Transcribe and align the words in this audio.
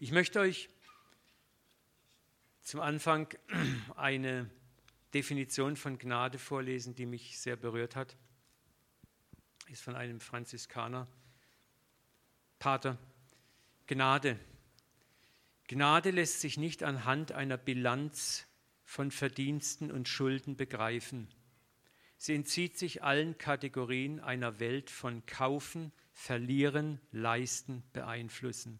Ich 0.00 0.12
möchte 0.12 0.38
euch 0.38 0.68
zum 2.62 2.78
Anfang 2.78 3.26
eine 3.96 4.48
Definition 5.12 5.74
von 5.74 5.98
Gnade 5.98 6.38
vorlesen, 6.38 6.94
die 6.94 7.04
mich 7.04 7.40
sehr 7.40 7.56
berührt 7.56 7.96
hat. 7.96 8.16
Ist 9.66 9.82
von 9.82 9.96
einem 9.96 10.20
Franziskaner. 10.20 11.08
Pater, 12.60 12.96
Gnade. 13.88 14.38
Gnade 15.66 16.12
lässt 16.12 16.42
sich 16.42 16.58
nicht 16.58 16.84
anhand 16.84 17.32
einer 17.32 17.56
Bilanz 17.56 18.46
von 18.84 19.10
Verdiensten 19.10 19.90
und 19.90 20.06
Schulden 20.06 20.56
begreifen. 20.56 21.26
Sie 22.18 22.36
entzieht 22.36 22.78
sich 22.78 23.02
allen 23.02 23.36
Kategorien 23.36 24.20
einer 24.20 24.60
Welt 24.60 24.90
von 24.90 25.26
Kaufen, 25.26 25.90
Verlieren, 26.12 27.00
Leisten, 27.10 27.82
Beeinflussen. 27.92 28.78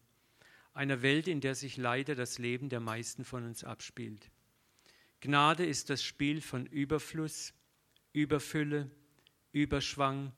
Einer 0.78 1.02
Welt, 1.02 1.26
in 1.26 1.40
der 1.40 1.56
sich 1.56 1.76
leider 1.76 2.14
das 2.14 2.38
Leben 2.38 2.68
der 2.68 2.78
meisten 2.78 3.24
von 3.24 3.44
uns 3.44 3.64
abspielt. 3.64 4.30
Gnade 5.18 5.66
ist 5.66 5.90
das 5.90 6.04
Spiel 6.04 6.40
von 6.40 6.66
Überfluss, 6.66 7.52
Überfülle, 8.12 8.88
Überschwang. 9.50 10.30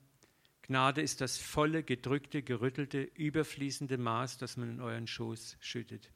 Gnade 0.62 1.02
ist 1.02 1.20
das 1.20 1.36
volle, 1.36 1.82
gedrückte, 1.82 2.42
gerüttelte, 2.42 3.02
überfließende 3.02 3.98
Maß, 3.98 4.38
das 4.38 4.56
man 4.56 4.70
in 4.70 4.80
euren 4.80 5.06
Schoß 5.06 5.58
schüttet. 5.60 6.10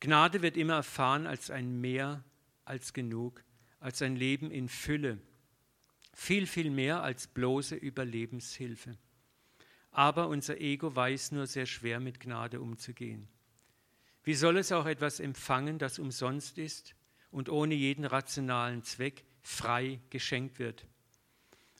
Gnade 0.00 0.42
wird 0.42 0.56
immer 0.56 0.74
erfahren 0.74 1.28
als 1.28 1.48
ein 1.48 1.80
Mehr 1.80 2.24
als 2.64 2.92
genug, 2.92 3.44
als 3.78 4.02
ein 4.02 4.16
Leben 4.16 4.50
in 4.50 4.68
Fülle, 4.68 5.20
viel, 6.12 6.48
viel 6.48 6.70
mehr 6.70 7.04
als 7.04 7.28
bloße 7.28 7.76
Überlebenshilfe. 7.76 8.98
Aber 9.92 10.28
unser 10.28 10.60
Ego 10.60 10.96
weiß 10.96 11.32
nur 11.32 11.46
sehr 11.46 11.66
schwer 11.66 12.00
mit 12.00 12.18
Gnade 12.18 12.60
umzugehen. 12.60 13.28
Wie 14.24 14.34
soll 14.34 14.56
es 14.56 14.72
auch 14.72 14.86
etwas 14.86 15.20
empfangen, 15.20 15.78
das 15.78 15.98
umsonst 15.98 16.58
ist 16.58 16.94
und 17.30 17.48
ohne 17.48 17.74
jeden 17.74 18.04
rationalen 18.04 18.82
Zweck 18.84 19.24
frei 19.42 20.00
geschenkt 20.10 20.58
wird? 20.58 20.86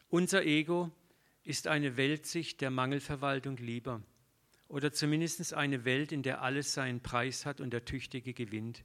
Unser 0.09 0.45
Ego 0.45 0.91
ist 1.45 1.67
eine 1.67 1.97
Weltsicht 1.97 2.61
der 2.61 2.71
Mangelverwaltung 2.71 3.57
lieber 3.57 4.03
oder 4.69 4.93
zumindest 4.93 5.55
eine 5.55 5.85
Welt, 5.85 6.13
in 6.13 6.23
der 6.23 6.43
alles 6.43 6.75
seinen 6.75 7.01
Preis 7.01 7.47
hat 7.47 7.61
und 7.61 7.73
der 7.73 7.85
Tüchtige 7.85 8.35
gewinnt. 8.35 8.85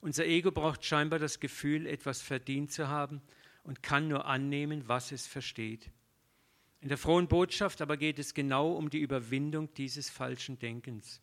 Unser 0.00 0.26
Ego 0.26 0.50
braucht 0.50 0.84
scheinbar 0.84 1.18
das 1.18 1.40
Gefühl, 1.40 1.86
etwas 1.86 2.22
verdient 2.22 2.72
zu 2.72 2.88
haben 2.88 3.20
und 3.64 3.82
kann 3.82 4.08
nur 4.08 4.26
annehmen, 4.26 4.86
was 4.86 5.12
es 5.12 5.26
versteht. 5.26 5.90
In 6.80 6.88
der 6.88 6.98
frohen 6.98 7.26
Botschaft 7.26 7.80
aber 7.80 7.96
geht 7.96 8.18
es 8.18 8.34
genau 8.34 8.72
um 8.72 8.88
die 8.88 9.00
Überwindung 9.00 9.72
dieses 9.74 10.10
falschen 10.10 10.58
Denkens. 10.58 11.20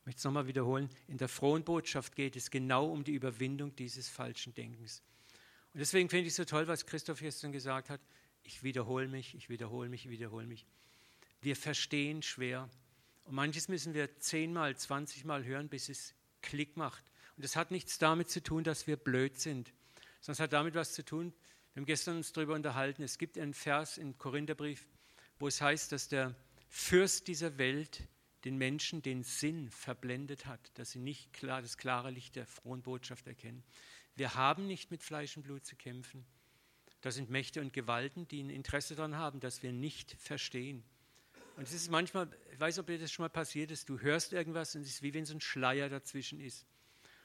Ich 0.00 0.06
möchte 0.06 0.18
es 0.18 0.24
nochmal 0.24 0.46
wiederholen. 0.46 0.88
In 1.08 1.18
der 1.18 1.28
frohen 1.28 1.64
Botschaft 1.64 2.14
geht 2.14 2.36
es 2.36 2.50
genau 2.50 2.86
um 2.86 3.02
die 3.02 3.12
Überwindung 3.12 3.74
dieses 3.74 4.08
falschen 4.08 4.54
Denkens. 4.54 5.02
Und 5.72 5.80
deswegen 5.80 6.08
finde 6.08 6.26
ich 6.26 6.32
es 6.32 6.36
so 6.36 6.44
toll, 6.44 6.68
was 6.68 6.86
Christoph 6.86 7.20
gestern 7.20 7.50
gesagt 7.50 7.90
hat. 7.90 8.00
Ich 8.44 8.62
wiederhole 8.62 9.08
mich, 9.08 9.34
ich 9.34 9.48
wiederhole 9.48 9.88
mich, 9.88 10.04
ich 10.04 10.10
wiederhole 10.10 10.46
mich. 10.46 10.66
Wir 11.40 11.56
verstehen 11.56 12.22
schwer. 12.22 12.68
Und 13.24 13.34
manches 13.34 13.68
müssen 13.68 13.94
wir 13.94 14.18
zehnmal, 14.18 14.76
zwanzigmal 14.76 15.44
hören, 15.44 15.68
bis 15.68 15.88
es 15.88 16.14
Klick 16.42 16.76
macht. 16.76 17.04
Und 17.36 17.44
das 17.44 17.56
hat 17.56 17.70
nichts 17.70 17.98
damit 17.98 18.28
zu 18.28 18.42
tun, 18.42 18.64
dass 18.64 18.86
wir 18.86 18.96
blöd 18.96 19.38
sind, 19.38 19.72
sondern 20.20 20.34
es 20.34 20.40
hat 20.40 20.52
damit 20.52 20.74
was 20.74 20.92
zu 20.92 21.04
tun, 21.04 21.32
wir 21.72 21.80
haben 21.80 21.86
gestern 21.86 22.18
uns 22.18 22.32
darüber 22.32 22.54
unterhalten, 22.54 23.02
es 23.02 23.16
gibt 23.16 23.38
einen 23.38 23.54
Vers 23.54 23.96
im 23.96 24.18
Korintherbrief, 24.18 24.86
wo 25.42 25.48
es 25.48 25.60
heißt, 25.60 25.90
dass 25.90 26.06
der 26.06 26.36
Fürst 26.68 27.26
dieser 27.26 27.58
Welt 27.58 28.06
den 28.44 28.58
Menschen 28.58 29.02
den 29.02 29.24
Sinn 29.24 29.70
verblendet 29.70 30.46
hat, 30.46 30.70
dass 30.74 30.92
sie 30.92 31.00
nicht 31.00 31.32
klar 31.32 31.60
das 31.60 31.76
klare 31.76 32.12
Licht 32.12 32.36
der 32.36 32.46
frohen 32.46 32.80
Botschaft 32.80 33.26
erkennen. 33.26 33.64
Wir 34.14 34.36
haben 34.36 34.68
nicht 34.68 34.92
mit 34.92 35.02
Fleisch 35.02 35.36
und 35.36 35.42
Blut 35.42 35.66
zu 35.66 35.74
kämpfen. 35.74 36.24
Das 37.00 37.16
sind 37.16 37.28
Mächte 37.28 37.60
und 37.60 37.72
Gewalten, 37.72 38.28
die 38.28 38.40
ein 38.40 38.50
Interesse 38.50 38.94
daran 38.94 39.16
haben, 39.16 39.40
dass 39.40 39.64
wir 39.64 39.72
nicht 39.72 40.12
verstehen. 40.12 40.84
Und 41.56 41.64
es 41.64 41.72
ist 41.72 41.90
manchmal, 41.90 42.28
ich 42.52 42.60
weiß, 42.60 42.78
ob 42.78 42.86
dir 42.86 43.00
das 43.00 43.10
schon 43.10 43.24
mal 43.24 43.28
passiert 43.28 43.72
ist, 43.72 43.88
du 43.88 43.98
hörst 43.98 44.32
irgendwas 44.32 44.76
und 44.76 44.82
es 44.82 44.90
ist 44.90 45.02
wie 45.02 45.12
wenn 45.12 45.26
so 45.26 45.34
ein 45.34 45.40
Schleier 45.40 45.88
dazwischen 45.88 46.38
ist. 46.38 46.68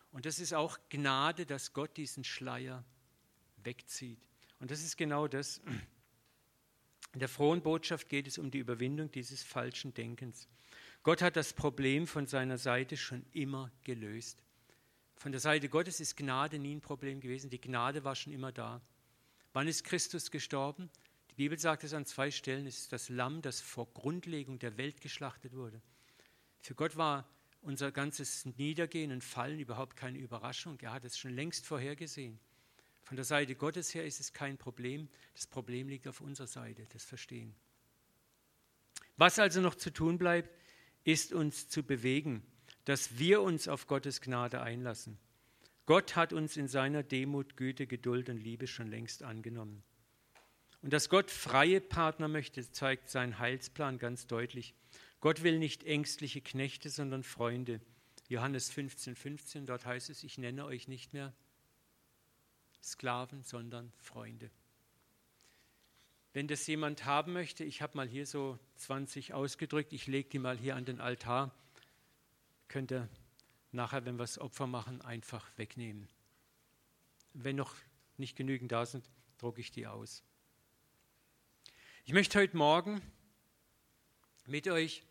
Und 0.09 0.25
das 0.25 0.39
ist 0.39 0.56
auch 0.56 0.79
Gnade, 0.89 1.45
dass 1.45 1.72
Gott 1.72 1.95
diesen 1.97 2.23
Schleier 2.23 2.83
wegzieht. 3.57 4.27
Und 4.57 4.72
das 4.72 4.81
ist 4.81 4.97
genau 4.97 5.27
das. 5.27 5.61
In 7.17 7.19
der 7.19 7.29
frohen 7.29 7.63
Botschaft 7.63 8.09
geht 8.09 8.28
es 8.28 8.38
um 8.38 8.51
die 8.51 8.59
Überwindung 8.59 9.09
dieses 9.09 9.41
falschen 9.41 9.91
Denkens. 9.91 10.47
Gott 11.01 11.23
hat 11.23 11.35
das 11.35 11.51
Problem 11.51 12.05
von 12.05 12.28
seiner 12.28 12.59
Seite 12.59 12.95
schon 12.95 13.25
immer 13.33 13.72
gelöst. 13.83 14.44
Von 15.16 15.31
der 15.31 15.41
Seite 15.41 15.67
Gottes 15.67 16.00
ist 16.00 16.16
Gnade 16.16 16.59
nie 16.59 16.75
ein 16.75 16.81
Problem 16.81 17.19
gewesen. 17.19 17.50
Die 17.50 17.59
Gnade 17.59 18.03
war 18.03 18.16
schon 18.16 18.33
immer 18.33 18.51
da. 18.51 18.81
Wann 19.51 19.67
ist 19.67 19.83
Christus 19.83 20.29
gestorben? 20.29 20.91
Die 21.31 21.35
Bibel 21.38 21.57
sagt 21.57 21.83
es 21.83 21.95
an 21.95 22.06
zwei 22.06 22.29
Stellen. 22.29 22.67
Es 22.67 22.81
ist 22.81 22.94
das 22.94 23.09
Lamm, 23.09 23.41
das 23.41 23.61
vor 23.61 23.91
Grundlegung 23.95 24.59
der 24.59 24.77
Welt 24.77 25.01
geschlachtet 25.01 25.56
wurde. 25.56 25.81
Für 26.59 26.75
Gott 26.75 26.97
war 26.97 27.27
unser 27.61 27.91
ganzes 27.91 28.45
Niedergehen 28.45 29.11
und 29.11 29.23
Fallen 29.23 29.59
überhaupt 29.59 29.95
keine 29.95 30.19
Überraschung. 30.19 30.77
Er 30.81 30.94
hat 30.94 31.03
es 31.03 31.17
schon 31.17 31.33
längst 31.33 31.66
vorhergesehen. 31.66 32.39
Von 33.07 33.16
der 33.16 33.23
Seite 33.23 33.56
Gottes 33.56 33.95
her 33.95 34.06
ist 34.06 34.19
es 34.19 34.34
kein 34.34 34.57
Problem. 34.57 35.07
Das 35.34 35.47
Problem 35.47 35.88
liegt 35.88 36.09
auf 36.09 36.19
unserer 36.19 36.47
Seite, 36.47 36.85
das 36.91 37.06
Verstehen. 37.06 37.56
Was 39.16 39.40
also 39.40 39.62
noch 39.62 39.75
zu 39.75 39.94
tun 39.94 40.18
bleibt, 40.18 40.53
ist 41.06 41.31
uns 41.31 41.69
zu 41.69 41.84
bewegen, 41.84 42.44
dass 42.84 43.18
wir 43.18 43.41
uns 43.44 43.69
auf 43.69 43.88
Gottes 43.88 44.19
Gnade 44.19 44.59
einlassen. 44.59 45.18
Gott 45.85 46.18
hat 46.18 46.34
uns 46.34 46.57
in 46.57 46.68
seiner 46.68 47.01
Demut, 47.01 47.56
Güte, 47.56 47.88
Geduld 47.88 48.28
und 48.28 48.40
Liebe 48.40 48.68
schon 48.68 48.90
längst 48.90 49.24
angenommen. 49.24 49.84
Und 50.81 50.91
dass 50.91 51.07
Gott 51.07 51.31
freie 51.31 51.79
Partner 51.79 52.28
möchte, 52.28 52.69
zeigt 52.69 53.09
sein 53.09 53.39
Heilsplan 53.39 54.00
ganz 54.00 54.28
deutlich. 54.28 54.75
Gott 55.22 55.44
will 55.44 55.59
nicht 55.59 55.85
ängstliche 55.85 56.41
Knechte, 56.41 56.89
sondern 56.89 57.24
Freunde. 57.24 57.79
Johannes 58.28 58.69
15, 58.69 59.16
15, 59.16 59.66
dort 59.66 59.85
heißt 59.85 60.09
es, 60.09 60.25
ich 60.25 60.38
nenne 60.38 60.66
euch 60.66 60.89
nicht 60.89 61.13
mehr 61.13 61.34
Sklaven, 62.83 63.43
sondern 63.43 63.91
Freunde. 63.97 64.49
Wenn 66.33 66.47
das 66.47 66.67
jemand 66.67 67.05
haben 67.05 67.33
möchte, 67.33 67.63
ich 67.63 67.81
habe 67.81 67.97
mal 67.97 68.07
hier 68.07 68.25
so 68.25 68.59
20 68.75 69.33
ausgedrückt, 69.33 69.93
ich 69.93 70.07
lege 70.07 70.29
die 70.29 70.39
mal 70.39 70.57
hier 70.57 70.75
an 70.75 70.85
den 70.85 71.01
Altar, 71.01 71.51
könnt 72.67 72.91
ihr 72.91 73.09
nachher, 73.71 74.05
wenn 74.05 74.15
wir 74.15 74.23
das 74.23 74.38
Opfer 74.38 74.67
machen, 74.67 75.01
einfach 75.01 75.49
wegnehmen. 75.57 76.07
Wenn 77.33 77.55
noch 77.55 77.75
nicht 78.17 78.35
genügend 78.35 78.71
da 78.71 78.85
sind, 78.85 79.09
drucke 79.38 79.61
ich 79.61 79.71
die 79.71 79.88
aus. 79.88 80.23
Ich 82.05 82.13
möchte 82.13 82.39
heute 82.39 82.55
Morgen 82.55 83.01
mit 84.45 84.67
euch 84.67 85.03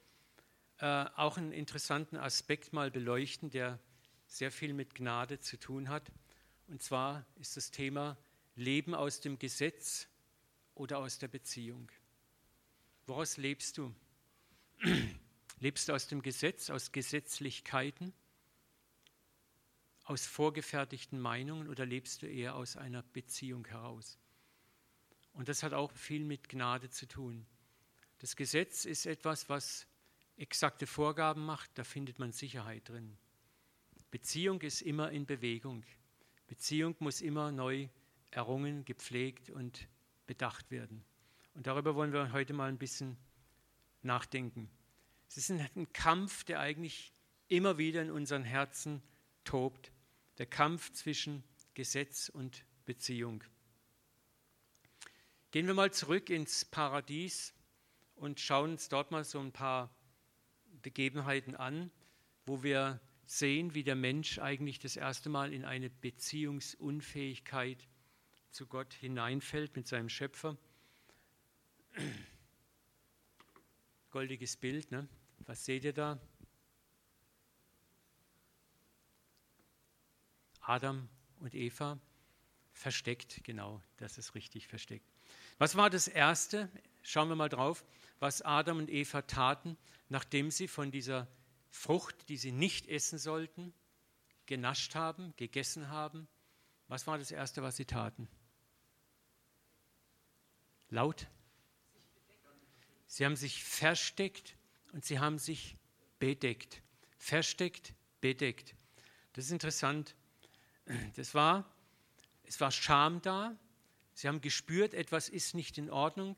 äh, 0.78 1.06
auch 1.16 1.36
einen 1.36 1.52
interessanten 1.52 2.16
Aspekt 2.16 2.72
mal 2.72 2.90
beleuchten, 2.90 3.50
der 3.50 3.78
sehr 4.26 4.50
viel 4.50 4.74
mit 4.74 4.94
Gnade 4.94 5.40
zu 5.40 5.58
tun 5.58 5.88
hat. 5.88 6.10
Und 6.68 6.82
zwar 6.82 7.24
ist 7.36 7.56
das 7.56 7.70
Thema 7.70 8.16
Leben 8.54 8.94
aus 8.94 9.20
dem 9.20 9.38
Gesetz 9.38 10.08
oder 10.74 10.98
aus 10.98 11.18
der 11.18 11.28
Beziehung. 11.28 11.90
Woraus 13.06 13.36
lebst 13.36 13.78
du? 13.78 13.94
Lebst 15.58 15.88
du 15.88 15.94
aus 15.94 16.06
dem 16.06 16.20
Gesetz, 16.20 16.68
aus 16.68 16.92
Gesetzlichkeiten, 16.92 18.12
aus 20.04 20.26
vorgefertigten 20.26 21.18
Meinungen 21.18 21.68
oder 21.68 21.86
lebst 21.86 22.20
du 22.20 22.26
eher 22.26 22.56
aus 22.56 22.76
einer 22.76 23.02
Beziehung 23.02 23.66
heraus? 23.66 24.18
Und 25.32 25.48
das 25.48 25.62
hat 25.62 25.72
auch 25.72 25.92
viel 25.92 26.24
mit 26.24 26.50
Gnade 26.50 26.90
zu 26.90 27.08
tun. 27.08 27.46
Das 28.18 28.36
Gesetz 28.36 28.84
ist 28.84 29.06
etwas, 29.06 29.48
was 29.48 29.86
exakte 30.36 30.86
Vorgaben 30.86 31.44
macht, 31.44 31.70
da 31.74 31.84
findet 31.84 32.18
man 32.18 32.32
Sicherheit 32.32 32.88
drin. 32.88 33.16
Beziehung 34.10 34.60
ist 34.60 34.82
immer 34.82 35.10
in 35.10 35.26
Bewegung. 35.26 35.84
Beziehung 36.46 36.94
muss 36.98 37.20
immer 37.20 37.52
neu 37.52 37.88
errungen, 38.30 38.84
gepflegt 38.84 39.50
und 39.50 39.88
bedacht 40.26 40.70
werden. 40.70 41.04
Und 41.54 41.66
darüber 41.66 41.94
wollen 41.94 42.12
wir 42.12 42.32
heute 42.32 42.52
mal 42.52 42.68
ein 42.68 42.78
bisschen 42.78 43.16
nachdenken. 44.02 44.70
Es 45.28 45.36
ist 45.36 45.50
ein 45.50 45.92
Kampf, 45.92 46.44
der 46.44 46.60
eigentlich 46.60 47.12
immer 47.48 47.78
wieder 47.78 48.02
in 48.02 48.10
unseren 48.10 48.44
Herzen 48.44 49.02
tobt. 49.44 49.90
Der 50.38 50.46
Kampf 50.46 50.92
zwischen 50.92 51.42
Gesetz 51.74 52.28
und 52.28 52.64
Beziehung. 52.84 53.42
Gehen 55.50 55.66
wir 55.66 55.74
mal 55.74 55.92
zurück 55.92 56.28
ins 56.30 56.64
Paradies 56.64 57.54
und 58.16 58.40
schauen 58.40 58.72
uns 58.72 58.88
dort 58.88 59.10
mal 59.10 59.24
so 59.24 59.40
ein 59.40 59.52
paar 59.52 59.90
Begebenheiten 60.82 61.54
an, 61.54 61.90
wo 62.44 62.62
wir 62.62 63.00
sehen, 63.26 63.74
wie 63.74 63.84
der 63.84 63.96
Mensch 63.96 64.38
eigentlich 64.38 64.78
das 64.78 64.96
erste 64.96 65.28
Mal 65.28 65.52
in 65.52 65.64
eine 65.64 65.90
Beziehungsunfähigkeit 65.90 67.86
zu 68.50 68.66
Gott 68.66 68.94
hineinfällt 68.94 69.76
mit 69.76 69.86
seinem 69.86 70.08
Schöpfer. 70.08 70.56
Goldiges 74.10 74.56
Bild, 74.56 74.90
ne? 74.90 75.08
Was 75.40 75.64
seht 75.64 75.84
ihr 75.84 75.92
da? 75.92 76.18
Adam 80.60 81.08
und 81.40 81.54
Eva 81.54 81.98
versteckt, 82.72 83.44
genau, 83.44 83.82
das 83.98 84.18
ist 84.18 84.34
richtig 84.34 84.66
versteckt. 84.66 85.06
Was 85.58 85.76
war 85.76 85.90
das 85.90 86.08
Erste? 86.08 86.68
Schauen 87.02 87.28
wir 87.28 87.36
mal 87.36 87.48
drauf, 87.48 87.84
was 88.18 88.42
Adam 88.42 88.78
und 88.78 88.90
Eva 88.90 89.22
taten, 89.22 89.76
nachdem 90.08 90.50
sie 90.50 90.66
von 90.66 90.90
dieser 90.90 91.28
Frucht, 91.76 92.28
die 92.30 92.38
sie 92.38 92.52
nicht 92.52 92.88
essen 92.88 93.18
sollten, 93.18 93.72
genascht 94.46 94.94
haben, 94.94 95.34
gegessen 95.36 95.88
haben. 95.88 96.26
Was 96.88 97.06
war 97.06 97.18
das 97.18 97.30
Erste, 97.30 97.62
was 97.62 97.76
sie 97.76 97.84
taten? 97.84 98.28
Laut. 100.88 101.28
Sie 103.06 103.24
haben 103.24 103.36
sich 103.36 103.62
versteckt 103.62 104.56
und 104.92 105.04
sie 105.04 105.18
haben 105.18 105.38
sich 105.38 105.76
bedeckt. 106.18 106.82
Versteckt, 107.18 107.94
bedeckt. 108.20 108.74
Das 109.34 109.44
ist 109.44 109.50
interessant. 109.50 110.16
Das 111.14 111.34
war, 111.34 111.70
es 112.44 112.58
war 112.60 112.72
Scham 112.72 113.20
da. 113.20 113.56
Sie 114.14 114.28
haben 114.28 114.40
gespürt, 114.40 114.94
etwas 114.94 115.28
ist 115.28 115.54
nicht 115.54 115.76
in 115.76 115.90
Ordnung. 115.90 116.36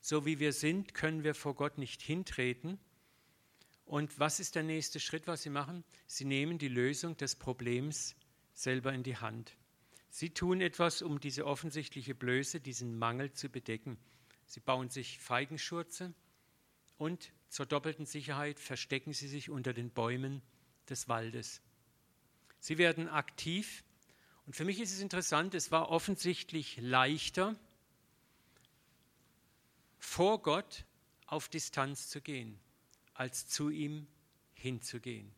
So 0.00 0.24
wie 0.24 0.38
wir 0.38 0.52
sind, 0.52 0.94
können 0.94 1.24
wir 1.24 1.34
vor 1.34 1.54
Gott 1.54 1.76
nicht 1.76 2.02
hintreten. 2.02 2.78
Und 3.86 4.18
was 4.18 4.40
ist 4.40 4.56
der 4.56 4.64
nächste 4.64 5.00
Schritt, 5.00 5.26
was 5.26 5.42
sie 5.42 5.50
machen? 5.50 5.84
Sie 6.06 6.24
nehmen 6.24 6.58
die 6.58 6.68
Lösung 6.68 7.16
des 7.16 7.36
Problems 7.36 8.16
selber 8.52 8.92
in 8.92 9.04
die 9.04 9.16
Hand. 9.16 9.56
Sie 10.10 10.30
tun 10.30 10.60
etwas, 10.60 11.02
um 11.02 11.20
diese 11.20 11.46
offensichtliche 11.46 12.14
Blöße, 12.14 12.60
diesen 12.60 12.98
Mangel 12.98 13.32
zu 13.32 13.48
bedecken. 13.48 13.96
Sie 14.44 14.60
bauen 14.60 14.88
sich 14.90 15.18
Feigenschurze 15.18 16.14
und 16.98 17.32
zur 17.48 17.66
doppelten 17.66 18.06
Sicherheit 18.06 18.58
verstecken 18.58 19.12
sie 19.12 19.28
sich 19.28 19.50
unter 19.50 19.72
den 19.72 19.90
Bäumen 19.90 20.42
des 20.88 21.08
Waldes. 21.08 21.62
Sie 22.58 22.78
werden 22.78 23.08
aktiv 23.08 23.84
und 24.46 24.56
für 24.56 24.64
mich 24.64 24.80
ist 24.80 24.92
es 24.92 25.00
interessant, 25.00 25.54
es 25.54 25.70
war 25.70 25.90
offensichtlich 25.90 26.78
leichter, 26.80 27.56
vor 29.98 30.40
Gott 30.42 30.84
auf 31.26 31.48
Distanz 31.48 32.08
zu 32.08 32.20
gehen, 32.20 32.58
als 33.16 33.48
zu 33.48 33.70
ihm 33.70 34.06
hinzugehen. 34.54 35.32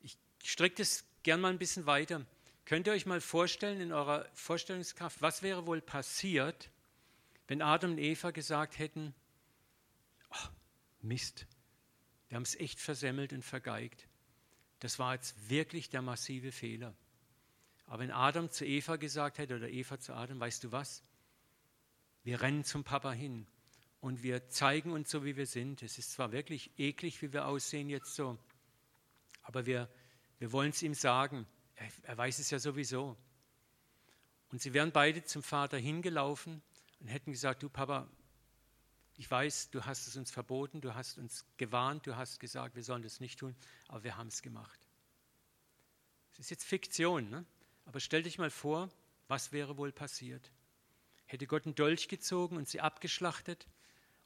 Ich 0.00 0.16
strecke 0.42 0.76
das 0.76 1.04
gern 1.22 1.40
mal 1.40 1.50
ein 1.50 1.58
bisschen 1.58 1.86
weiter. 1.86 2.24
Könnt 2.64 2.86
ihr 2.86 2.92
euch 2.92 3.06
mal 3.06 3.20
vorstellen 3.20 3.80
in 3.80 3.92
eurer 3.92 4.28
Vorstellungskraft, 4.34 5.20
was 5.20 5.42
wäre 5.42 5.66
wohl 5.66 5.80
passiert, 5.80 6.70
wenn 7.48 7.60
Adam 7.60 7.92
und 7.92 7.98
Eva 7.98 8.30
gesagt 8.30 8.78
hätten, 8.78 9.14
oh, 10.30 10.48
Mist, 11.02 11.46
wir 12.28 12.36
haben 12.36 12.44
es 12.44 12.54
echt 12.54 12.80
versemmelt 12.80 13.32
und 13.32 13.44
vergeigt. 13.44 14.06
Das 14.78 14.98
war 14.98 15.14
jetzt 15.14 15.50
wirklich 15.50 15.90
der 15.90 16.02
massive 16.02 16.52
Fehler. 16.52 16.94
Aber 17.86 17.98
wenn 17.98 18.10
Adam 18.10 18.50
zu 18.50 18.64
Eva 18.64 18.96
gesagt 18.96 19.38
hätte 19.38 19.56
oder 19.56 19.68
Eva 19.68 19.98
zu 19.98 20.14
Adam, 20.14 20.40
weißt 20.40 20.64
du 20.64 20.72
was? 20.72 21.02
Wir 22.24 22.40
rennen 22.40 22.64
zum 22.64 22.84
Papa 22.84 23.12
hin 23.12 23.46
und 24.02 24.24
wir 24.24 24.48
zeigen 24.48 24.90
uns 24.90 25.10
so, 25.12 25.24
wie 25.24 25.36
wir 25.36 25.46
sind. 25.46 25.80
Es 25.80 25.96
ist 25.96 26.10
zwar 26.10 26.32
wirklich 26.32 26.76
eklig, 26.76 27.22
wie 27.22 27.32
wir 27.32 27.46
aussehen 27.46 27.88
jetzt 27.88 28.16
so, 28.16 28.36
aber 29.42 29.64
wir, 29.64 29.88
wir 30.40 30.50
wollen 30.50 30.70
es 30.70 30.82
ihm 30.82 30.92
sagen. 30.92 31.46
Er, 31.76 31.88
er 32.02 32.18
weiß 32.18 32.40
es 32.40 32.50
ja 32.50 32.58
sowieso. 32.58 33.16
Und 34.50 34.60
sie 34.60 34.74
wären 34.74 34.90
beide 34.90 35.24
zum 35.24 35.44
Vater 35.44 35.78
hingelaufen 35.78 36.62
und 36.98 37.06
hätten 37.06 37.30
gesagt, 37.30 37.62
du 37.62 37.68
Papa, 37.68 38.08
ich 39.18 39.30
weiß, 39.30 39.70
du 39.70 39.84
hast 39.84 40.08
es 40.08 40.16
uns 40.16 40.32
verboten, 40.32 40.80
du 40.80 40.96
hast 40.96 41.16
uns 41.16 41.46
gewarnt, 41.56 42.04
du 42.08 42.16
hast 42.16 42.40
gesagt, 42.40 42.74
wir 42.74 42.82
sollen 42.82 43.04
das 43.04 43.20
nicht 43.20 43.38
tun, 43.38 43.54
aber 43.86 44.02
wir 44.02 44.16
haben 44.16 44.28
es 44.28 44.42
gemacht. 44.42 44.80
Es 46.32 46.40
ist 46.40 46.50
jetzt 46.50 46.64
Fiktion, 46.64 47.30
ne? 47.30 47.46
aber 47.84 48.00
stell 48.00 48.24
dich 48.24 48.38
mal 48.38 48.50
vor, 48.50 48.90
was 49.28 49.52
wäre 49.52 49.76
wohl 49.76 49.92
passiert? 49.92 50.50
Hätte 51.24 51.46
Gott 51.46 51.66
einen 51.66 51.76
Dolch 51.76 52.08
gezogen 52.08 52.56
und 52.56 52.68
sie 52.68 52.80
abgeschlachtet 52.80 53.68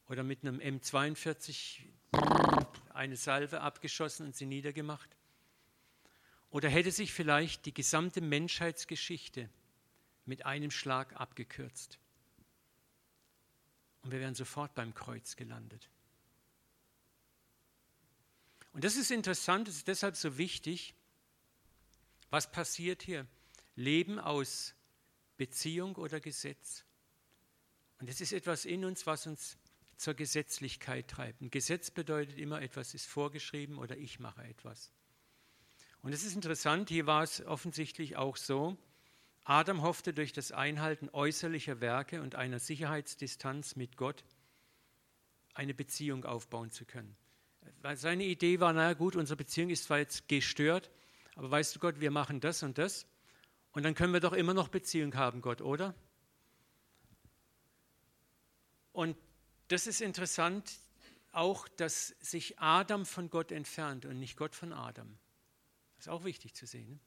oder 0.07 0.23
mit 0.23 0.41
einem 0.41 0.59
M42 0.59 1.81
eine 2.93 3.17
Salve 3.17 3.61
abgeschossen 3.61 4.25
und 4.25 4.35
sie 4.35 4.45
niedergemacht? 4.45 5.09
Oder 6.49 6.69
hätte 6.69 6.91
sich 6.91 7.13
vielleicht 7.13 7.65
die 7.65 7.73
gesamte 7.73 8.21
Menschheitsgeschichte 8.21 9.49
mit 10.25 10.45
einem 10.45 10.71
Schlag 10.71 11.19
abgekürzt? 11.19 11.99
Und 14.01 14.11
wir 14.11 14.19
wären 14.19 14.35
sofort 14.35 14.73
beim 14.73 14.93
Kreuz 14.93 15.35
gelandet. 15.35 15.89
Und 18.71 18.83
das 18.83 18.95
ist 18.95 19.11
interessant, 19.11 19.67
es 19.67 19.77
ist 19.77 19.87
deshalb 19.87 20.15
so 20.15 20.37
wichtig, 20.37 20.93
was 22.29 22.51
passiert 22.51 23.01
hier? 23.01 23.25
Leben 23.75 24.19
aus 24.19 24.73
Beziehung 25.35 25.95
oder 25.95 26.19
Gesetz? 26.19 26.83
Und 27.99 28.09
es 28.09 28.21
ist 28.21 28.33
etwas 28.33 28.65
in 28.65 28.85
uns, 28.85 29.05
was 29.05 29.27
uns 29.27 29.57
zur 29.97 30.13
Gesetzlichkeit 30.13 31.07
treibt. 31.07 31.41
Ein 31.41 31.49
Gesetz 31.49 31.91
bedeutet 31.91 32.37
immer, 32.37 32.61
etwas 32.61 32.93
ist 32.93 33.07
vorgeschrieben 33.07 33.77
oder 33.77 33.97
ich 33.97 34.19
mache 34.19 34.43
etwas. 34.43 34.91
Und 36.01 36.13
es 36.13 36.23
ist 36.23 36.35
interessant, 36.35 36.89
hier 36.89 37.07
war 37.07 37.23
es 37.23 37.43
offensichtlich 37.45 38.15
auch 38.15 38.37
so, 38.37 38.77
Adam 39.43 39.81
hoffte 39.81 40.13
durch 40.13 40.33
das 40.33 40.51
Einhalten 40.51 41.09
äußerlicher 41.11 41.81
Werke 41.81 42.21
und 42.21 42.35
einer 42.35 42.59
Sicherheitsdistanz 42.59 43.75
mit 43.75 43.97
Gott 43.97 44.23
eine 45.53 45.73
Beziehung 45.73 46.25
aufbauen 46.25 46.69
zu 46.69 46.85
können. 46.85 47.15
Seine 47.95 48.25
Idee 48.25 48.59
war, 48.59 48.73
naja 48.73 48.93
gut, 48.93 49.15
unsere 49.15 49.37
Beziehung 49.37 49.69
ist 49.69 49.85
zwar 49.85 49.99
jetzt 49.99 50.27
gestört, 50.27 50.91
aber 51.35 51.49
weißt 51.49 51.75
du 51.75 51.79
Gott, 51.79 51.99
wir 51.99 52.11
machen 52.11 52.39
das 52.39 52.61
und 52.61 52.77
das 52.77 53.07
und 53.71 53.83
dann 53.83 53.95
können 53.95 54.13
wir 54.13 54.19
doch 54.19 54.33
immer 54.33 54.53
noch 54.53 54.67
Beziehung 54.67 55.15
haben, 55.15 55.41
Gott, 55.41 55.61
oder? 55.61 55.95
Und 58.91 59.15
das 59.67 59.87
ist 59.87 60.01
interessant, 60.01 60.79
auch, 61.31 61.67
dass 61.67 62.15
sich 62.19 62.59
Adam 62.59 63.05
von 63.05 63.29
Gott 63.29 63.51
entfernt 63.51 64.05
und 64.05 64.19
nicht 64.19 64.37
Gott 64.37 64.55
von 64.55 64.73
Adam. 64.73 65.17
Das 65.97 66.07
ist 66.07 66.11
auch 66.11 66.23
wichtig 66.23 66.53
zu 66.53 66.65
sehen. 66.65 66.89
Ne? 66.89 66.99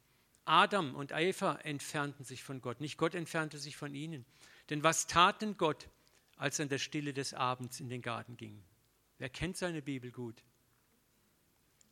Adam 0.44 0.94
und 0.94 1.12
Eva 1.12 1.56
entfernten 1.56 2.24
sich 2.24 2.42
von 2.42 2.60
Gott, 2.60 2.80
nicht 2.80 2.96
Gott 2.96 3.14
entfernte 3.14 3.58
sich 3.58 3.76
von 3.76 3.94
ihnen. 3.94 4.24
Denn 4.68 4.82
was 4.82 5.06
tat 5.06 5.42
denn 5.42 5.56
Gott, 5.56 5.88
als 6.36 6.58
er 6.58 6.64
in 6.64 6.68
der 6.68 6.78
Stille 6.78 7.12
des 7.12 7.34
Abends 7.34 7.80
in 7.80 7.88
den 7.88 8.02
Garten 8.02 8.36
ging? 8.36 8.62
Wer 9.18 9.28
kennt 9.28 9.56
seine 9.56 9.82
Bibel 9.82 10.10
gut? 10.10 10.42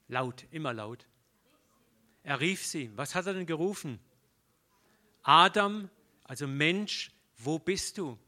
Laut, 0.09 0.47
immer 0.51 0.73
laut. 0.73 1.07
Er 2.23 2.41
rief 2.41 2.65
sie. 2.67 2.91
Was 2.97 3.15
hat 3.15 3.27
er 3.27 3.35
denn 3.35 3.47
gerufen? 3.47 4.01
Adam, 5.23 5.91
also 6.25 6.47
Mensch, 6.47 7.11
wo 7.37 7.59
bist 7.59 7.99
du? 7.99 8.19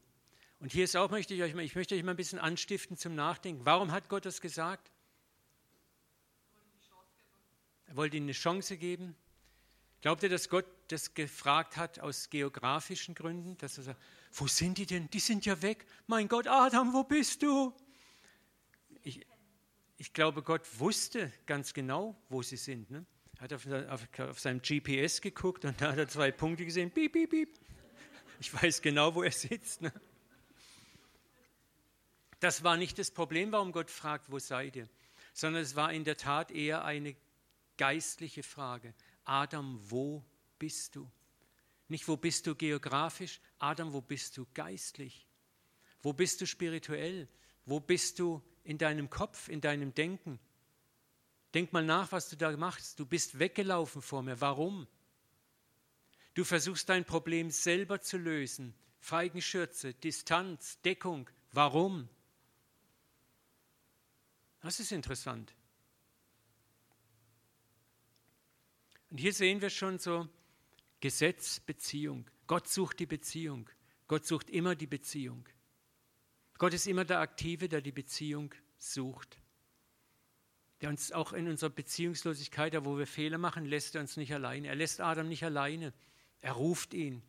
Und 0.61 0.71
hier 0.71 0.83
ist 0.83 0.95
auch, 0.95 1.09
möchte 1.09 1.33
ich 1.33 1.41
euch 1.41 1.55
mal, 1.55 1.63
ich 1.63 1.73
möchte 1.73 1.95
euch 1.95 2.03
mal 2.03 2.11
ein 2.11 2.17
bisschen 2.17 2.37
anstiften 2.37 2.95
zum 2.95 3.15
Nachdenken. 3.15 3.65
Warum 3.65 3.91
hat 3.91 4.09
Gott 4.09 4.25
das 4.25 4.41
gesagt? 4.41 4.91
Er 7.87 7.95
wollte 7.95 8.17
ihnen 8.17 8.27
eine 8.27 8.33
Chance 8.33 8.77
geben. 8.77 9.15
Glaubt 10.01 10.21
ihr, 10.21 10.29
dass 10.29 10.49
Gott 10.49 10.65
das 10.87 11.15
gefragt 11.15 11.77
hat 11.77 11.99
aus 11.99 12.29
geografischen 12.29 13.15
Gründen? 13.15 13.57
Dass 13.57 13.79
er 13.79 13.85
sagt, 13.85 14.01
wo 14.33 14.45
sind 14.45 14.77
die 14.77 14.85
denn? 14.85 15.09
Die 15.09 15.19
sind 15.19 15.47
ja 15.47 15.59
weg. 15.63 15.87
Mein 16.05 16.27
Gott, 16.27 16.47
Adam, 16.47 16.93
wo 16.93 17.03
bist 17.03 17.41
du? 17.41 17.73
Ich, 19.01 19.25
ich 19.97 20.13
glaube, 20.13 20.43
Gott 20.43 20.61
wusste 20.77 21.33
ganz 21.47 21.73
genau, 21.73 22.15
wo 22.29 22.43
sie 22.43 22.57
sind. 22.57 22.91
Ne? 22.91 23.03
Er 23.37 23.41
hat 23.41 23.53
auf, 23.53 23.65
auf, 23.67 24.19
auf 24.29 24.39
seinem 24.39 24.61
GPS 24.61 25.21
geguckt 25.21 25.65
und 25.65 25.81
da 25.81 25.91
hat 25.91 25.97
er 25.97 26.07
zwei 26.07 26.31
Punkte 26.31 26.65
gesehen. 26.65 26.91
Piep, 26.91 27.13
piep, 27.13 27.31
piep. 27.31 27.59
Ich 28.39 28.53
weiß 28.53 28.83
genau, 28.83 29.15
wo 29.15 29.23
er 29.23 29.31
sitzt. 29.31 29.81
Ne? 29.81 29.91
Das 32.41 32.63
war 32.63 32.75
nicht 32.75 32.97
das 32.97 33.11
Problem, 33.11 33.51
warum 33.51 33.71
Gott 33.71 33.91
fragt, 33.91 34.31
wo 34.31 34.39
seid 34.39 34.75
ihr? 34.75 34.89
Sondern 35.31 35.61
es 35.61 35.75
war 35.75 35.93
in 35.93 36.03
der 36.03 36.17
Tat 36.17 36.51
eher 36.51 36.83
eine 36.83 37.15
geistliche 37.77 38.41
Frage. 38.41 38.93
Adam, 39.23 39.79
wo 39.89 40.25
bist 40.57 40.95
du? 40.95 41.09
Nicht, 41.87 42.07
wo 42.07 42.17
bist 42.17 42.47
du 42.47 42.55
geografisch? 42.55 43.39
Adam, 43.59 43.93
wo 43.93 44.01
bist 44.01 44.37
du 44.37 44.47
geistlich? 44.55 45.27
Wo 46.01 46.13
bist 46.13 46.41
du 46.41 46.47
spirituell? 46.47 47.27
Wo 47.65 47.79
bist 47.79 48.17
du 48.17 48.41
in 48.63 48.79
deinem 48.79 49.09
Kopf, 49.09 49.47
in 49.47 49.61
deinem 49.61 49.93
Denken? 49.93 50.39
Denk 51.53 51.71
mal 51.73 51.85
nach, 51.85 52.11
was 52.11 52.27
du 52.29 52.37
da 52.37 52.55
machst. 52.57 52.99
Du 52.99 53.05
bist 53.05 53.37
weggelaufen 53.37 54.01
vor 54.01 54.23
mir. 54.23 54.41
Warum? 54.41 54.87
Du 56.33 56.43
versuchst 56.43 56.89
dein 56.89 57.05
Problem 57.05 57.51
selber 57.51 58.01
zu 58.01 58.17
lösen. 58.17 58.73
Feigenschürze, 58.99 59.93
Distanz, 59.93 60.81
Deckung. 60.81 61.29
Warum? 61.51 62.09
Das 64.61 64.79
ist 64.79 64.91
interessant. 64.91 65.53
Und 69.09 69.17
hier 69.17 69.33
sehen 69.33 69.61
wir 69.61 69.69
schon 69.69 69.99
so 69.99 70.29
Gesetz, 71.01 71.59
Beziehung. 71.59 72.29
Gott 72.47 72.67
sucht 72.67 72.99
die 72.99 73.05
Beziehung. 73.05 73.69
Gott 74.07 74.25
sucht 74.25 74.49
immer 74.49 74.75
die 74.75 74.87
Beziehung. 74.87 75.47
Gott 76.57 76.73
ist 76.73 76.87
immer 76.87 77.05
der 77.05 77.19
Aktive, 77.19 77.67
der 77.67 77.81
die 77.81 77.91
Beziehung 77.91 78.53
sucht. 78.77 79.37
der 80.79 80.89
uns 80.89 81.11
auch 81.11 81.33
in 81.33 81.47
unserer 81.47 81.69
Beziehungslosigkeit, 81.69 82.73
da 82.73 82.85
wo 82.85 82.97
wir 82.97 83.05
Fehler 83.05 83.37
machen, 83.37 83.65
lässt 83.65 83.93
er 83.93 84.01
uns 84.01 84.17
nicht 84.17 84.33
alleine. 84.33 84.67
Er 84.67 84.75
lässt 84.75 84.99
Adam 84.99 85.27
nicht 85.27 85.43
alleine. 85.43 85.93
Er 86.39 86.53
ruft 86.53 86.93
ihn. 86.95 87.21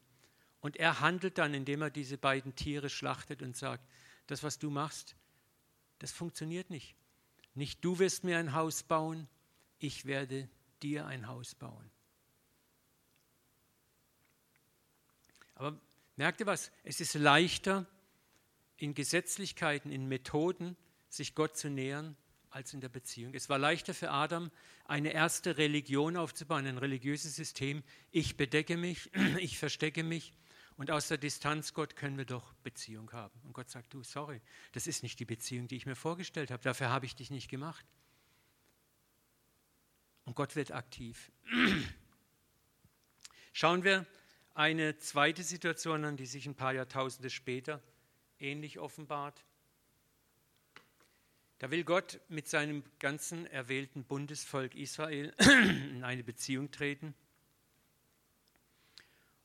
Und 0.61 0.79
er 0.79 1.01
handelt 1.01 1.37
dann, 1.37 1.53
indem 1.53 1.83
er 1.83 1.91
diese 1.91 2.17
beiden 2.17 2.55
Tiere 2.55 2.89
schlachtet 2.89 3.43
und 3.43 3.57
sagt, 3.57 3.87
das, 4.27 4.43
was 4.43 4.59
du 4.59 4.71
machst, 4.71 5.17
das 5.99 6.13
funktioniert 6.13 6.71
nicht. 6.71 6.95
Nicht 7.55 7.85
du 7.85 7.99
wirst 7.99 8.25
mir 8.25 8.39
ein 8.39 8.55
Haus 8.55 8.83
bauen, 8.83 9.29
ich 9.79 10.07
werde 10.07 10.49
dir 10.83 11.07
ein 11.07 11.27
Haus 11.27 11.55
bauen. 11.55 11.91
Aber 15.55 15.79
merkt 16.17 16.41
ihr 16.41 16.47
was? 16.47 16.73
Es 16.83 17.01
ist 17.01 17.15
leichter, 17.15 17.87
in 18.77 18.95
Gesetzlichkeiten, 18.95 19.93
in 19.93 20.09
Methoden, 20.09 20.77
sich 21.09 21.35
Gott 21.35 21.57
zu 21.57 21.71
nähern, 21.71 22.17
als 22.51 22.75
in 22.75 22.81
der 22.81 22.89
Beziehung. 22.89 23.33
Es 23.35 23.49
war 23.49 23.59
leichter 23.59 23.95
für 23.95 24.11
Adam, 24.11 24.51
eine 24.85 25.13
erste 25.13 25.57
Religion 25.57 26.17
aufzubauen, 26.17 26.67
ein 26.67 26.79
religiöses 26.79 27.37
System. 27.37 27.83
Ich 28.11 28.37
bedecke 28.37 28.77
mich, 28.77 29.11
ich 29.39 29.59
verstecke 29.59 30.03
mich 30.03 30.33
und 30.77 30.91
aus 30.91 31.09
der 31.09 31.19
Distanz, 31.19 31.75
Gott, 31.75 31.97
können 31.97 32.19
wir 32.19 32.25
doch 32.25 32.55
Beziehung 32.65 33.13
haben. 33.13 33.39
Und 33.45 33.53
Gott 33.53 33.71
sagt, 33.71 33.93
du, 33.93 34.03
sorry, 34.03 34.41
das 34.73 34.87
ist 34.87 35.03
nicht 35.03 35.21
die 35.21 35.25
Beziehung, 35.25 35.69
die 35.69 35.77
ich 35.77 35.87
mir 35.87 35.97
vorgestellt 35.97 36.51
habe. 36.51 36.63
Dafür 36.63 36.89
habe 36.89 37.07
ich 37.07 37.15
dich 37.15 37.31
nicht 37.31 37.49
gemacht. 37.49 37.85
Und 40.25 40.35
Gott 40.35 40.57
wird 40.57 40.73
aktiv. 40.73 41.31
Schauen 43.53 43.85
wir 43.85 44.07
eine 44.55 44.99
zweite 44.99 45.43
Situation 45.43 46.05
an, 46.05 46.17
die 46.17 46.27
sich 46.27 46.47
ein 46.47 46.55
paar 46.55 46.73
Jahrtausende 46.73 47.31
später 47.31 47.83
ähnlich 48.39 48.79
offenbart. 48.79 49.45
Da 51.59 51.71
will 51.71 51.85
Gott 51.85 52.21
mit 52.29 52.49
seinem 52.49 52.83
ganzen 52.99 53.47
erwählten 53.47 54.05
Bundesvolk 54.05 54.75
Israel 54.75 55.35
in 55.39 56.03
eine 56.03 56.25
Beziehung 56.25 56.71
treten. 56.71 57.15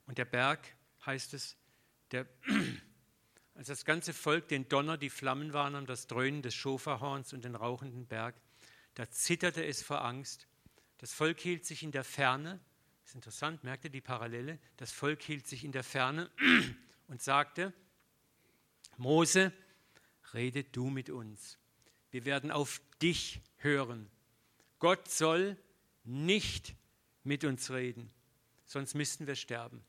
Und 0.07 0.17
der 0.17 0.25
Berg, 0.25 0.76
heißt 1.07 1.33
es, 1.33 1.57
der, 2.11 2.27
als 3.55 3.67
das 3.67 3.85
ganze 3.85 4.13
Volk 4.13 4.47
den 4.49 4.69
Donner, 4.69 4.97
die 4.97 5.09
Flammen 5.09 5.53
wahrnahm, 5.53 5.87
das 5.87 6.05
Dröhnen 6.05 6.43
des 6.43 6.53
Schoferhorns 6.53 7.33
und 7.33 7.43
den 7.43 7.55
rauchenden 7.55 8.05
Berg, 8.05 8.35
da 8.93 9.09
zitterte 9.09 9.65
es 9.65 9.81
vor 9.81 10.05
Angst. 10.05 10.47
Das 10.99 11.13
Volk 11.13 11.39
hielt 11.39 11.65
sich 11.65 11.81
in 11.81 11.91
der 11.91 12.03
Ferne, 12.03 12.59
ist 13.05 13.15
interessant, 13.15 13.63
merkt 13.63 13.85
ihr 13.85 13.89
die 13.89 14.01
Parallele? 14.01 14.59
Das 14.75 14.91
Volk 14.91 15.23
hielt 15.23 15.47
sich 15.47 15.63
in 15.63 15.71
der 15.71 15.83
Ferne 15.83 16.29
und 17.07 17.21
sagte, 17.21 17.73
Mose, 18.97 19.53
rede 20.33 20.63
du 20.63 20.89
mit 20.89 21.09
uns. 21.09 21.57
Wir 22.11 22.25
werden 22.25 22.51
auf 22.51 22.81
dich 23.01 23.41
hören. 23.57 24.09
Gott 24.79 25.09
soll 25.09 25.57
nicht 26.03 26.75
mit 27.23 27.43
uns 27.43 27.69
reden, 27.71 28.11
sonst 28.65 28.93
müssten 28.93 29.27
wir 29.27 29.35
sterben. 29.35 29.83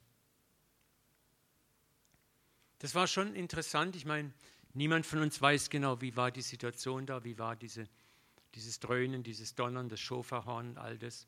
Das 2.79 2.95
war 2.95 3.07
schon 3.07 3.35
interessant. 3.35 3.97
Ich 3.97 4.05
meine, 4.05 4.33
niemand 4.75 5.07
von 5.07 5.21
uns 5.21 5.41
weiß 5.41 5.71
genau, 5.71 6.01
wie 6.01 6.17
war 6.17 6.31
die 6.31 6.43
Situation 6.43 7.07
da, 7.07 7.25
wie 7.25 7.39
war 7.39 7.57
diese, 7.57 7.89
dieses 8.55 8.81
Dröhnen, 8.81 9.23
dieses 9.23 9.55
Donnern, 9.55 9.89
das 9.89 10.01
Schoferhorn, 10.01 10.79
all 10.79 10.99
das. 10.99 11.27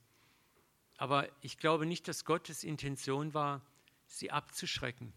Aber 0.97 1.28
ich 1.40 1.59
glaube 1.59 1.87
nicht, 1.87 2.07
dass 2.09 2.25
Gottes 2.25 2.62
Intention 2.62 3.35
war, 3.35 3.62
sie 4.07 4.30
abzuschrecken. 4.30 5.12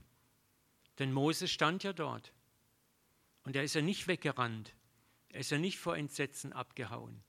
Denn 0.99 1.11
Mose 1.11 1.47
stand 1.47 1.83
ja 1.83 1.93
dort. 1.93 2.31
Und 3.43 3.55
er 3.55 3.63
ist 3.63 3.75
ja 3.75 3.81
nicht 3.81 4.07
weggerannt. 4.07 4.73
Er 5.29 5.41
ist 5.41 5.51
ja 5.51 5.57
nicht 5.57 5.79
vor 5.79 5.97
Entsetzen 5.97 6.53
abgehauen. 6.53 7.21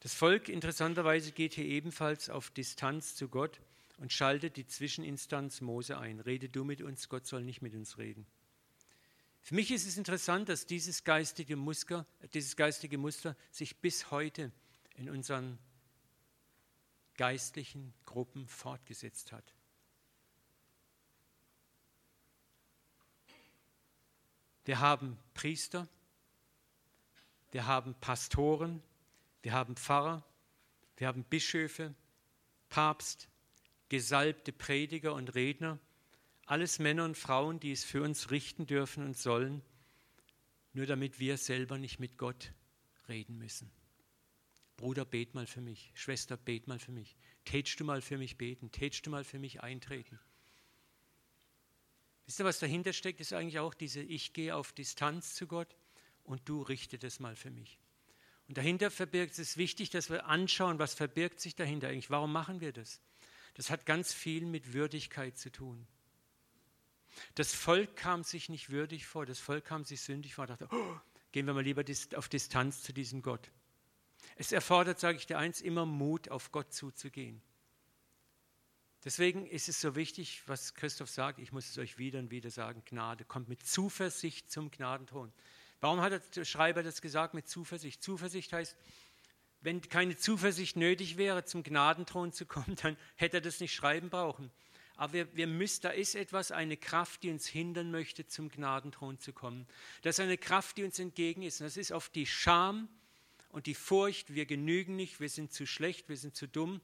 Das 0.00 0.14
Volk 0.14 0.48
interessanterweise 0.48 1.32
geht 1.32 1.54
hier 1.54 1.64
ebenfalls 1.64 2.28
auf 2.28 2.50
Distanz 2.50 3.16
zu 3.16 3.28
Gott 3.28 3.60
und 3.96 4.12
schaltet 4.12 4.56
die 4.56 4.66
Zwischeninstanz 4.66 5.60
Mose 5.60 5.98
ein. 5.98 6.20
Rede 6.20 6.48
du 6.48 6.64
mit 6.64 6.82
uns, 6.82 7.08
Gott 7.08 7.26
soll 7.26 7.42
nicht 7.42 7.62
mit 7.62 7.74
uns 7.74 7.98
reden. 7.98 8.26
Für 9.40 9.54
mich 9.54 9.70
ist 9.70 9.86
es 9.86 9.96
interessant, 9.96 10.48
dass 10.48 10.66
dieses 10.66 11.04
geistige, 11.04 11.56
Muster, 11.56 12.06
dieses 12.34 12.56
geistige 12.56 12.98
Muster 12.98 13.36
sich 13.50 13.76
bis 13.76 14.10
heute 14.10 14.52
in 14.96 15.08
unseren 15.08 15.58
geistlichen 17.16 17.94
Gruppen 18.04 18.48
fortgesetzt 18.48 19.32
hat. 19.32 19.54
Wir 24.64 24.80
haben 24.80 25.16
Priester, 25.32 25.88
wir 27.52 27.66
haben 27.66 27.94
Pastoren, 28.00 28.82
wir 29.42 29.52
haben 29.52 29.76
Pfarrer, 29.76 30.24
wir 30.96 31.06
haben 31.06 31.22
Bischöfe, 31.22 31.94
Papst, 32.68 33.28
gesalbte 33.88 34.52
Prediger 34.52 35.14
und 35.14 35.34
Redner, 35.34 35.78
alles 36.46 36.78
Männer 36.78 37.04
und 37.04 37.16
Frauen, 37.16 37.60
die 37.60 37.72
es 37.72 37.84
für 37.84 38.02
uns 38.02 38.30
richten 38.30 38.66
dürfen 38.66 39.04
und 39.04 39.16
sollen, 39.16 39.62
nur 40.72 40.86
damit 40.86 41.18
wir 41.18 41.36
selber 41.38 41.78
nicht 41.78 41.98
mit 41.98 42.18
Gott 42.18 42.52
reden 43.08 43.38
müssen. 43.38 43.70
Bruder, 44.76 45.04
bet 45.04 45.34
mal 45.34 45.46
für 45.46 45.60
mich. 45.60 45.90
Schwester, 45.94 46.36
bet 46.36 46.66
mal 46.66 46.78
für 46.78 46.92
mich. 46.92 47.16
Tätst 47.44 47.80
du 47.80 47.84
mal 47.84 48.02
für 48.02 48.18
mich 48.18 48.36
beten? 48.36 48.70
Tätst 48.70 49.06
du 49.06 49.10
mal 49.10 49.24
für 49.24 49.38
mich 49.38 49.62
eintreten? 49.62 50.18
Wisst 52.26 52.40
ihr, 52.40 52.44
was 52.44 52.58
dahinter 52.58 52.92
steckt, 52.92 53.20
ist 53.20 53.32
eigentlich 53.32 53.58
auch 53.58 53.72
diese, 53.72 54.00
ich 54.02 54.32
gehe 54.32 54.54
auf 54.54 54.72
Distanz 54.72 55.34
zu 55.34 55.46
Gott 55.46 55.76
und 56.24 56.48
du 56.48 56.60
richte 56.60 56.98
das 56.98 57.20
mal 57.20 57.36
für 57.36 57.50
mich. 57.50 57.78
Und 58.48 58.58
dahinter 58.58 58.90
verbirgt 58.90 59.38
es 59.38 59.56
wichtig, 59.56 59.90
dass 59.90 60.10
wir 60.10 60.26
anschauen, 60.26 60.78
was 60.78 60.94
verbirgt 60.94 61.40
sich 61.40 61.54
dahinter 61.54 61.88
eigentlich. 61.88 62.10
Warum 62.10 62.32
machen 62.32 62.60
wir 62.60 62.72
das? 62.72 63.00
Das 63.56 63.70
hat 63.70 63.86
ganz 63.86 64.12
viel 64.12 64.44
mit 64.44 64.74
Würdigkeit 64.74 65.38
zu 65.38 65.50
tun. 65.50 65.86
Das 67.34 67.54
Volk 67.54 67.96
kam 67.96 68.22
sich 68.22 68.50
nicht 68.50 68.68
würdig 68.68 69.06
vor, 69.06 69.24
das 69.24 69.38
Volk 69.38 69.64
kam 69.64 69.84
sich 69.84 70.02
sündig 70.02 70.34
vor, 70.34 70.46
dachte, 70.46 70.68
oh, 70.70 71.00
gehen 71.32 71.46
wir 71.46 71.54
mal 71.54 71.64
lieber 71.64 71.82
auf 72.16 72.28
Distanz 72.28 72.82
zu 72.82 72.92
diesem 72.92 73.22
Gott. 73.22 73.50
Es 74.36 74.52
erfordert, 74.52 75.00
sage 75.00 75.16
ich 75.16 75.26
dir 75.26 75.38
eins, 75.38 75.62
immer 75.62 75.86
Mut, 75.86 76.28
auf 76.28 76.52
Gott 76.52 76.74
zuzugehen. 76.74 77.40
Deswegen 79.06 79.46
ist 79.46 79.70
es 79.70 79.80
so 79.80 79.96
wichtig, 79.96 80.42
was 80.46 80.74
Christoph 80.74 81.08
sagt, 81.08 81.38
ich 81.38 81.52
muss 81.52 81.70
es 81.70 81.78
euch 81.78 81.96
wieder 81.96 82.18
und 82.18 82.30
wieder 82.30 82.50
sagen, 82.50 82.82
Gnade 82.84 83.24
kommt 83.24 83.48
mit 83.48 83.64
Zuversicht 83.66 84.50
zum 84.50 84.70
Gnadenthron. 84.70 85.32
Warum 85.80 86.02
hat 86.02 86.36
der 86.36 86.44
Schreiber 86.44 86.82
das 86.82 87.00
gesagt 87.00 87.32
mit 87.32 87.48
Zuversicht? 87.48 88.02
Zuversicht 88.02 88.52
heißt, 88.52 88.76
wenn 89.60 89.80
keine 89.80 90.16
Zuversicht 90.16 90.76
nötig 90.76 91.16
wäre, 91.16 91.44
zum 91.44 91.62
Gnadenthron 91.62 92.32
zu 92.32 92.46
kommen, 92.46 92.76
dann 92.82 92.96
hätte 93.16 93.38
er 93.38 93.40
das 93.40 93.60
nicht 93.60 93.74
schreiben 93.74 94.10
brauchen. 94.10 94.50
Aber 94.96 95.12
wir, 95.12 95.36
wir 95.36 95.46
müssen, 95.46 95.82
da 95.82 95.90
ist 95.90 96.14
etwas, 96.14 96.50
eine 96.50 96.76
Kraft, 96.76 97.22
die 97.22 97.30
uns 97.30 97.46
hindern 97.46 97.90
möchte, 97.90 98.26
zum 98.26 98.48
Gnadenthron 98.48 99.18
zu 99.18 99.32
kommen. 99.32 99.66
Das 100.02 100.16
ist 100.18 100.20
eine 100.20 100.38
Kraft, 100.38 100.78
die 100.78 100.84
uns 100.84 100.98
entgegen 100.98 101.42
ist. 101.42 101.60
Und 101.60 101.66
das 101.66 101.76
ist 101.76 101.92
oft 101.92 102.14
die 102.14 102.26
Scham 102.26 102.88
und 103.50 103.66
die 103.66 103.74
Furcht, 103.74 104.34
wir 104.34 104.46
genügen 104.46 104.96
nicht, 104.96 105.20
wir 105.20 105.28
sind 105.28 105.52
zu 105.52 105.66
schlecht, 105.66 106.08
wir 106.08 106.16
sind 106.16 106.34
zu 106.34 106.48
dumm. 106.48 106.80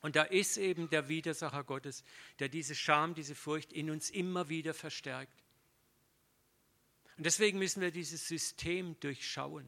Und 0.00 0.16
da 0.16 0.22
ist 0.22 0.56
eben 0.56 0.88
der 0.88 1.08
Widersacher 1.08 1.64
Gottes, 1.64 2.02
der 2.38 2.48
diese 2.48 2.74
Scham, 2.74 3.14
diese 3.14 3.34
Furcht 3.34 3.72
in 3.72 3.90
uns 3.90 4.10
immer 4.10 4.48
wieder 4.48 4.72
verstärkt. 4.72 5.44
Und 7.16 7.24
deswegen 7.24 7.58
müssen 7.58 7.80
wir 7.80 7.90
dieses 7.90 8.28
System 8.28 8.98
durchschauen. 9.00 9.66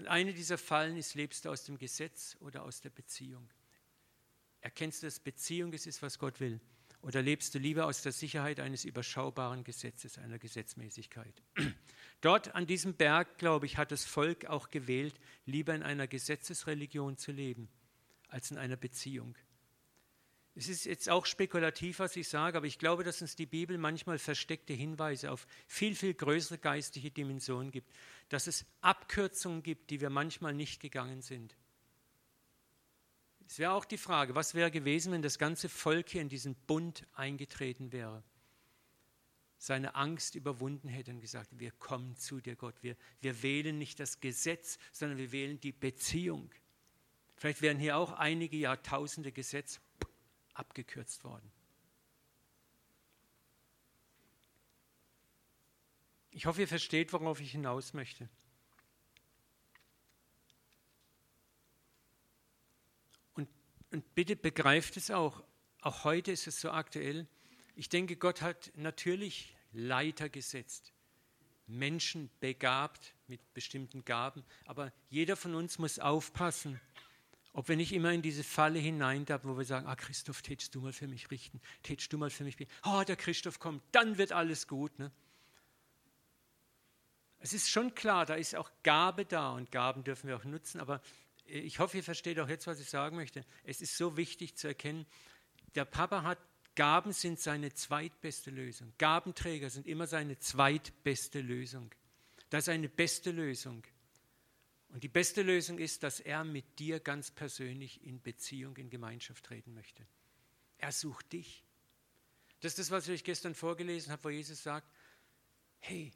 Und 0.00 0.06
eine 0.06 0.32
dieser 0.32 0.56
Fallen 0.56 0.96
ist, 0.96 1.14
lebst 1.14 1.44
du 1.44 1.50
aus 1.50 1.64
dem 1.64 1.76
Gesetz 1.76 2.34
oder 2.40 2.62
aus 2.62 2.80
der 2.80 2.88
Beziehung? 2.88 3.46
Erkennst 4.62 5.02
du, 5.02 5.06
dass 5.06 5.20
Beziehung 5.20 5.74
es 5.74 5.86
ist, 5.86 6.00
was 6.00 6.18
Gott 6.18 6.40
will? 6.40 6.58
Oder 7.02 7.20
lebst 7.20 7.54
du 7.54 7.58
lieber 7.58 7.84
aus 7.84 8.00
der 8.00 8.12
Sicherheit 8.12 8.60
eines 8.60 8.86
überschaubaren 8.86 9.62
Gesetzes, 9.62 10.16
einer 10.16 10.38
Gesetzmäßigkeit? 10.38 11.42
Dort 12.22 12.54
an 12.54 12.66
diesem 12.66 12.94
Berg, 12.94 13.36
glaube 13.36 13.66
ich, 13.66 13.76
hat 13.76 13.92
das 13.92 14.06
Volk 14.06 14.46
auch 14.46 14.70
gewählt, 14.70 15.20
lieber 15.44 15.74
in 15.74 15.82
einer 15.82 16.06
Gesetzesreligion 16.06 17.18
zu 17.18 17.30
leben 17.30 17.68
als 18.28 18.50
in 18.50 18.56
einer 18.56 18.76
Beziehung. 18.76 19.36
Es 20.56 20.68
ist 20.68 20.84
jetzt 20.84 21.08
auch 21.08 21.26
spekulativ, 21.26 22.00
was 22.00 22.16
ich 22.16 22.28
sage, 22.28 22.56
aber 22.56 22.66
ich 22.66 22.78
glaube, 22.78 23.04
dass 23.04 23.22
uns 23.22 23.36
die 23.36 23.46
Bibel 23.46 23.78
manchmal 23.78 24.18
versteckte 24.18 24.72
Hinweise 24.72 25.30
auf 25.30 25.46
viel, 25.68 25.94
viel 25.94 26.12
größere 26.12 26.58
geistliche 26.58 27.10
Dimensionen 27.10 27.70
gibt, 27.70 27.92
dass 28.28 28.46
es 28.46 28.66
Abkürzungen 28.80 29.62
gibt, 29.62 29.90
die 29.90 30.00
wir 30.00 30.10
manchmal 30.10 30.52
nicht 30.52 30.80
gegangen 30.80 31.22
sind. 31.22 31.56
Es 33.46 33.58
wäre 33.58 33.72
auch 33.72 33.84
die 33.84 33.98
Frage, 33.98 34.34
was 34.34 34.54
wäre 34.54 34.70
gewesen, 34.70 35.12
wenn 35.12 35.22
das 35.22 35.38
ganze 35.38 35.68
Volk 35.68 36.10
hier 36.10 36.22
in 36.22 36.28
diesen 36.28 36.54
Bund 36.54 37.06
eingetreten 37.14 37.90
wäre, 37.92 38.22
seine 39.58 39.94
Angst 39.94 40.36
überwunden 40.36 40.88
hätte 40.88 41.10
und 41.12 41.20
gesagt, 41.20 41.58
wir 41.58 41.72
kommen 41.72 42.16
zu 42.16 42.40
dir, 42.40 42.56
Gott, 42.56 42.76
wir, 42.82 42.96
wir 43.20 43.42
wählen 43.42 43.76
nicht 43.76 43.98
das 44.00 44.20
Gesetz, 44.20 44.78
sondern 44.92 45.18
wir 45.18 45.32
wählen 45.32 45.60
die 45.60 45.72
Beziehung. 45.72 46.50
Vielleicht 47.36 47.60
wären 47.60 47.78
hier 47.78 47.96
auch 47.96 48.12
einige 48.12 48.56
Jahrtausende 48.56 49.32
Gesetz 49.32 49.80
abgekürzt 50.54 51.24
worden. 51.24 51.50
Ich 56.32 56.46
hoffe, 56.46 56.60
ihr 56.60 56.68
versteht, 56.68 57.12
worauf 57.12 57.40
ich 57.40 57.50
hinaus 57.50 57.92
möchte. 57.92 58.28
Und, 63.34 63.48
und 63.90 64.14
bitte 64.14 64.36
begreift 64.36 64.96
es 64.96 65.10
auch, 65.10 65.42
auch 65.80 66.04
heute 66.04 66.30
ist 66.30 66.46
es 66.46 66.60
so 66.60 66.70
aktuell. 66.70 67.26
Ich 67.74 67.88
denke, 67.88 68.16
Gott 68.16 68.42
hat 68.42 68.72
natürlich 68.76 69.56
Leiter 69.72 70.28
gesetzt, 70.28 70.92
Menschen 71.66 72.30
begabt 72.40 73.14
mit 73.26 73.54
bestimmten 73.54 74.04
Gaben, 74.04 74.44
aber 74.66 74.92
jeder 75.08 75.36
von 75.36 75.54
uns 75.54 75.78
muss 75.78 75.98
aufpassen, 75.98 76.80
ob 77.52 77.68
wir 77.68 77.76
nicht 77.76 77.92
immer 77.92 78.12
in 78.12 78.22
diese 78.22 78.44
Falle 78.44 78.78
hineintappen, 78.78 79.50
wo 79.50 79.58
wir 79.58 79.64
sagen, 79.64 79.86
ah 79.86 79.96
Christoph, 79.96 80.42
tätst 80.42 80.74
du 80.74 80.80
mal 80.80 80.92
für 80.92 81.08
mich 81.08 81.30
richten, 81.30 81.60
tätst 81.82 82.12
du 82.12 82.18
mal 82.18 82.30
für 82.30 82.44
mich 82.44 82.56
beten. 82.56 82.70
Oh, 82.84 83.02
der 83.06 83.16
Christoph 83.16 83.58
kommt, 83.58 83.82
dann 83.92 84.18
wird 84.18 84.32
alles 84.32 84.68
gut. 84.68 84.98
Ne? 84.98 85.10
Es 87.40 87.52
ist 87.52 87.68
schon 87.68 87.94
klar, 87.94 88.26
da 88.26 88.34
ist 88.34 88.54
auch 88.54 88.70
Gabe 88.82 89.24
da 89.24 89.52
und 89.52 89.72
Gaben 89.72 90.04
dürfen 90.04 90.28
wir 90.28 90.36
auch 90.36 90.44
nutzen, 90.44 90.80
aber 90.80 91.00
ich 91.44 91.80
hoffe, 91.80 91.96
ihr 91.96 92.04
versteht 92.04 92.38
auch 92.38 92.48
jetzt, 92.48 92.66
was 92.66 92.78
ich 92.78 92.88
sagen 92.88 93.16
möchte. 93.16 93.44
Es 93.64 93.80
ist 93.80 93.96
so 93.96 94.16
wichtig 94.16 94.56
zu 94.56 94.68
erkennen, 94.68 95.06
der 95.74 95.84
Papa 95.84 96.22
hat, 96.22 96.38
Gaben 96.76 97.12
sind 97.12 97.40
seine 97.40 97.72
zweitbeste 97.74 98.50
Lösung. 98.50 98.92
Gabenträger 98.98 99.70
sind 99.70 99.86
immer 99.86 100.06
seine 100.06 100.38
zweitbeste 100.38 101.40
Lösung. 101.40 101.90
Das 102.48 102.64
ist 102.64 102.68
eine 102.68 102.88
beste 102.88 103.32
Lösung. 103.32 103.82
Und 104.90 105.04
die 105.04 105.08
beste 105.08 105.42
Lösung 105.42 105.78
ist, 105.78 106.02
dass 106.02 106.20
er 106.20 106.44
mit 106.44 106.78
dir 106.78 107.00
ganz 107.00 107.30
persönlich 107.30 108.04
in 108.04 108.20
Beziehung, 108.20 108.76
in 108.76 108.90
Gemeinschaft 108.90 109.44
treten 109.44 109.72
möchte. 109.72 110.06
Er 110.78 110.92
sucht 110.92 111.32
dich. 111.32 111.64
Das 112.60 112.72
ist 112.72 112.78
das, 112.78 112.90
was 112.90 113.06
ich 113.06 113.14
euch 113.14 113.24
gestern 113.24 113.54
vorgelesen 113.54 114.12
habe, 114.12 114.24
wo 114.24 114.30
Jesus 114.30 114.62
sagt, 114.62 114.90
hey, 115.78 116.12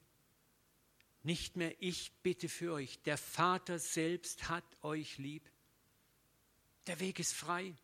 nicht 1.22 1.56
mehr 1.56 1.74
ich 1.80 2.12
bitte 2.22 2.48
für 2.48 2.74
euch, 2.74 3.00
der 3.02 3.16
Vater 3.16 3.78
selbst 3.78 4.48
hat 4.48 4.64
euch 4.82 5.18
lieb. 5.18 5.48
Der 6.86 7.00
Weg 7.00 7.18
ist 7.18 7.32
frei. 7.32 7.74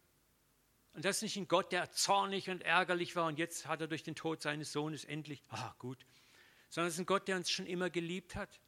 Und 0.92 1.04
das 1.04 1.16
ist 1.16 1.22
nicht 1.22 1.36
ein 1.36 1.48
Gott, 1.48 1.72
der 1.72 1.90
zornig 1.92 2.50
und 2.50 2.62
ärgerlich 2.62 3.16
war 3.16 3.26
und 3.28 3.38
jetzt 3.38 3.66
hat 3.66 3.80
er 3.80 3.86
durch 3.86 4.02
den 4.02 4.16
Tod 4.16 4.42
seines 4.42 4.72
Sohnes 4.72 5.04
endlich, 5.04 5.42
ah 5.48 5.74
gut, 5.78 6.04
sondern 6.68 6.88
es 6.88 6.94
ist 6.94 7.00
ein 7.00 7.06
Gott, 7.06 7.28
der 7.28 7.36
uns 7.36 7.50
schon 7.50 7.66
immer 7.66 7.88
geliebt 7.88 8.34
hat. 8.34 8.60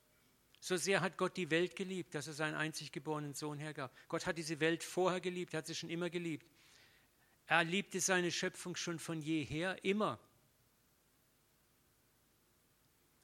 So 0.65 0.77
sehr 0.77 1.01
hat 1.01 1.19
Gott 1.19 1.37
die 1.37 1.51
Welt 1.51 1.75
geliebt, 1.75 2.15
dass 2.15 2.29
er 2.29 2.35
seinen 2.35 2.55
einzig 2.55 2.93
geborenen 2.93 3.35
Sohn 3.35 3.59
hergab. 3.59 3.93
Gott 4.07 4.27
hat 4.27 4.39
diese 4.39 4.61
Welt 4.61 4.85
vorher 4.85 5.21
geliebt, 5.21 5.55
hat 5.55 5.67
sie 5.67 5.75
schon 5.75 5.91
immer 5.91 6.09
geliebt. 6.09 6.47
Er 7.47 7.65
liebte 7.65 8.01
seine 8.01 8.31
Schöpfung 8.31 8.77
schon 8.77 9.01
von 9.01 9.21
jeher, 9.21 9.85
immer. 9.85 10.21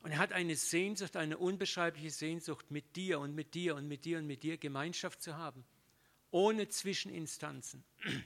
Und 0.00 0.10
er 0.10 0.18
hat 0.18 0.32
eine 0.32 0.56
Sehnsucht, 0.56 1.14
eine 1.14 1.38
unbeschreibliche 1.38 2.10
Sehnsucht, 2.10 2.72
mit 2.72 2.96
dir 2.96 3.20
und 3.20 3.36
mit 3.36 3.54
dir 3.54 3.76
und 3.76 3.86
mit 3.86 4.04
dir 4.04 4.18
und 4.18 4.26
mit 4.26 4.42
dir 4.42 4.58
Gemeinschaft 4.58 5.22
zu 5.22 5.36
haben, 5.36 5.64
ohne 6.32 6.68
Zwischeninstanzen. 6.68 7.84
Und 8.04 8.24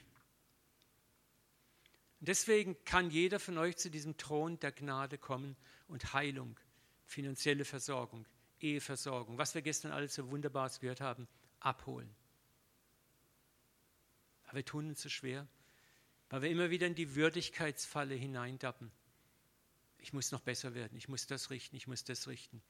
deswegen 2.19 2.83
kann 2.83 3.11
jeder 3.11 3.39
von 3.39 3.59
euch 3.59 3.77
zu 3.77 3.91
diesem 3.91 4.17
Thron 4.17 4.59
der 4.59 4.71
Gnade 4.71 5.19
kommen 5.19 5.55
und 5.87 6.13
Heilung, 6.13 6.59
finanzielle 7.05 7.63
Versorgung, 7.63 8.25
Eheversorgung, 8.63 9.37
was 9.37 9.53
wir 9.53 9.61
gestern 9.61 9.91
alles 9.91 10.15
so 10.15 10.29
Wunderbares 10.31 10.79
gehört 10.79 11.01
haben, 11.01 11.27
abholen. 11.59 12.09
Aber 14.45 14.57
wir 14.57 14.65
tun 14.65 14.89
uns 14.89 15.01
so 15.01 15.09
schwer, 15.09 15.47
weil 16.29 16.41
wir 16.41 16.49
immer 16.49 16.69
wieder 16.69 16.87
in 16.87 16.95
die 16.95 17.15
Würdigkeitsfalle 17.15 18.15
hineindappen. 18.15 18.91
Ich 19.99 20.13
muss 20.13 20.31
noch 20.31 20.41
besser 20.41 20.73
werden, 20.73 20.97
ich 20.97 21.07
muss 21.07 21.27
das 21.27 21.49
richten, 21.49 21.75
ich 21.75 21.87
muss 21.87 22.03
das 22.03 22.27
richten. 22.27 22.61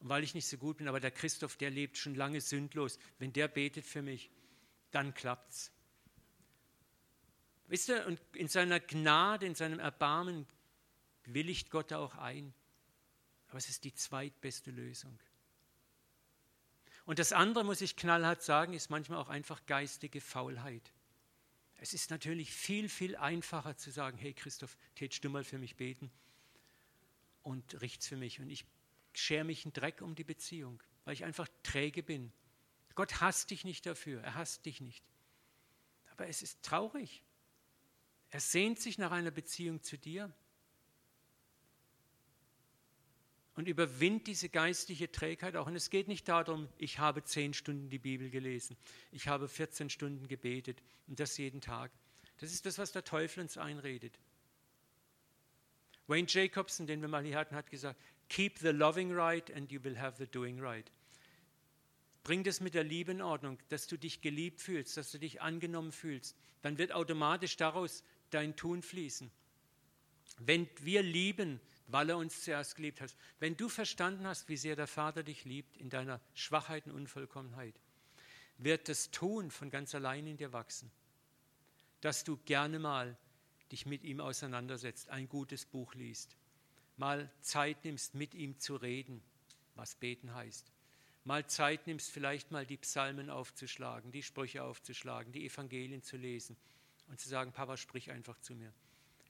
Und 0.00 0.08
weil 0.08 0.24
ich 0.24 0.34
nicht 0.34 0.46
so 0.46 0.58
gut 0.58 0.78
bin, 0.78 0.88
aber 0.88 1.00
der 1.00 1.10
Christoph, 1.10 1.56
der 1.56 1.70
lebt 1.70 1.96
schon 1.96 2.14
lange 2.14 2.40
sündlos. 2.40 2.98
Wenn 3.18 3.32
der 3.32 3.48
betet 3.48 3.86
für 3.86 4.02
mich, 4.02 4.30
dann 4.90 5.14
klappt's. 5.14 5.72
Wisst 7.68 7.88
ihr, 7.88 8.06
und 8.06 8.20
in 8.34 8.48
seiner 8.48 8.80
Gnade, 8.80 9.46
in 9.46 9.54
seinem 9.54 9.78
Erbarmen 9.78 10.46
willigt 11.24 11.70
Gott 11.70 11.92
auch 11.92 12.16
ein. 12.16 12.52
Aber 13.48 13.58
es 13.58 13.68
ist 13.68 13.84
die 13.84 13.94
zweitbeste 13.94 14.70
Lösung. 14.70 15.18
Und 17.04 17.18
das 17.18 17.32
andere, 17.32 17.64
muss 17.64 17.80
ich 17.80 17.96
knallhart 17.96 18.42
sagen, 18.42 18.72
ist 18.72 18.90
manchmal 18.90 19.18
auch 19.18 19.28
einfach 19.28 19.66
geistige 19.66 20.20
Faulheit. 20.20 20.92
Es 21.76 21.92
ist 21.92 22.10
natürlich 22.10 22.50
viel, 22.50 22.88
viel 22.88 23.16
einfacher 23.16 23.76
zu 23.76 23.90
sagen, 23.90 24.16
hey 24.16 24.32
Christoph, 24.32 24.76
tätst 24.94 25.22
du 25.24 25.28
mal 25.28 25.44
für 25.44 25.58
mich 25.58 25.76
beten 25.76 26.10
und 27.42 27.80
richt's 27.82 28.08
für 28.08 28.16
mich. 28.16 28.40
Und 28.40 28.48
ich 28.48 28.64
schere 29.12 29.44
mich 29.44 29.64
einen 29.64 29.74
Dreck 29.74 30.00
um 30.00 30.14
die 30.14 30.24
Beziehung, 30.24 30.82
weil 31.04 31.14
ich 31.14 31.24
einfach 31.24 31.48
träge 31.62 32.02
bin. 32.02 32.32
Gott 32.94 33.20
hasst 33.20 33.50
dich 33.50 33.64
nicht 33.64 33.84
dafür, 33.86 34.22
er 34.22 34.34
hasst 34.34 34.64
dich 34.64 34.80
nicht. 34.80 35.04
Aber 36.10 36.28
es 36.28 36.42
ist 36.42 36.62
traurig. 36.62 37.22
Er 38.30 38.40
sehnt 38.40 38.80
sich 38.80 38.98
nach 38.98 39.10
einer 39.10 39.30
Beziehung 39.30 39.82
zu 39.82 39.98
dir. 39.98 40.32
Und 43.56 43.68
überwind 43.68 44.26
diese 44.26 44.48
geistliche 44.48 45.10
Trägheit 45.10 45.56
auch. 45.56 45.66
Und 45.66 45.76
es 45.76 45.90
geht 45.90 46.08
nicht 46.08 46.28
darum, 46.28 46.68
ich 46.78 46.98
habe 46.98 47.22
zehn 47.24 47.54
Stunden 47.54 47.88
die 47.88 47.98
Bibel 47.98 48.30
gelesen, 48.30 48.76
ich 49.12 49.28
habe 49.28 49.48
14 49.48 49.90
Stunden 49.90 50.26
gebetet 50.28 50.82
und 51.06 51.20
das 51.20 51.36
jeden 51.38 51.60
Tag. 51.60 51.90
Das 52.38 52.52
ist 52.52 52.66
das, 52.66 52.78
was 52.78 52.92
der 52.92 53.04
Teufel 53.04 53.42
uns 53.42 53.56
einredet. 53.56 54.18
Wayne 56.06 56.26
Jacobson, 56.28 56.86
den 56.86 57.00
wir 57.00 57.08
mal 57.08 57.24
hier 57.24 57.36
hatten, 57.36 57.54
hat 57.54 57.70
gesagt, 57.70 57.98
keep 58.28 58.58
the 58.58 58.68
loving 58.68 59.12
right 59.12 59.50
and 59.52 59.70
you 59.70 59.82
will 59.82 59.98
have 59.98 60.16
the 60.18 60.26
doing 60.26 60.60
right. 60.60 60.90
Bring 62.24 62.42
das 62.42 62.60
mit 62.60 62.74
der 62.74 62.84
Liebe 62.84 63.12
in 63.12 63.22
Ordnung, 63.22 63.58
dass 63.68 63.86
du 63.86 63.98
dich 63.98 64.20
geliebt 64.22 64.60
fühlst, 64.60 64.96
dass 64.96 65.10
du 65.12 65.18
dich 65.18 65.42
angenommen 65.42 65.92
fühlst. 65.92 66.36
Dann 66.62 66.78
wird 66.78 66.92
automatisch 66.92 67.56
daraus 67.56 68.02
dein 68.30 68.56
Tun 68.56 68.82
fließen. 68.82 69.30
Wenn 70.38 70.68
wir 70.80 71.02
lieben, 71.02 71.60
weil 71.86 72.10
er 72.10 72.16
uns 72.16 72.42
zuerst 72.42 72.76
geliebt 72.76 73.00
hat. 73.00 73.14
Wenn 73.38 73.56
du 73.56 73.68
verstanden 73.68 74.26
hast, 74.26 74.48
wie 74.48 74.56
sehr 74.56 74.76
der 74.76 74.86
Vater 74.86 75.22
dich 75.22 75.44
liebt 75.44 75.76
in 75.76 75.90
deiner 75.90 76.20
Schwachheit 76.34 76.86
und 76.86 76.92
Unvollkommenheit, 76.92 77.74
wird 78.58 78.88
das 78.88 79.10
Tun 79.10 79.50
von 79.50 79.70
ganz 79.70 79.94
allein 79.94 80.26
in 80.26 80.36
dir 80.36 80.52
wachsen. 80.52 80.90
Dass 82.00 82.24
du 82.24 82.36
gerne 82.44 82.78
mal 82.78 83.16
dich 83.72 83.86
mit 83.86 84.04
ihm 84.04 84.20
auseinandersetzt, 84.20 85.08
ein 85.08 85.28
gutes 85.28 85.64
Buch 85.64 85.94
liest, 85.94 86.36
mal 86.96 87.30
Zeit 87.40 87.84
nimmst, 87.84 88.14
mit 88.14 88.34
ihm 88.34 88.58
zu 88.58 88.76
reden, 88.76 89.22
was 89.74 89.96
beten 89.96 90.34
heißt. 90.34 90.70
Mal 91.24 91.46
Zeit 91.46 91.86
nimmst, 91.86 92.10
vielleicht 92.10 92.50
mal 92.50 92.66
die 92.66 92.76
Psalmen 92.76 93.30
aufzuschlagen, 93.30 94.12
die 94.12 94.22
Sprüche 94.22 94.62
aufzuschlagen, 94.62 95.32
die 95.32 95.46
Evangelien 95.46 96.02
zu 96.02 96.16
lesen 96.16 96.56
und 97.08 97.18
zu 97.18 97.28
sagen, 97.28 97.52
Papa, 97.52 97.76
sprich 97.76 98.10
einfach 98.10 98.38
zu 98.40 98.54
mir. 98.54 98.72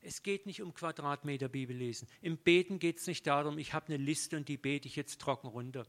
Es 0.06 0.22
geht 0.22 0.44
nicht 0.44 0.60
um 0.60 0.74
Quadratmeter 0.74 1.48
Bibel 1.48 1.74
lesen. 1.74 2.06
Im 2.20 2.36
Beten 2.36 2.78
geht 2.78 2.98
es 2.98 3.06
nicht 3.06 3.26
darum, 3.26 3.56
ich 3.56 3.72
habe 3.72 3.86
eine 3.86 3.96
Liste 3.96 4.36
und 4.36 4.48
die 4.50 4.58
bete 4.58 4.86
ich 4.86 4.96
jetzt 4.96 5.18
trocken 5.18 5.46
runter. 5.46 5.86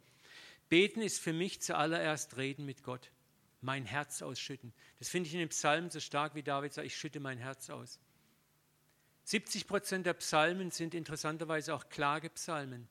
Beten 0.69 1.01
ist 1.01 1.19
für 1.19 1.33
mich 1.33 1.61
zuallererst 1.61 2.37
Reden 2.37 2.65
mit 2.65 2.81
Gott, 2.81 3.11
mein 3.59 3.83
Herz 3.85 4.21
ausschütten. 4.21 4.73
Das 4.99 5.09
finde 5.09 5.27
ich 5.27 5.33
in 5.33 5.41
den 5.41 5.49
Psalmen 5.49 5.89
so 5.89 5.99
stark, 5.99 6.33
wie 6.33 6.43
David 6.43 6.73
sagt, 6.73 6.87
ich 6.87 6.95
schütte 6.95 7.19
mein 7.19 7.37
Herz 7.37 7.69
aus. 7.69 7.99
70 9.25 9.67
Prozent 9.67 10.05
der 10.05 10.13
Psalmen 10.13 10.71
sind 10.71 10.93
interessanterweise 10.93 11.75
auch 11.75 11.89
Klagepsalmen. 11.89 12.87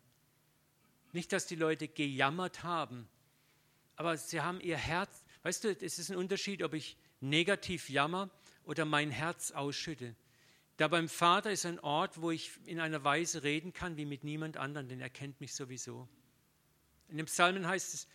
Nicht, 1.12 1.32
dass 1.32 1.46
die 1.46 1.56
Leute 1.56 1.88
gejammert 1.88 2.64
haben, 2.64 3.08
aber 3.96 4.18
sie 4.18 4.42
haben 4.42 4.60
ihr 4.60 4.76
Herz, 4.76 5.24
weißt 5.42 5.64
du, 5.64 5.70
es 5.70 5.98
ist 5.98 6.10
ein 6.10 6.16
Unterschied, 6.16 6.62
ob 6.62 6.74
ich 6.74 6.98
negativ 7.20 7.88
jammer 7.88 8.28
oder 8.64 8.84
mein 8.84 9.10
Herz 9.10 9.52
ausschütte. 9.52 10.14
Da 10.76 10.88
beim 10.88 11.08
Vater 11.08 11.52
ist 11.52 11.66
ein 11.66 11.78
Ort, 11.80 12.20
wo 12.20 12.30
ich 12.30 12.52
in 12.64 12.80
einer 12.80 13.04
Weise 13.04 13.42
reden 13.42 13.72
kann 13.72 13.96
wie 13.96 14.04
mit 14.04 14.24
niemand 14.24 14.56
anderem, 14.56 14.88
denn 14.88 15.00
er 15.00 15.10
kennt 15.10 15.40
mich 15.40 15.54
sowieso. 15.54 16.08
In 17.08 17.16
dem 17.16 17.26
Psalmen 17.26 17.66
heißt 17.66 17.94
es, 17.94 18.08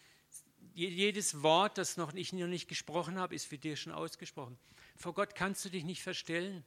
jedes 0.74 1.42
Wort, 1.42 1.78
das 1.78 1.98
noch 1.98 2.14
ich 2.14 2.34
noch 2.34 2.48
nicht 2.48 2.68
gesprochen 2.68 3.18
habe, 3.18 3.36
ist 3.36 3.46
für 3.46 3.58
dich 3.58 3.80
schon 3.80 3.94
ausgesprochen. 3.94 4.58
Vor 4.98 5.14
Gott 5.14 5.36
kannst 5.36 5.64
du 5.66 5.70
dich 5.70 5.84
nicht 5.84 6.04
verstellen. 6.04 6.64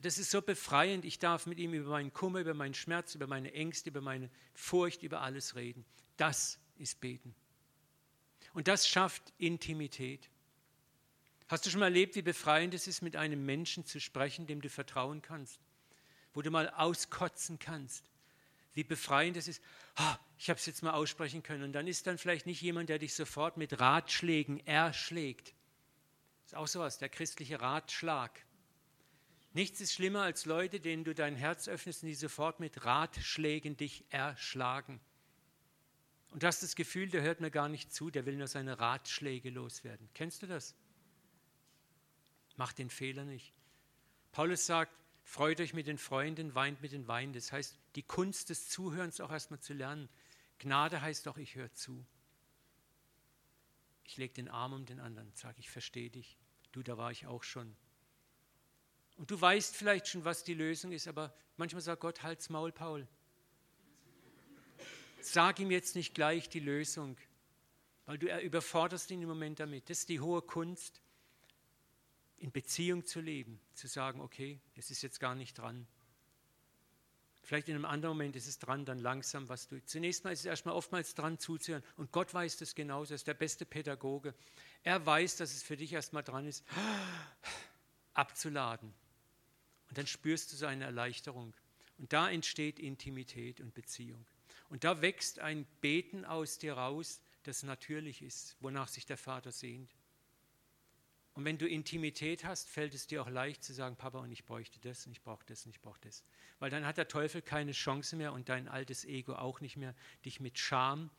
Das 0.00 0.18
ist 0.18 0.30
so 0.30 0.42
befreiend. 0.42 1.04
Ich 1.04 1.18
darf 1.18 1.46
mit 1.46 1.58
ihm 1.58 1.74
über 1.74 1.90
meinen 1.90 2.12
Kummer, 2.12 2.40
über 2.40 2.54
meinen 2.54 2.74
Schmerz, 2.74 3.14
über 3.14 3.26
meine 3.26 3.52
Ängste, 3.52 3.90
über 3.90 4.00
meine 4.00 4.30
Furcht, 4.54 5.02
über 5.02 5.20
alles 5.20 5.54
reden. 5.54 5.84
Das 6.16 6.58
ist 6.76 7.00
Beten. 7.00 7.34
Und 8.52 8.68
das 8.68 8.88
schafft 8.88 9.32
Intimität. 9.38 10.28
Hast 11.52 11.66
du 11.66 11.70
schon 11.70 11.80
mal 11.80 11.86
erlebt, 11.88 12.14
wie 12.14 12.22
befreiend 12.22 12.72
es 12.72 12.86
ist, 12.86 13.02
mit 13.02 13.14
einem 13.14 13.44
Menschen 13.44 13.84
zu 13.84 14.00
sprechen, 14.00 14.46
dem 14.46 14.62
du 14.62 14.70
vertrauen 14.70 15.20
kannst? 15.20 15.60
Wo 16.32 16.40
du 16.40 16.50
mal 16.50 16.70
auskotzen 16.70 17.58
kannst? 17.58 18.10
Wie 18.72 18.84
befreiend 18.84 19.36
es 19.36 19.48
ist, 19.48 19.62
oh, 19.98 20.14
ich 20.38 20.48
habe 20.48 20.58
es 20.58 20.64
jetzt 20.64 20.82
mal 20.82 20.92
aussprechen 20.92 21.42
können. 21.42 21.64
Und 21.64 21.74
dann 21.74 21.86
ist 21.86 22.06
dann 22.06 22.16
vielleicht 22.16 22.46
nicht 22.46 22.62
jemand, 22.62 22.88
der 22.88 22.98
dich 22.98 23.12
sofort 23.12 23.58
mit 23.58 23.80
Ratschlägen 23.80 24.66
erschlägt. 24.66 25.52
Ist 26.46 26.54
auch 26.54 26.66
sowas, 26.66 26.96
der 26.96 27.10
christliche 27.10 27.60
Ratschlag. 27.60 28.46
Nichts 29.52 29.78
ist 29.82 29.92
schlimmer 29.92 30.22
als 30.22 30.46
Leute, 30.46 30.80
denen 30.80 31.04
du 31.04 31.14
dein 31.14 31.36
Herz 31.36 31.68
öffnest 31.68 32.02
und 32.02 32.08
die 32.08 32.14
sofort 32.14 32.60
mit 32.60 32.86
Ratschlägen 32.86 33.76
dich 33.76 34.06
erschlagen. 34.08 35.02
Und 36.30 36.44
du 36.44 36.46
hast 36.46 36.62
das 36.62 36.76
Gefühl, 36.76 37.10
der 37.10 37.20
hört 37.20 37.42
mir 37.42 37.50
gar 37.50 37.68
nicht 37.68 37.92
zu, 37.92 38.10
der 38.10 38.24
will 38.24 38.38
nur 38.38 38.48
seine 38.48 38.80
Ratschläge 38.80 39.50
loswerden. 39.50 40.08
Kennst 40.14 40.42
du 40.42 40.46
das? 40.46 40.74
Mach 42.56 42.72
den 42.72 42.90
Fehler 42.90 43.24
nicht. 43.24 43.52
Paulus 44.32 44.66
sagt, 44.66 44.92
freut 45.24 45.60
euch 45.60 45.74
mit 45.74 45.86
den 45.86 45.98
Freunden, 45.98 46.54
weint 46.54 46.80
mit 46.82 46.92
den 46.92 47.06
Weinen. 47.08 47.32
Das 47.32 47.52
heißt, 47.52 47.78
die 47.94 48.02
Kunst 48.02 48.50
des 48.50 48.68
Zuhörens 48.68 49.20
auch 49.20 49.30
erstmal 49.30 49.60
zu 49.60 49.74
lernen. 49.74 50.08
Gnade 50.58 51.00
heißt 51.00 51.26
doch, 51.26 51.38
ich 51.38 51.54
höre 51.54 51.72
zu. 51.72 52.06
Ich 54.04 54.16
lege 54.16 54.34
den 54.34 54.48
Arm 54.48 54.72
um 54.72 54.86
den 54.86 55.00
anderen, 55.00 55.32
sage, 55.34 55.56
ich 55.58 55.70
verstehe 55.70 56.10
dich. 56.10 56.38
Du, 56.72 56.82
da 56.82 56.96
war 56.96 57.10
ich 57.10 57.26
auch 57.26 57.42
schon. 57.42 57.76
Und 59.16 59.30
du 59.30 59.40
weißt 59.40 59.76
vielleicht 59.76 60.08
schon, 60.08 60.24
was 60.24 60.44
die 60.44 60.54
Lösung 60.54 60.92
ist, 60.92 61.06
aber 61.06 61.34
manchmal 61.56 61.82
sagt 61.82 62.00
Gott, 62.00 62.22
halt's 62.22 62.48
Maul, 62.48 62.72
Paul. 62.72 63.06
Sag 65.20 65.60
ihm 65.60 65.70
jetzt 65.70 65.94
nicht 65.94 66.14
gleich 66.14 66.48
die 66.48 66.60
Lösung, 66.60 67.16
weil 68.06 68.18
du 68.18 68.26
überforderst 68.40 69.10
ihn 69.10 69.22
im 69.22 69.28
Moment 69.28 69.60
damit. 69.60 69.88
Das 69.88 70.00
ist 70.00 70.08
die 70.08 70.20
hohe 70.20 70.42
Kunst, 70.42 71.01
in 72.42 72.50
Beziehung 72.50 73.06
zu 73.06 73.20
leben, 73.20 73.60
zu 73.72 73.86
sagen, 73.86 74.20
okay, 74.20 74.58
es 74.74 74.90
ist 74.90 75.00
jetzt 75.02 75.20
gar 75.20 75.36
nicht 75.36 75.56
dran. 75.56 75.86
Vielleicht 77.44 77.68
in 77.68 77.76
einem 77.76 77.84
anderen 77.84 78.16
Moment 78.16 78.34
ist 78.34 78.48
es 78.48 78.58
dran, 78.58 78.84
dann 78.84 78.98
langsam, 78.98 79.48
was 79.48 79.68
du. 79.68 79.80
Zunächst 79.84 80.24
mal 80.24 80.32
ist 80.32 80.40
es 80.40 80.46
erstmal 80.46 80.74
oftmals 80.74 81.14
dran 81.14 81.38
zuzuhören. 81.38 81.84
Und 81.96 82.10
Gott 82.10 82.34
weiß 82.34 82.56
das 82.56 82.74
genauso, 82.74 83.12
er 83.12 83.16
ist 83.16 83.28
der 83.28 83.34
beste 83.34 83.64
Pädagoge. 83.64 84.34
Er 84.82 85.06
weiß, 85.06 85.36
dass 85.36 85.54
es 85.54 85.62
für 85.62 85.76
dich 85.76 85.92
erstmal 85.92 86.24
dran 86.24 86.44
ist, 86.46 86.64
abzuladen. 88.14 88.92
Und 89.88 89.98
dann 89.98 90.08
spürst 90.08 90.52
du 90.52 90.56
seine 90.56 90.84
Erleichterung. 90.84 91.54
Und 91.98 92.12
da 92.12 92.28
entsteht 92.28 92.80
Intimität 92.80 93.60
und 93.60 93.72
Beziehung. 93.72 94.26
Und 94.68 94.82
da 94.82 95.00
wächst 95.00 95.38
ein 95.38 95.64
Beten 95.80 96.24
aus 96.24 96.58
dir 96.58 96.72
raus, 96.74 97.20
das 97.44 97.62
natürlich 97.62 98.20
ist, 98.20 98.56
wonach 98.58 98.88
sich 98.88 99.06
der 99.06 99.18
Vater 99.18 99.52
sehnt. 99.52 99.94
Und 101.34 101.44
wenn 101.46 101.56
du 101.56 101.66
Intimität 101.66 102.44
hast, 102.44 102.68
fällt 102.68 102.94
es 102.94 103.06
dir 103.06 103.22
auch 103.22 103.28
leicht 103.28 103.64
zu 103.64 103.72
sagen, 103.72 103.96
Papa, 103.96 104.18
und 104.18 104.30
ich 104.30 104.44
bräuchte 104.44 104.78
das, 104.80 105.06
und 105.06 105.12
ich 105.12 105.22
brauche 105.22 105.44
das, 105.46 105.64
und 105.64 105.70
ich 105.70 105.80
brauche 105.80 106.00
das. 106.02 106.24
Weil 106.58 106.70
dann 106.70 106.86
hat 106.86 106.98
der 106.98 107.08
Teufel 107.08 107.40
keine 107.40 107.72
Chance 107.72 108.16
mehr 108.16 108.32
und 108.32 108.50
dein 108.50 108.68
altes 108.68 109.04
Ego 109.04 109.34
auch 109.34 109.60
nicht 109.60 109.76
mehr, 109.76 109.94
dich 110.24 110.40
mit 110.40 110.58
Scham 110.58 111.10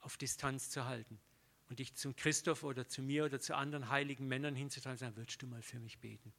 auf 0.00 0.16
Distanz 0.16 0.70
zu 0.70 0.84
halten 0.84 1.20
und 1.68 1.78
dich 1.78 1.94
zum 1.94 2.16
Christoph 2.16 2.64
oder 2.64 2.88
zu 2.88 3.02
mir 3.02 3.24
oder 3.24 3.40
zu 3.40 3.56
anderen 3.56 3.88
heiligen 3.88 4.26
Männern 4.26 4.56
hinzutragen 4.56 4.94
und 4.94 4.98
sagen, 4.98 5.16
würdest 5.16 5.40
du 5.40 5.46
mal 5.46 5.62
für 5.62 5.78
mich 5.78 5.98
beten? 5.98 6.32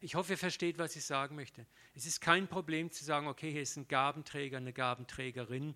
Ich 0.00 0.14
hoffe, 0.14 0.34
ihr 0.34 0.38
versteht, 0.38 0.78
was 0.78 0.94
ich 0.96 1.04
sagen 1.04 1.36
möchte. 1.36 1.66
Es 1.94 2.04
ist 2.04 2.20
kein 2.20 2.48
Problem 2.48 2.90
zu 2.90 3.04
sagen, 3.04 3.28
okay, 3.28 3.50
hier 3.50 3.62
ist 3.62 3.76
ein 3.76 3.88
Gabenträger, 3.88 4.58
eine 4.58 4.72
Gabenträgerin 4.72 5.74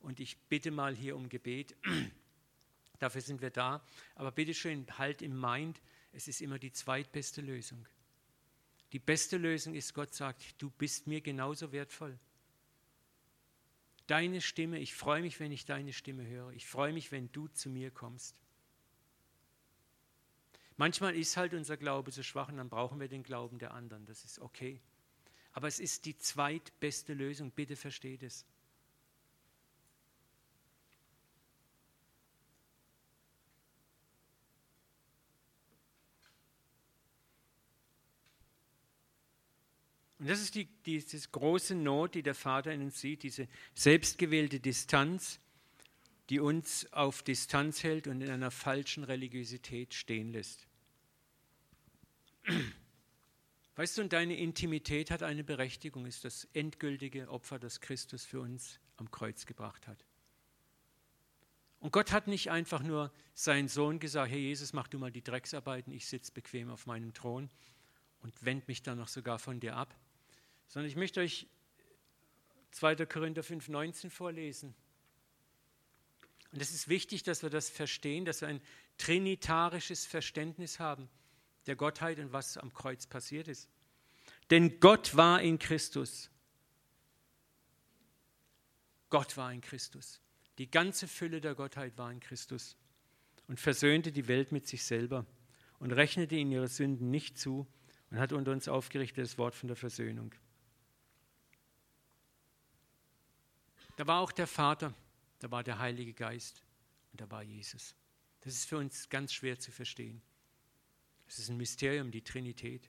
und 0.00 0.20
ich 0.20 0.38
bitte 0.48 0.70
mal 0.70 0.94
hier 0.94 1.16
um 1.16 1.28
Gebet. 1.28 1.74
Dafür 2.98 3.20
sind 3.20 3.40
wir 3.40 3.50
da. 3.50 3.84
Aber 4.14 4.32
bitte 4.32 4.54
schön, 4.54 4.86
halt 4.98 5.22
im 5.22 5.38
Mind, 5.40 5.80
es 6.12 6.28
ist 6.28 6.40
immer 6.40 6.58
die 6.58 6.72
zweitbeste 6.72 7.40
Lösung. 7.40 7.86
Die 8.92 8.98
beste 8.98 9.36
Lösung 9.36 9.74
ist, 9.74 9.94
Gott 9.94 10.14
sagt, 10.14 10.60
du 10.60 10.70
bist 10.70 11.06
mir 11.06 11.20
genauso 11.20 11.72
wertvoll. 11.72 12.18
Deine 14.06 14.40
Stimme, 14.40 14.78
ich 14.78 14.94
freue 14.94 15.20
mich, 15.20 15.38
wenn 15.38 15.52
ich 15.52 15.66
deine 15.66 15.92
Stimme 15.92 16.26
höre. 16.26 16.50
Ich 16.52 16.66
freue 16.66 16.94
mich, 16.94 17.12
wenn 17.12 17.30
du 17.32 17.48
zu 17.48 17.68
mir 17.68 17.90
kommst. 17.90 18.40
Manchmal 20.78 21.14
ist 21.14 21.36
halt 21.36 21.52
unser 21.52 21.76
Glaube 21.76 22.10
so 22.10 22.22
schwach 22.22 22.48
und 22.48 22.56
dann 22.56 22.70
brauchen 22.70 23.00
wir 23.00 23.08
den 23.08 23.22
Glauben 23.22 23.58
der 23.58 23.74
anderen. 23.74 24.06
Das 24.06 24.24
ist 24.24 24.38
okay. 24.38 24.80
Aber 25.52 25.68
es 25.68 25.78
ist 25.78 26.06
die 26.06 26.16
zweitbeste 26.16 27.12
Lösung. 27.12 27.50
Bitte 27.50 27.76
versteht 27.76 28.22
es. 28.22 28.46
Und 40.18 40.28
das 40.28 40.40
ist 40.40 40.54
die, 40.54 40.66
diese 40.84 41.28
große 41.28 41.74
Not, 41.74 42.14
die 42.14 42.22
der 42.22 42.34
Vater 42.34 42.72
in 42.72 42.82
uns 42.82 43.00
sieht, 43.00 43.22
diese 43.22 43.48
selbstgewählte 43.74 44.58
Distanz, 44.58 45.38
die 46.28 46.40
uns 46.40 46.92
auf 46.92 47.22
Distanz 47.22 47.82
hält 47.82 48.06
und 48.08 48.20
in 48.20 48.30
einer 48.30 48.50
falschen 48.50 49.04
Religiosität 49.04 49.94
stehen 49.94 50.32
lässt. 50.32 50.66
Weißt 53.76 53.96
du, 53.96 54.02
und 54.02 54.12
deine 54.12 54.36
Intimität 54.36 55.10
hat 55.12 55.22
eine 55.22 55.44
Berechtigung, 55.44 56.04
ist 56.04 56.24
das 56.24 56.48
endgültige 56.52 57.28
Opfer, 57.28 57.60
das 57.60 57.80
Christus 57.80 58.24
für 58.24 58.40
uns 58.40 58.80
am 58.96 59.10
Kreuz 59.10 59.46
gebracht 59.46 59.86
hat. 59.86 60.04
Und 61.78 61.92
Gott 61.92 62.10
hat 62.10 62.26
nicht 62.26 62.50
einfach 62.50 62.82
nur 62.82 63.12
seinen 63.34 63.68
Sohn 63.68 64.00
gesagt, 64.00 64.32
Herr 64.32 64.38
Jesus, 64.38 64.72
mach 64.72 64.88
du 64.88 64.98
mal 64.98 65.12
die 65.12 65.22
Drecksarbeiten, 65.22 65.92
ich 65.92 66.06
sitze 66.06 66.32
bequem 66.32 66.70
auf 66.70 66.86
meinem 66.86 67.14
Thron 67.14 67.48
und 68.20 68.44
wende 68.44 68.64
mich 68.66 68.82
dann 68.82 68.98
noch 68.98 69.06
sogar 69.06 69.38
von 69.38 69.60
dir 69.60 69.76
ab, 69.76 69.94
sondern 70.68 70.88
ich 70.88 70.96
möchte 70.96 71.20
euch 71.20 71.48
2. 72.72 73.06
Korinther 73.06 73.42
5,19 73.42 74.10
vorlesen. 74.10 74.74
Und 76.52 76.62
es 76.62 76.72
ist 76.72 76.88
wichtig, 76.88 77.22
dass 77.24 77.42
wir 77.42 77.50
das 77.50 77.68
verstehen, 77.68 78.24
dass 78.24 78.40
wir 78.40 78.48
ein 78.48 78.62
trinitarisches 78.96 80.06
Verständnis 80.06 80.78
haben 80.78 81.08
der 81.66 81.76
Gottheit 81.76 82.18
und 82.18 82.32
was 82.32 82.56
am 82.56 82.72
Kreuz 82.72 83.06
passiert 83.06 83.48
ist. 83.48 83.68
Denn 84.50 84.80
Gott 84.80 85.16
war 85.16 85.42
in 85.42 85.58
Christus. 85.58 86.30
Gott 89.10 89.36
war 89.36 89.52
in 89.52 89.60
Christus. 89.60 90.20
Die 90.56 90.70
ganze 90.70 91.06
Fülle 91.06 91.40
der 91.40 91.54
Gottheit 91.54 91.96
war 91.98 92.10
in 92.10 92.20
Christus 92.20 92.76
und 93.46 93.60
versöhnte 93.60 94.12
die 94.12 94.28
Welt 94.28 94.50
mit 94.50 94.66
sich 94.66 94.82
selber 94.82 95.26
und 95.78 95.92
rechnete 95.92 96.34
ihnen 96.34 96.52
ihre 96.52 96.68
Sünden 96.68 97.10
nicht 97.10 97.38
zu 97.38 97.66
und 98.10 98.18
hat 98.18 98.32
unter 98.32 98.52
uns 98.52 98.68
aufgerichtet 98.68 99.24
das 99.24 99.38
Wort 99.38 99.54
von 99.54 99.68
der 99.68 99.76
Versöhnung. 99.76 100.34
Da 103.98 104.06
war 104.06 104.20
auch 104.20 104.30
der 104.30 104.46
Vater, 104.46 104.94
da 105.40 105.50
war 105.50 105.64
der 105.64 105.80
Heilige 105.80 106.14
Geist 106.14 106.62
und 107.10 107.20
da 107.20 107.28
war 107.32 107.42
Jesus. 107.42 107.96
Das 108.42 108.54
ist 108.54 108.66
für 108.66 108.78
uns 108.78 109.08
ganz 109.08 109.32
schwer 109.32 109.58
zu 109.58 109.72
verstehen. 109.72 110.22
Es 111.26 111.40
ist 111.40 111.48
ein 111.48 111.56
Mysterium, 111.56 112.12
die 112.12 112.22
Trinität. 112.22 112.88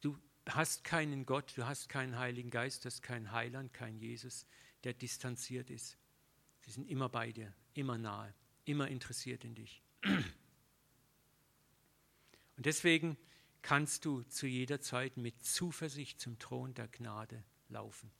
Du 0.00 0.18
hast 0.48 0.82
keinen 0.82 1.26
Gott, 1.26 1.52
du 1.58 1.66
hast 1.66 1.90
keinen 1.90 2.18
Heiligen 2.18 2.48
Geist, 2.48 2.86
du 2.86 2.86
hast 2.86 3.02
keinen 3.02 3.32
Heiland, 3.32 3.74
keinen 3.74 3.98
Jesus, 3.98 4.46
der 4.82 4.94
distanziert 4.94 5.68
ist. 5.68 5.98
Sie 6.62 6.70
sind 6.70 6.88
immer 6.88 7.10
bei 7.10 7.32
dir, 7.32 7.52
immer 7.74 7.98
nahe, 7.98 8.32
immer 8.64 8.88
interessiert 8.88 9.44
in 9.44 9.54
dich. 9.54 9.82
Und 12.56 12.64
deswegen 12.64 13.18
kannst 13.60 14.06
du 14.06 14.22
zu 14.22 14.46
jeder 14.46 14.80
Zeit 14.80 15.18
mit 15.18 15.44
Zuversicht 15.44 16.18
zum 16.18 16.38
Thron 16.38 16.72
der 16.72 16.88
Gnade 16.88 17.44
laufen. 17.68 18.10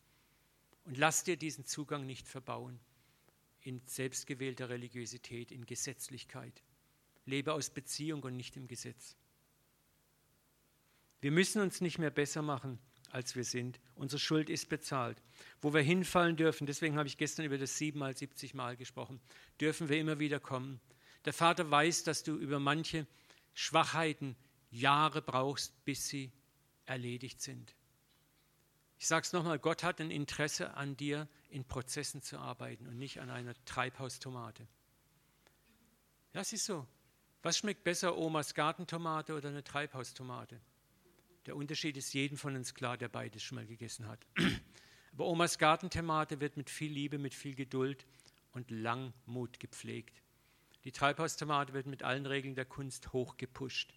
Und 0.87 0.97
lass 0.97 1.25
dir 1.25 1.37
diesen 1.37 1.67
Zugang 1.67 2.07
nicht 2.07 2.27
verbauen 2.29 2.79
in 3.61 3.83
selbstgewählter 3.87 4.69
Religiosität, 4.69 5.51
in 5.51 5.67
Gesetzlichkeit. 5.67 6.63
Lebe 7.25 7.53
aus 7.53 7.71
Beziehung 7.71 8.23
und 8.23 8.37
nicht 8.37 8.57
im 8.57 8.69
Gesetz. 8.69 9.17
Wir 11.21 11.33
müssen 11.33 11.61
uns 11.61 11.81
nicht 11.81 11.99
mehr 11.99 12.11
besser 12.11 12.41
machen, 12.41 12.79
als 13.11 13.35
wir 13.35 13.43
sind. 13.43 13.81
Unsere 13.97 14.21
Schuld 14.21 14.49
ist 14.49 14.69
bezahlt. 14.69 15.21
Wo 15.61 15.75
wir 15.75 15.81
hinfallen 15.81 16.37
dürfen, 16.37 16.69
deswegen 16.69 16.97
habe 16.97 17.09
ich 17.09 17.19
gestern 17.19 17.47
über 17.47 17.59
das 17.59 17.77
siebenmal, 17.77 18.17
siebzig 18.17 18.55
Mal 18.55 18.77
gesprochen, 18.77 19.21
dürfen 19.61 19.89
wir 19.89 19.99
immer 19.99 20.21
wieder 20.21 20.39
kommen. 20.39 20.81
Der 21.25 21.33
Vater 21.33 21.69
weiß, 21.69 22.05
dass 22.05 22.23
du 22.23 22.37
über 22.37 22.61
manche 22.61 23.09
Schwachheiten 23.55 24.37
Jahre 24.71 25.21
brauchst, 25.21 25.85
bis 25.85 26.07
sie 26.07 26.31
erledigt 26.85 27.41
sind. 27.43 27.75
Ich 28.99 29.07
sage 29.07 29.25
es 29.25 29.33
nochmal, 29.33 29.59
Gott 29.59 29.83
hat 29.83 30.01
ein 30.01 30.11
Interesse 30.11 30.75
an 30.75 30.97
dir, 30.97 31.29
in 31.51 31.65
Prozessen 31.65 32.23
zu 32.23 32.39
arbeiten 32.39 32.87
und 32.87 32.99
nicht 32.99 33.21
an 33.21 33.31
einer 33.31 33.55
Treibhaustomate. 33.65 34.67
Das 36.33 36.53
ist 36.53 36.65
so. 36.65 36.87
Was 37.43 37.59
schmeckt 37.59 37.85
besser, 37.85 38.17
Omas 38.17 38.55
Gartentomate 38.55 39.35
oder 39.35 39.49
eine 39.49 39.63
Treibhaustomate? 39.63 40.61
Der 41.47 41.57
Unterschied 41.57 41.97
ist 41.97 42.13
jedem 42.13 42.37
von 42.37 42.57
uns 42.57 42.75
klar, 42.75 42.97
der 42.97 43.09
beides 43.09 43.43
schon 43.43 43.57
mal 43.57 43.67
gegessen 43.67 44.09
hat. 44.09 44.27
Aber 45.13 45.27
Omas 45.27 45.59
Gartentomate 45.59 46.41
wird 46.41 46.57
mit 46.57 46.69
viel 46.69 46.93
Liebe, 46.93 47.19
mit 47.19 47.35
viel 47.35 47.55
Geduld 47.55 48.07
und 48.53 48.71
Langmut 48.71 49.61
gepflegt. 49.61 50.23
Die 50.85 50.93
Treibhaustomate 50.93 51.73
wird 51.73 51.87
mit 51.87 52.03
allen 52.03 52.27
Regeln 52.27 52.55
der 52.55 52.65
Kunst 52.65 53.13
hochgepusht. 53.13 53.95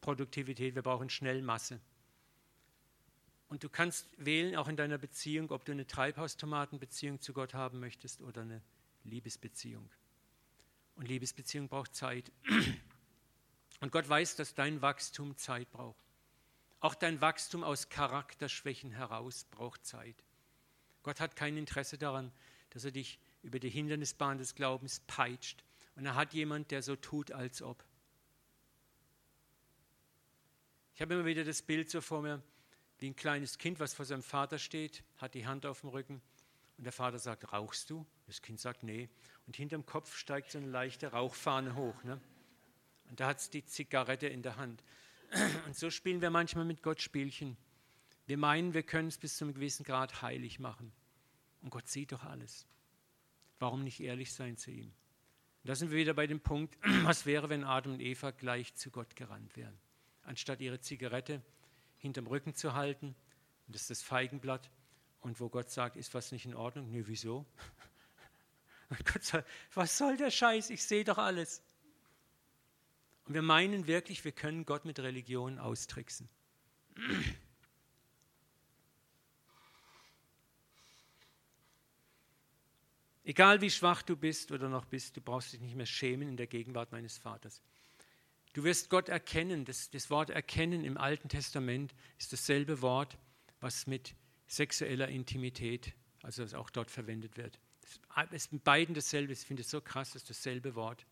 Produktivität, 0.00 0.74
wir 0.74 0.82
brauchen 0.82 1.10
schnell 1.10 1.42
Masse. 1.42 1.80
Und 3.50 3.64
du 3.64 3.68
kannst 3.68 4.06
wählen, 4.16 4.54
auch 4.54 4.68
in 4.68 4.76
deiner 4.76 4.96
Beziehung, 4.96 5.50
ob 5.50 5.64
du 5.64 5.72
eine 5.72 5.84
Treibhaustomatenbeziehung 5.84 7.20
zu 7.20 7.32
Gott 7.32 7.52
haben 7.52 7.80
möchtest 7.80 8.22
oder 8.22 8.42
eine 8.42 8.62
Liebesbeziehung. 9.02 9.90
Und 10.94 11.08
Liebesbeziehung 11.08 11.68
braucht 11.68 11.92
Zeit. 11.94 12.30
Und 13.80 13.90
Gott 13.90 14.08
weiß, 14.08 14.36
dass 14.36 14.54
dein 14.54 14.82
Wachstum 14.82 15.36
Zeit 15.36 15.68
braucht. 15.72 16.04
Auch 16.78 16.94
dein 16.94 17.20
Wachstum 17.20 17.64
aus 17.64 17.88
Charakterschwächen 17.88 18.92
heraus 18.92 19.46
braucht 19.50 19.84
Zeit. 19.84 20.22
Gott 21.02 21.18
hat 21.18 21.34
kein 21.34 21.56
Interesse 21.56 21.98
daran, 21.98 22.30
dass 22.70 22.84
er 22.84 22.92
dich 22.92 23.18
über 23.42 23.58
die 23.58 23.70
Hindernisbahn 23.70 24.38
des 24.38 24.54
Glaubens 24.54 25.00
peitscht. 25.08 25.64
Und 25.96 26.06
er 26.06 26.14
hat 26.14 26.34
jemand, 26.34 26.70
der 26.70 26.82
so 26.82 26.94
tut, 26.94 27.32
als 27.32 27.62
ob. 27.62 27.84
Ich 30.94 31.00
habe 31.00 31.14
immer 31.14 31.24
wieder 31.24 31.42
das 31.42 31.62
Bild 31.62 31.90
so 31.90 32.00
vor 32.00 32.22
mir, 32.22 32.40
wie 33.00 33.08
ein 33.08 33.16
kleines 33.16 33.58
Kind, 33.58 33.80
was 33.80 33.94
vor 33.94 34.04
seinem 34.04 34.22
Vater 34.22 34.58
steht, 34.58 35.02
hat 35.16 35.34
die 35.34 35.46
Hand 35.46 35.66
auf 35.66 35.80
dem 35.80 35.90
Rücken 35.90 36.20
und 36.76 36.84
der 36.84 36.92
Vater 36.92 37.18
sagt, 37.18 37.52
rauchst 37.52 37.90
du? 37.90 38.06
Das 38.26 38.42
Kind 38.42 38.60
sagt, 38.60 38.82
nee. 38.82 39.08
Und 39.46 39.56
hinterm 39.56 39.84
Kopf 39.84 40.16
steigt 40.16 40.50
so 40.50 40.58
eine 40.58 40.68
leichte 40.68 41.08
Rauchfahne 41.08 41.74
hoch. 41.74 42.02
Ne? 42.04 42.20
Und 43.08 43.20
da 43.20 43.26
hat 43.26 43.38
es 43.38 43.50
die 43.50 43.64
Zigarette 43.64 44.28
in 44.28 44.42
der 44.42 44.56
Hand. 44.56 44.82
Und 45.66 45.76
so 45.76 45.90
spielen 45.90 46.20
wir 46.20 46.30
manchmal 46.30 46.64
mit 46.64 46.82
Gott 46.82 47.02
Spielchen. 47.02 47.56
Wir 48.26 48.38
meinen, 48.38 48.72
wir 48.74 48.82
können 48.82 49.08
es 49.08 49.18
bis 49.18 49.36
zu 49.36 49.44
einem 49.44 49.54
gewissen 49.54 49.84
Grad 49.84 50.22
heilig 50.22 50.58
machen. 50.58 50.92
Und 51.60 51.70
Gott 51.70 51.88
sieht 51.88 52.12
doch 52.12 52.24
alles. 52.24 52.66
Warum 53.58 53.84
nicht 53.84 54.00
ehrlich 54.00 54.32
sein 54.32 54.56
zu 54.56 54.70
ihm? 54.70 54.86
Und 54.86 55.68
da 55.68 55.74
sind 55.74 55.90
wir 55.90 55.98
wieder 55.98 56.14
bei 56.14 56.26
dem 56.26 56.40
Punkt, 56.40 56.78
was 57.02 57.26
wäre, 57.26 57.48
wenn 57.48 57.64
Adam 57.64 57.94
und 57.94 58.00
Eva 58.00 58.30
gleich 58.30 58.74
zu 58.74 58.90
Gott 58.90 59.16
gerannt 59.16 59.56
wären? 59.56 59.78
Anstatt 60.22 60.60
ihre 60.60 60.80
Zigarette 60.80 61.42
hinterm 62.00 62.26
Rücken 62.26 62.54
zu 62.54 62.74
halten, 62.74 63.14
und 63.66 63.74
das 63.74 63.82
ist 63.82 63.90
das 63.90 64.02
Feigenblatt, 64.02 64.70
und 65.20 65.38
wo 65.38 65.48
Gott 65.48 65.70
sagt, 65.70 65.96
ist 65.96 66.12
was 66.14 66.32
nicht 66.32 66.46
in 66.46 66.54
Ordnung? 66.54 66.90
Nö, 66.90 67.04
wieso? 67.06 67.46
Und 68.88 69.04
Gott 69.04 69.22
sagt, 69.22 69.48
was 69.74 69.96
soll 69.96 70.16
der 70.16 70.30
Scheiß? 70.30 70.70
Ich 70.70 70.82
sehe 70.82 71.04
doch 71.04 71.18
alles. 71.18 71.62
Und 73.26 73.34
wir 73.34 73.42
meinen 73.42 73.86
wirklich, 73.86 74.24
wir 74.24 74.32
können 74.32 74.64
Gott 74.64 74.84
mit 74.84 74.98
Religion 74.98 75.60
austricksen. 75.60 76.28
Egal 83.22 83.60
wie 83.60 83.70
schwach 83.70 84.02
du 84.02 84.16
bist 84.16 84.50
oder 84.50 84.68
noch 84.68 84.86
bist, 84.86 85.16
du 85.16 85.20
brauchst 85.20 85.52
dich 85.52 85.60
nicht 85.60 85.76
mehr 85.76 85.86
schämen 85.86 86.28
in 86.28 86.36
der 86.36 86.48
Gegenwart 86.48 86.90
meines 86.90 87.16
Vaters. 87.16 87.62
Du 88.52 88.64
wirst 88.64 88.90
Gott 88.90 89.08
erkennen. 89.08 89.64
Das, 89.64 89.90
das 89.90 90.10
Wort 90.10 90.30
erkennen 90.30 90.84
im 90.84 90.96
Alten 90.96 91.28
Testament 91.28 91.94
ist 92.18 92.32
dasselbe 92.32 92.82
Wort, 92.82 93.18
was 93.60 93.86
mit 93.86 94.14
sexueller 94.48 95.08
Intimität, 95.08 95.94
also 96.22 96.44
auch 96.56 96.70
dort 96.70 96.90
verwendet 96.90 97.36
wird. 97.36 97.58
Es 97.84 97.98
ist 98.32 98.52
in 98.52 98.60
beiden 98.60 98.94
dasselbe. 98.94 99.32
Ich 99.32 99.40
finde 99.40 99.62
es 99.62 99.70
so 99.70 99.80
krass, 99.80 100.12
das 100.12 100.22
ist 100.22 100.30
dasselbe 100.30 100.74
Wort. 100.74 101.06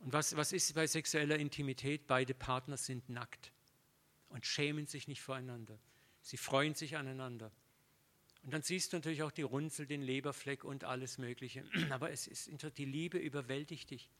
Und 0.00 0.12
was, 0.12 0.36
was 0.36 0.52
ist 0.52 0.74
bei 0.74 0.86
sexueller 0.86 1.38
Intimität? 1.38 2.06
Beide 2.08 2.34
Partner 2.34 2.76
sind 2.76 3.08
nackt 3.08 3.52
und 4.28 4.44
schämen 4.44 4.86
sich 4.86 5.06
nicht 5.06 5.22
voreinander. 5.22 5.78
Sie 6.22 6.36
freuen 6.36 6.74
sich 6.74 6.96
aneinander. 6.96 7.52
Und 8.42 8.52
dann 8.52 8.62
siehst 8.62 8.92
du 8.92 8.96
natürlich 8.96 9.22
auch 9.22 9.30
die 9.30 9.42
Runzel, 9.42 9.86
den 9.86 10.02
Leberfleck 10.02 10.64
und 10.64 10.82
alles 10.82 11.18
Mögliche. 11.18 11.64
Aber 11.90 12.10
es 12.10 12.26
ist, 12.26 12.50
die 12.76 12.84
Liebe 12.84 13.18
überwältigt 13.18 13.90
dich. 13.90 14.10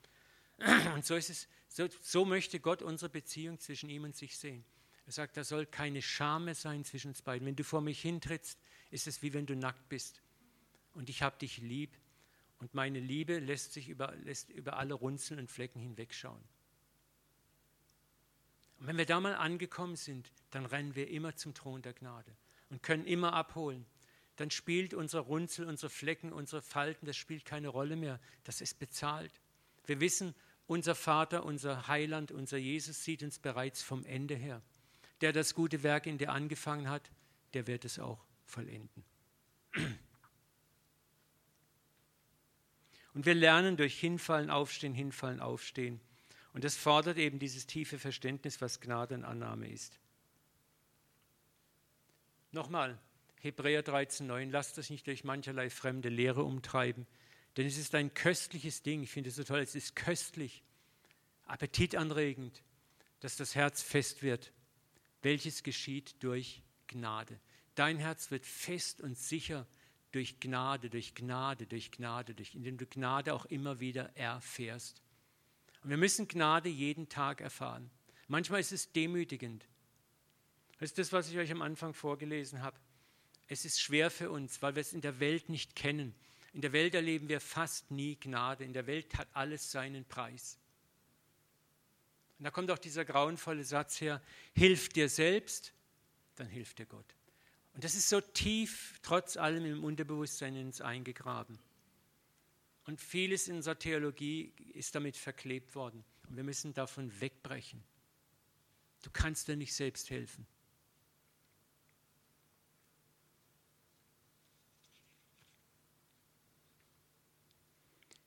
Und 0.95 1.05
so 1.05 1.15
ist 1.15 1.29
es, 1.29 1.47
so, 1.67 1.87
so 2.01 2.25
möchte 2.25 2.59
Gott 2.59 2.81
unsere 2.81 3.09
Beziehung 3.09 3.59
zwischen 3.59 3.89
ihm 3.89 4.03
und 4.03 4.15
sich 4.15 4.37
sehen. 4.37 4.63
Er 5.05 5.11
sagt, 5.11 5.35
da 5.35 5.43
soll 5.43 5.65
keine 5.65 6.01
Scham 6.01 6.53
sein 6.53 6.85
zwischen 6.85 7.09
uns 7.09 7.21
beiden. 7.21 7.45
Wenn 7.45 7.55
du 7.55 7.63
vor 7.63 7.81
mich 7.81 8.01
hintrittst, 8.01 8.59
ist 8.91 9.07
es 9.07 9.21
wie 9.21 9.33
wenn 9.33 9.45
du 9.45 9.55
nackt 9.55 9.89
bist. 9.89 10.21
Und 10.93 11.09
ich 11.09 11.21
habe 11.21 11.37
dich 11.37 11.57
lieb. 11.57 11.97
Und 12.59 12.73
meine 12.73 12.99
Liebe 12.99 13.39
lässt 13.39 13.73
sich 13.73 13.89
über, 13.89 14.15
lässt 14.23 14.49
über 14.49 14.77
alle 14.77 14.93
Runzeln 14.93 15.39
und 15.39 15.51
Flecken 15.51 15.79
hinwegschauen. 15.79 16.41
Und 18.79 18.87
wenn 18.87 18.97
wir 18.97 19.05
da 19.05 19.19
mal 19.19 19.35
angekommen 19.35 19.95
sind, 19.95 20.31
dann 20.51 20.65
rennen 20.65 20.95
wir 20.95 21.09
immer 21.09 21.35
zum 21.35 21.53
Thron 21.53 21.81
der 21.81 21.93
Gnade 21.93 22.35
und 22.69 22.83
können 22.83 23.05
immer 23.05 23.33
abholen. 23.33 23.85
Dann 24.37 24.49
spielt 24.49 24.93
unser 24.93 25.19
Runzel, 25.19 25.67
unsere 25.67 25.89
Flecken, 25.89 26.31
unsere 26.31 26.61
Falten, 26.61 27.05
das 27.05 27.17
spielt 27.17 27.45
keine 27.45 27.67
Rolle 27.67 27.95
mehr. 27.95 28.19
Das 28.43 28.61
ist 28.61 28.79
bezahlt. 28.79 29.31
Wir 29.85 29.99
wissen, 29.99 30.33
unser 30.67 30.95
Vater, 30.95 31.45
unser 31.45 31.87
Heiland, 31.87 32.31
unser 32.31 32.57
Jesus 32.57 33.03
sieht 33.03 33.21
uns 33.23 33.39
bereits 33.39 33.83
vom 33.83 34.05
Ende 34.05 34.35
her. 34.35 34.61
Der 35.21 35.33
das 35.33 35.53
gute 35.53 35.83
Werk 35.83 36.05
in 36.07 36.17
dir 36.17 36.31
angefangen 36.31 36.89
hat, 36.89 37.11
der 37.53 37.67
wird 37.67 37.85
es 37.85 37.99
auch 37.99 38.25
vollenden. 38.45 39.03
Und 43.13 43.25
wir 43.25 43.35
lernen 43.35 43.77
durch 43.77 43.99
Hinfallen, 43.99 44.49
Aufstehen, 44.49 44.93
Hinfallen, 44.95 45.39
Aufstehen. 45.39 46.01
Und 46.53 46.63
das 46.63 46.75
fordert 46.75 47.17
eben 47.17 47.39
dieses 47.39 47.67
tiefe 47.67 47.99
Verständnis, 47.99 48.61
was 48.61 48.79
Gnade 48.79 49.15
und 49.15 49.23
Annahme 49.23 49.67
ist. 49.69 49.99
Nochmal, 52.51 52.99
Hebräer 53.39 53.83
13,9, 53.83 54.51
lasst 54.51 54.77
euch 54.79 54.89
nicht 54.89 55.05
durch 55.07 55.23
mancherlei 55.23 55.69
fremde 55.69 56.09
Lehre 56.09 56.43
umtreiben, 56.43 57.07
denn 57.57 57.67
es 57.67 57.77
ist 57.77 57.95
ein 57.95 58.13
köstliches 58.13 58.81
Ding. 58.81 59.03
Ich 59.03 59.11
finde 59.11 59.29
es 59.29 59.35
so 59.35 59.43
toll, 59.43 59.59
es 59.59 59.75
ist 59.75 59.95
köstlich, 59.95 60.63
appetitanregend, 61.45 62.63
dass 63.19 63.35
das 63.35 63.55
Herz 63.55 63.81
fest 63.81 64.23
wird, 64.23 64.51
welches 65.21 65.63
geschieht 65.63 66.15
durch 66.23 66.61
Gnade. 66.87 67.39
Dein 67.75 67.97
Herz 67.97 68.31
wird 68.31 68.45
fest 68.45 69.01
und 69.01 69.17
sicher 69.17 69.67
durch 70.11 70.39
Gnade, 70.39 70.89
durch 70.89 71.15
Gnade, 71.15 71.65
durch 71.65 71.91
Gnade, 71.91 72.35
durch, 72.35 72.53
indem 72.55 72.77
du 72.77 72.85
Gnade 72.85 73.33
auch 73.33 73.45
immer 73.45 73.79
wieder 73.79 74.15
erfährst. 74.15 75.01
Und 75.83 75.89
wir 75.89 75.97
müssen 75.97 76.27
Gnade 76.27 76.69
jeden 76.69 77.09
Tag 77.09 77.41
erfahren. 77.41 77.89
Manchmal 78.27 78.61
ist 78.61 78.71
es 78.71 78.91
demütigend. 78.91 79.67
Das 80.79 80.91
ist 80.91 80.97
das, 80.97 81.11
was 81.11 81.29
ich 81.29 81.37
euch 81.37 81.51
am 81.51 81.61
Anfang 81.61 81.93
vorgelesen 81.93 82.61
habe. 82.61 82.79
Es 83.47 83.65
ist 83.65 83.81
schwer 83.81 84.11
für 84.11 84.31
uns, 84.31 84.61
weil 84.61 84.75
wir 84.75 84.81
es 84.81 84.93
in 84.93 85.01
der 85.01 85.19
Welt 85.19 85.49
nicht 85.49 85.75
kennen. 85.75 86.15
In 86.53 86.61
der 86.61 86.71
Welt 86.71 86.93
erleben 86.93 87.27
wir 87.27 87.41
fast 87.41 87.91
nie 87.91 88.15
Gnade. 88.15 88.63
In 88.63 88.73
der 88.73 88.87
Welt 88.87 89.15
hat 89.17 89.27
alles 89.33 89.71
seinen 89.71 90.05
Preis. 90.05 90.57
Und 92.37 92.45
da 92.45 92.51
kommt 92.51 92.69
auch 92.71 92.77
dieser 92.77 93.05
grauenvolle 93.05 93.63
Satz 93.63 94.01
her, 94.01 94.21
hilf 94.53 94.89
dir 94.89 95.09
selbst, 95.09 95.73
dann 96.35 96.47
hilft 96.47 96.79
dir 96.79 96.85
Gott. 96.85 97.15
Und 97.73 97.83
das 97.83 97.95
ist 97.95 98.09
so 98.09 98.21
tief, 98.21 98.99
trotz 99.01 99.37
allem 99.37 99.65
im 99.65 99.83
Unterbewusstsein 99.83 100.55
in 100.55 100.67
uns 100.67 100.81
eingegraben. 100.81 101.57
Und 102.85 103.01
vieles 103.01 103.47
in 103.47 103.55
unserer 103.55 103.79
Theologie 103.79 104.53
ist 104.73 104.93
damit 104.93 105.17
verklebt 105.17 105.73
worden. 105.73 106.03
Und 106.27 106.35
wir 106.35 106.43
müssen 106.43 106.73
davon 106.73 107.19
wegbrechen. 107.19 107.83
Du 109.01 109.09
kannst 109.11 109.47
dir 109.47 109.55
nicht 109.55 109.73
selbst 109.73 110.09
helfen. 110.09 110.45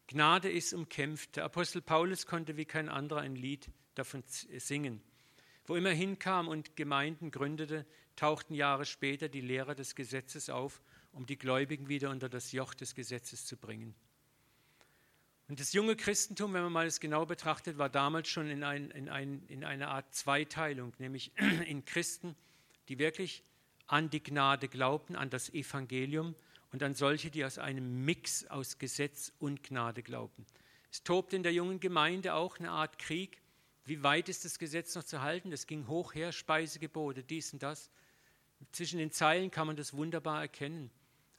Gnade 0.09 0.51
ist 0.51 0.73
umkämpft. 0.73 1.37
Der 1.37 1.45
Apostel 1.45 1.83
Paulus 1.83 2.27
konnte 2.27 2.57
wie 2.57 2.65
kein 2.65 2.89
anderer 2.89 3.21
ein 3.21 3.37
Lied 3.37 3.71
davon 3.95 4.23
singen. 4.27 5.03
Wo 5.65 5.75
immer 5.75 5.91
hinkam 5.91 6.47
und 6.47 6.77
Gemeinden 6.77 7.31
gründete, 7.31 7.87
tauchten 8.15 8.55
Jahre 8.55 8.85
später 8.85 9.29
die 9.29 9.41
Lehrer 9.41 9.75
des 9.75 9.95
Gesetzes 9.95 10.49
auf, 10.49 10.81
um 11.13 11.27
die 11.27 11.37
Gläubigen 11.37 11.89
wieder 11.89 12.11
unter 12.11 12.29
das 12.29 12.53
Joch 12.53 12.75
des 12.75 12.95
Gesetzes 12.95 13.47
zu 13.47 13.57
bringen. 13.57 13.95
Und 15.49 15.61
das 15.61 15.73
junge 15.73 15.97
Christentum, 15.97 16.55
wenn 16.55 16.63
man 16.63 16.73
mal 16.73 16.87
es 16.87 16.99
genau 16.99 17.25
betrachtet, 17.25 17.79
war 17.79 17.89
damals 17.89 18.29
schon 18.29 18.49
in, 18.49 18.65
ein, 18.65 18.91
in, 18.91 19.09
ein, 19.09 19.45
in 19.47 19.65
einer 19.65 19.89
Art 19.89 20.13
Zweiteilung, 20.15 20.93
nämlich 20.99 21.33
in 21.67 21.85
Christen, 21.85 22.37
die 22.89 22.99
wirklich 22.99 23.45
an 23.87 24.11
die 24.11 24.23
Gnade 24.23 24.69
glaubten, 24.69 25.15
an 25.15 25.31
das 25.31 25.53
Evangelium 25.53 26.35
und 26.77 26.83
an 26.83 26.93
solche, 26.93 27.31
die 27.31 27.43
aus 27.43 27.57
einem 27.57 28.05
Mix 28.05 28.47
aus 28.49 28.77
Gesetz 28.77 29.33
und 29.39 29.63
Gnade 29.63 30.03
glaubten. 30.03 30.45
Es 30.93 31.03
tobte 31.03 31.35
in 31.35 31.43
der 31.43 31.55
jungen 31.55 31.81
Gemeinde 31.81 32.35
auch 32.35 32.59
eine 32.59 32.71
Art 32.71 32.99
Krieg. 32.99 33.41
Wie 33.87 34.03
weit 34.03 34.29
ist 34.29 34.45
das 34.45 34.59
Gesetz 34.59 34.95
noch 34.95 35.03
zu 35.03 35.23
halten? 35.23 35.51
Das 35.51 35.67
ging 35.67 35.87
hoch 35.89 36.15
her, 36.15 36.33
Speisegebote, 36.33 37.25
dies 37.25 37.51
und 37.55 37.63
das. 37.63 37.91
Zwischen 38.73 38.99
den 38.99 39.11
Zeilen 39.11 39.51
kann 39.51 39.67
man 39.67 39.77
das 39.77 39.95
wunderbar 39.95 40.43
erkennen. 40.43 40.91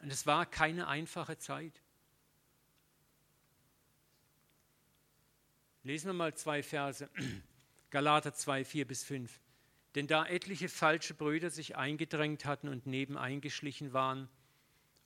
Und 0.01 0.11
es 0.11 0.25
war 0.25 0.47
keine 0.47 0.87
einfache 0.87 1.37
Zeit. 1.37 1.83
Lesen 5.83 6.07
wir 6.07 6.13
mal 6.13 6.33
zwei 6.33 6.63
Verse. 6.63 7.07
Galater 7.91 8.33
2, 8.33 8.65
4 8.65 8.87
bis 8.87 9.03
5. 9.03 9.39
Denn 9.93 10.07
da 10.07 10.25
etliche 10.25 10.67
falsche 10.67 11.13
Brüder 11.13 11.51
sich 11.51 11.75
eingedrängt 11.75 12.45
hatten 12.45 12.69
und 12.69 12.87
nebeneingeschlichen 12.87 13.93
waren, 13.93 14.27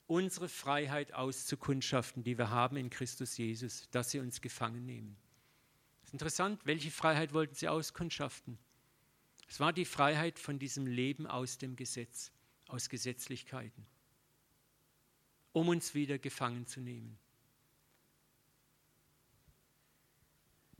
unsere 0.06 0.48
Freiheit 0.48 1.14
auszukundschaften, 1.14 2.22
die 2.22 2.38
wir 2.38 2.50
haben 2.50 2.76
in 2.76 2.90
Christus 2.90 3.36
Jesus, 3.36 3.88
dass 3.90 4.10
sie 4.10 4.18
uns 4.18 4.40
gefangen 4.40 4.84
nehmen. 4.84 5.16
Das 6.00 6.08
ist 6.08 6.14
interessant, 6.14 6.60
welche 6.64 6.90
Freiheit 6.90 7.32
wollten 7.32 7.54
sie 7.54 7.68
auskundschaften? 7.68 8.58
Es 9.48 9.60
war 9.60 9.72
die 9.72 9.84
Freiheit 9.84 10.38
von 10.38 10.58
diesem 10.58 10.86
Leben 10.86 11.26
aus 11.26 11.58
dem 11.58 11.76
Gesetz, 11.76 12.32
aus 12.68 12.88
Gesetzlichkeiten, 12.88 13.86
um 15.52 15.68
uns 15.68 15.94
wieder 15.94 16.18
gefangen 16.18 16.66
zu 16.66 16.80
nehmen. 16.80 17.18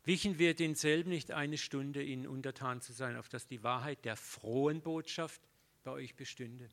Wichen 0.05 0.39
wir 0.39 0.55
denselben 0.55 1.11
nicht 1.11 1.31
eine 1.31 1.59
Stunde, 1.59 2.03
ihnen 2.03 2.27
untertan 2.27 2.81
zu 2.81 2.93
sein, 2.93 3.17
auf 3.17 3.29
dass 3.29 3.47
die 3.47 3.63
Wahrheit 3.63 4.05
der 4.05 4.17
frohen 4.17 4.81
Botschaft 4.81 5.41
bei 5.85 5.93
euch 5.93 6.17
bestünde. 6.17 6.69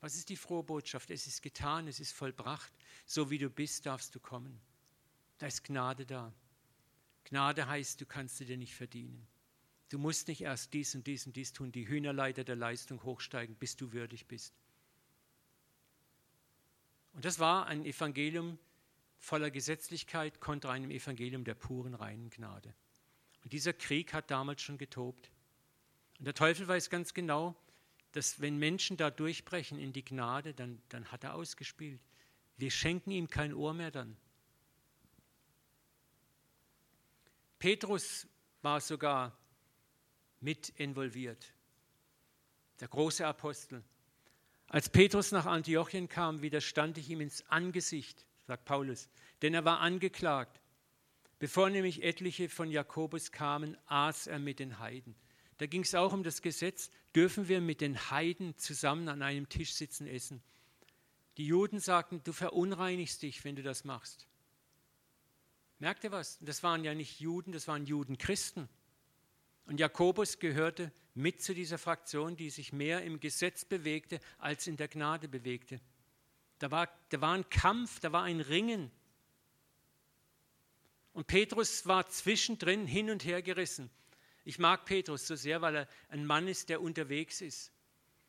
Was 0.00 0.14
ist 0.14 0.28
die 0.28 0.36
frohe 0.36 0.62
Botschaft? 0.62 1.10
Es 1.10 1.26
ist 1.26 1.42
getan, 1.42 1.88
es 1.88 2.00
ist 2.00 2.12
vollbracht. 2.12 2.72
So 3.06 3.30
wie 3.30 3.38
du 3.38 3.48
bist, 3.48 3.86
darfst 3.86 4.14
du 4.14 4.20
kommen. 4.20 4.60
Da 5.38 5.46
ist 5.46 5.64
Gnade 5.64 6.06
da. 6.06 6.32
Gnade 7.24 7.66
heißt, 7.66 8.00
du 8.00 8.06
kannst 8.06 8.36
sie 8.36 8.44
dir 8.44 8.56
nicht 8.56 8.74
verdienen. 8.74 9.26
Du 9.88 9.98
musst 9.98 10.28
nicht 10.28 10.40
erst 10.40 10.72
dies 10.74 10.94
und 10.94 11.06
dies 11.06 11.26
und 11.26 11.36
dies 11.36 11.52
tun, 11.52 11.72
die 11.72 11.88
Hühnerleiter 11.88 12.44
der 12.44 12.56
Leistung 12.56 13.02
hochsteigen, 13.02 13.56
bis 13.56 13.76
du 13.76 13.92
würdig 13.92 14.26
bist. 14.26 14.52
Und 17.12 17.24
das 17.24 17.38
war 17.38 17.66
ein 17.66 17.84
Evangelium 17.84 18.58
voller 19.18 19.50
Gesetzlichkeit 19.50 20.40
kontra 20.40 20.72
einem 20.72 20.90
Evangelium 20.90 21.44
der 21.44 21.54
puren, 21.54 21.94
reinen 21.94 22.30
Gnade. 22.30 22.74
Und 23.42 23.52
dieser 23.52 23.72
Krieg 23.72 24.12
hat 24.12 24.30
damals 24.30 24.60
schon 24.60 24.76
getobt. 24.76 25.30
Und 26.18 26.26
der 26.26 26.34
Teufel 26.34 26.66
weiß 26.68 26.90
ganz 26.90 27.14
genau, 27.14 27.56
dass 28.16 28.40
wenn 28.40 28.56
Menschen 28.56 28.96
da 28.96 29.10
durchbrechen 29.10 29.78
in 29.78 29.92
die 29.92 30.04
Gnade, 30.04 30.54
dann, 30.54 30.80
dann 30.88 31.12
hat 31.12 31.22
er 31.22 31.34
ausgespielt. 31.34 32.00
Wir 32.56 32.70
schenken 32.70 33.10
ihm 33.10 33.28
kein 33.28 33.52
Ohr 33.52 33.74
mehr 33.74 33.90
dann. 33.90 34.16
Petrus 37.58 38.26
war 38.62 38.80
sogar 38.80 39.36
mit 40.40 40.70
involviert, 40.70 41.52
der 42.80 42.88
große 42.88 43.26
Apostel. 43.26 43.84
Als 44.68 44.88
Petrus 44.88 45.30
nach 45.32 45.44
Antiochien 45.44 46.08
kam, 46.08 46.40
widerstand 46.40 46.96
ich 46.96 47.10
ihm 47.10 47.20
ins 47.20 47.46
Angesicht, 47.48 48.24
sagt 48.46 48.64
Paulus, 48.64 49.10
denn 49.42 49.52
er 49.52 49.66
war 49.66 49.80
angeklagt. 49.80 50.60
Bevor 51.38 51.68
nämlich 51.68 52.02
etliche 52.02 52.48
von 52.48 52.70
Jakobus 52.70 53.30
kamen, 53.30 53.76
aß 53.86 54.26
er 54.26 54.38
mit 54.38 54.58
den 54.58 54.78
Heiden. 54.78 55.14
Da 55.58 55.66
ging 55.66 55.82
es 55.82 55.94
auch 55.94 56.12
um 56.12 56.22
das 56.22 56.42
Gesetz, 56.42 56.90
dürfen 57.14 57.48
wir 57.48 57.60
mit 57.60 57.80
den 57.80 58.10
Heiden 58.10 58.56
zusammen 58.58 59.08
an 59.08 59.22
einem 59.22 59.48
Tisch 59.48 59.72
sitzen 59.72 60.06
essen. 60.06 60.42
Die 61.38 61.46
Juden 61.46 61.80
sagten, 61.80 62.22
du 62.24 62.32
verunreinigst 62.32 63.22
dich, 63.22 63.44
wenn 63.44 63.56
du 63.56 63.62
das 63.62 63.84
machst. 63.84 64.26
Merkt 65.78 66.04
ihr 66.04 66.12
was? 66.12 66.38
Das 66.40 66.62
waren 66.62 66.84
ja 66.84 66.94
nicht 66.94 67.20
Juden, 67.20 67.52
das 67.52 67.68
waren 67.68 67.84
Judenchristen. 67.84 68.68
Und 69.66 69.80
Jakobus 69.80 70.38
gehörte 70.38 70.92
mit 71.14 71.42
zu 71.42 71.54
dieser 71.54 71.78
Fraktion, 71.78 72.36
die 72.36 72.50
sich 72.50 72.72
mehr 72.72 73.02
im 73.02 73.20
Gesetz 73.20 73.64
bewegte 73.64 74.20
als 74.38 74.66
in 74.66 74.76
der 74.76 74.88
Gnade 74.88 75.28
bewegte. 75.28 75.80
Da 76.58 76.70
war, 76.70 76.88
da 77.10 77.20
war 77.20 77.34
ein 77.34 77.48
Kampf, 77.50 78.00
da 78.00 78.12
war 78.12 78.22
ein 78.22 78.40
Ringen. 78.40 78.90
Und 81.12 81.26
Petrus 81.26 81.86
war 81.86 82.06
zwischendrin 82.08 82.86
hin 82.86 83.10
und 83.10 83.24
her 83.24 83.42
gerissen. 83.42 83.90
Ich 84.46 84.60
mag 84.60 84.84
Petrus 84.84 85.26
so 85.26 85.34
sehr, 85.34 85.60
weil 85.60 85.74
er 85.74 85.88
ein 86.08 86.24
Mann 86.24 86.46
ist, 86.46 86.68
der 86.68 86.80
unterwegs 86.80 87.40
ist. 87.40 87.72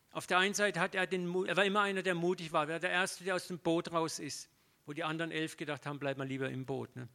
Auf 0.10 0.26
der 0.26 0.40
einen 0.40 0.56
Seite 0.56 0.80
hat 0.80 0.96
er 0.96 1.06
den 1.06 1.28
Mut, 1.28 1.48
er 1.48 1.56
war 1.56 1.64
immer 1.64 1.82
einer, 1.82 2.02
der 2.02 2.16
mutig 2.16 2.52
war. 2.52 2.68
Er 2.68 2.80
der 2.80 2.90
Erste, 2.90 3.24
der 3.24 3.36
aus 3.36 3.46
dem 3.46 3.60
Boot 3.60 3.92
raus 3.92 4.18
ist, 4.18 4.50
wo 4.88 4.94
die 4.94 5.04
anderen 5.04 5.30
elf 5.30 5.58
gedacht 5.58 5.86
haben, 5.86 6.00
bleib 6.00 6.18
mal 6.18 6.28
lieber 6.28 6.50
im 6.50 6.66
Boot. 6.66 6.96
Ne? 6.96 7.08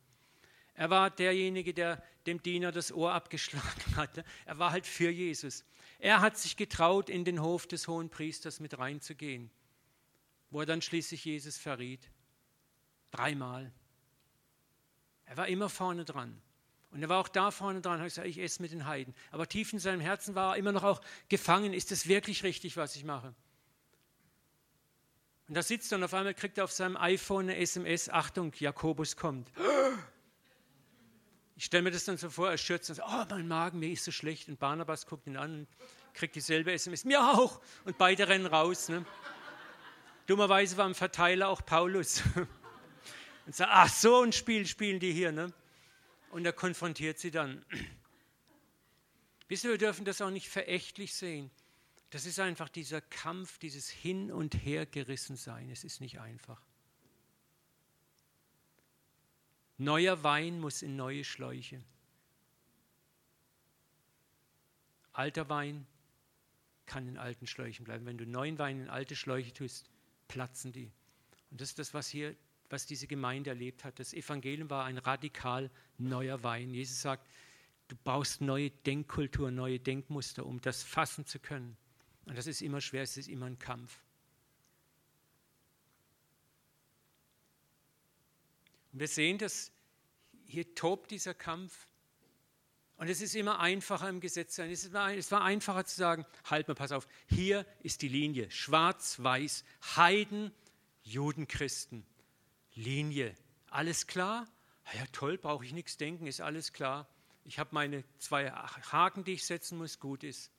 Er 0.74 0.88
war 0.88 1.10
derjenige, 1.10 1.74
der 1.74 2.00
dem 2.26 2.40
Diener 2.40 2.70
das 2.70 2.92
Ohr 2.92 3.12
abgeschlagen 3.12 3.66
hatte. 3.96 4.24
Er 4.44 4.60
war 4.60 4.70
halt 4.70 4.86
für 4.86 5.10
Jesus. 5.10 5.64
Er 5.98 6.20
hat 6.20 6.38
sich 6.38 6.56
getraut, 6.56 7.10
in 7.10 7.24
den 7.24 7.42
Hof 7.42 7.66
des 7.66 7.88
hohen 7.88 8.08
Priesters 8.08 8.60
mit 8.60 8.78
reinzugehen, 8.78 9.50
wo 10.50 10.60
er 10.60 10.66
dann 10.66 10.80
schließlich 10.80 11.24
Jesus 11.24 11.58
verriet. 11.58 12.08
Dreimal. 13.10 13.72
Er 15.24 15.36
war 15.36 15.48
immer 15.48 15.68
vorne 15.68 16.04
dran. 16.04 16.40
Und 16.92 17.02
er 17.02 17.08
war 17.08 17.18
auch 17.18 17.28
da 17.28 17.50
vorne 17.50 17.80
dran, 17.80 17.98
hat 18.00 18.06
gesagt, 18.06 18.28
ich 18.28 18.38
esse 18.38 18.60
mit 18.60 18.70
den 18.70 18.86
Heiden. 18.86 19.14
Aber 19.30 19.48
tief 19.48 19.72
in 19.72 19.78
seinem 19.78 20.00
Herzen 20.00 20.34
war 20.34 20.54
er 20.54 20.58
immer 20.58 20.72
noch 20.72 20.84
auch 20.84 21.00
gefangen, 21.30 21.72
ist 21.72 21.90
das 21.90 22.06
wirklich 22.06 22.44
richtig, 22.44 22.76
was 22.76 22.94
ich 22.96 23.04
mache? 23.04 23.34
Und 25.48 25.54
da 25.54 25.62
sitzt 25.62 25.90
er 25.92 25.98
und 25.98 26.04
auf 26.04 26.14
einmal 26.14 26.34
kriegt 26.34 26.58
er 26.58 26.64
auf 26.64 26.72
seinem 26.72 26.96
iPhone 26.96 27.48
eine 27.48 27.56
SMS, 27.56 28.10
Achtung, 28.10 28.52
Jakobus 28.58 29.16
kommt. 29.16 29.50
Ich 31.56 31.64
stelle 31.64 31.82
mir 31.82 31.90
das 31.90 32.04
dann 32.04 32.18
so 32.18 32.28
vor, 32.28 32.50
er 32.50 32.58
schürzt 32.58 32.90
und 32.90 32.96
sagt, 32.96 33.08
oh, 33.10 33.34
mein 33.34 33.48
Magen, 33.48 33.78
mir 33.78 33.90
ist 33.90 34.04
so 34.04 34.10
schlecht. 34.10 34.48
Und 34.48 34.58
Barnabas 34.58 35.06
guckt 35.06 35.26
ihn 35.26 35.36
an 35.36 35.60
und 35.60 35.68
kriegt 36.12 36.34
dieselbe 36.34 36.72
SMS, 36.72 37.04
mir 37.04 37.22
auch. 37.22 37.60
Und 37.84 37.96
beide 37.96 38.28
rennen 38.28 38.46
raus. 38.46 38.90
Ne? 38.90 39.06
Dummerweise 40.26 40.76
war 40.76 40.86
im 40.86 40.94
Verteiler 40.94 41.48
auch 41.48 41.64
Paulus. 41.64 42.22
Und 43.44 43.56
sagt, 43.56 43.70
ach 43.74 43.88
so 43.88 44.22
ein 44.22 44.30
Spiel 44.30 44.66
spielen 44.66 45.00
die 45.00 45.12
hier. 45.12 45.32
Ne? 45.32 45.52
Und 46.32 46.46
er 46.46 46.54
konfrontiert 46.54 47.18
sie 47.18 47.30
dann. 47.30 47.64
Wisst 49.48 49.64
ihr, 49.64 49.70
wir 49.70 49.78
dürfen 49.78 50.06
das 50.06 50.22
auch 50.22 50.30
nicht 50.30 50.48
verächtlich 50.48 51.14
sehen. 51.14 51.50
Das 52.08 52.24
ist 52.24 52.40
einfach 52.40 52.70
dieser 52.70 53.02
Kampf, 53.02 53.58
dieses 53.58 53.88
Hin- 53.90 54.32
und 54.32 54.54
Hergerissen 54.54 55.36
sein. 55.36 55.70
Es 55.70 55.84
ist 55.84 56.00
nicht 56.00 56.20
einfach. 56.20 56.60
Neuer 59.76 60.22
Wein 60.22 60.58
muss 60.58 60.80
in 60.80 60.96
neue 60.96 61.22
Schläuche. 61.22 61.82
Alter 65.12 65.50
Wein 65.50 65.86
kann 66.86 67.06
in 67.06 67.18
alten 67.18 67.46
Schläuchen 67.46 67.84
bleiben. 67.84 68.06
Wenn 68.06 68.16
du 68.16 68.26
neuen 68.26 68.58
Wein 68.58 68.80
in 68.80 68.88
alte 68.88 69.16
Schläuche 69.16 69.52
tust, 69.52 69.84
platzen 70.28 70.72
die. 70.72 70.90
Und 71.50 71.60
das 71.60 71.70
ist 71.70 71.78
das, 71.78 71.92
was 71.92 72.08
hier 72.08 72.34
was 72.72 72.86
diese 72.86 73.06
Gemeinde 73.06 73.50
erlebt 73.50 73.84
hat. 73.84 73.98
Das 73.98 74.14
Evangelium 74.14 74.70
war 74.70 74.86
ein 74.86 74.96
radikal 74.96 75.70
neuer 75.98 76.42
Wein. 76.42 76.72
Jesus 76.72 77.02
sagt, 77.02 77.28
du 77.88 77.96
brauchst 78.02 78.40
neue 78.40 78.70
Denkkultur, 78.70 79.50
neue 79.50 79.78
Denkmuster, 79.78 80.46
um 80.46 80.60
das 80.62 80.82
fassen 80.82 81.26
zu 81.26 81.38
können. 81.38 81.76
Und 82.24 82.38
das 82.38 82.46
ist 82.46 82.62
immer 82.62 82.80
schwer, 82.80 83.02
es 83.02 83.18
ist 83.18 83.28
immer 83.28 83.46
ein 83.46 83.58
Kampf. 83.58 84.00
Und 88.92 89.00
wir 89.00 89.08
sehen, 89.08 89.36
dass 89.36 89.70
hier 90.46 90.74
tobt 90.74 91.10
dieser 91.10 91.34
Kampf. 91.34 91.86
Und 92.96 93.08
es 93.08 93.20
ist 93.20 93.34
immer 93.34 93.60
einfacher 93.60 94.08
im 94.08 94.20
Gesetz 94.20 94.54
sein. 94.54 94.70
Es 94.70 94.92
war, 94.92 95.12
es 95.12 95.30
war 95.30 95.42
einfacher 95.42 95.84
zu 95.84 95.96
sagen, 95.96 96.24
halt 96.44 96.68
mal, 96.68 96.74
pass 96.74 96.92
auf, 96.92 97.06
hier 97.26 97.66
ist 97.82 98.00
die 98.00 98.08
Linie, 98.08 98.50
schwarz-weiß, 98.50 99.64
Heiden, 99.96 100.52
Juden, 101.02 101.48
Christen. 101.48 102.06
Linie. 102.74 103.34
Alles 103.70 104.06
klar? 104.06 104.46
Ja, 104.94 105.04
toll, 105.12 105.38
brauche 105.38 105.64
ich 105.64 105.72
nichts 105.72 105.96
denken, 105.96 106.26
ist 106.26 106.40
alles 106.40 106.72
klar. 106.72 107.08
Ich 107.44 107.58
habe 107.58 107.70
meine 107.72 108.04
zwei 108.18 108.50
Haken, 108.50 109.24
die 109.24 109.32
ich 109.32 109.44
setzen 109.44 109.78
muss, 109.78 109.98
gut 109.98 110.22
ist. 110.24 110.50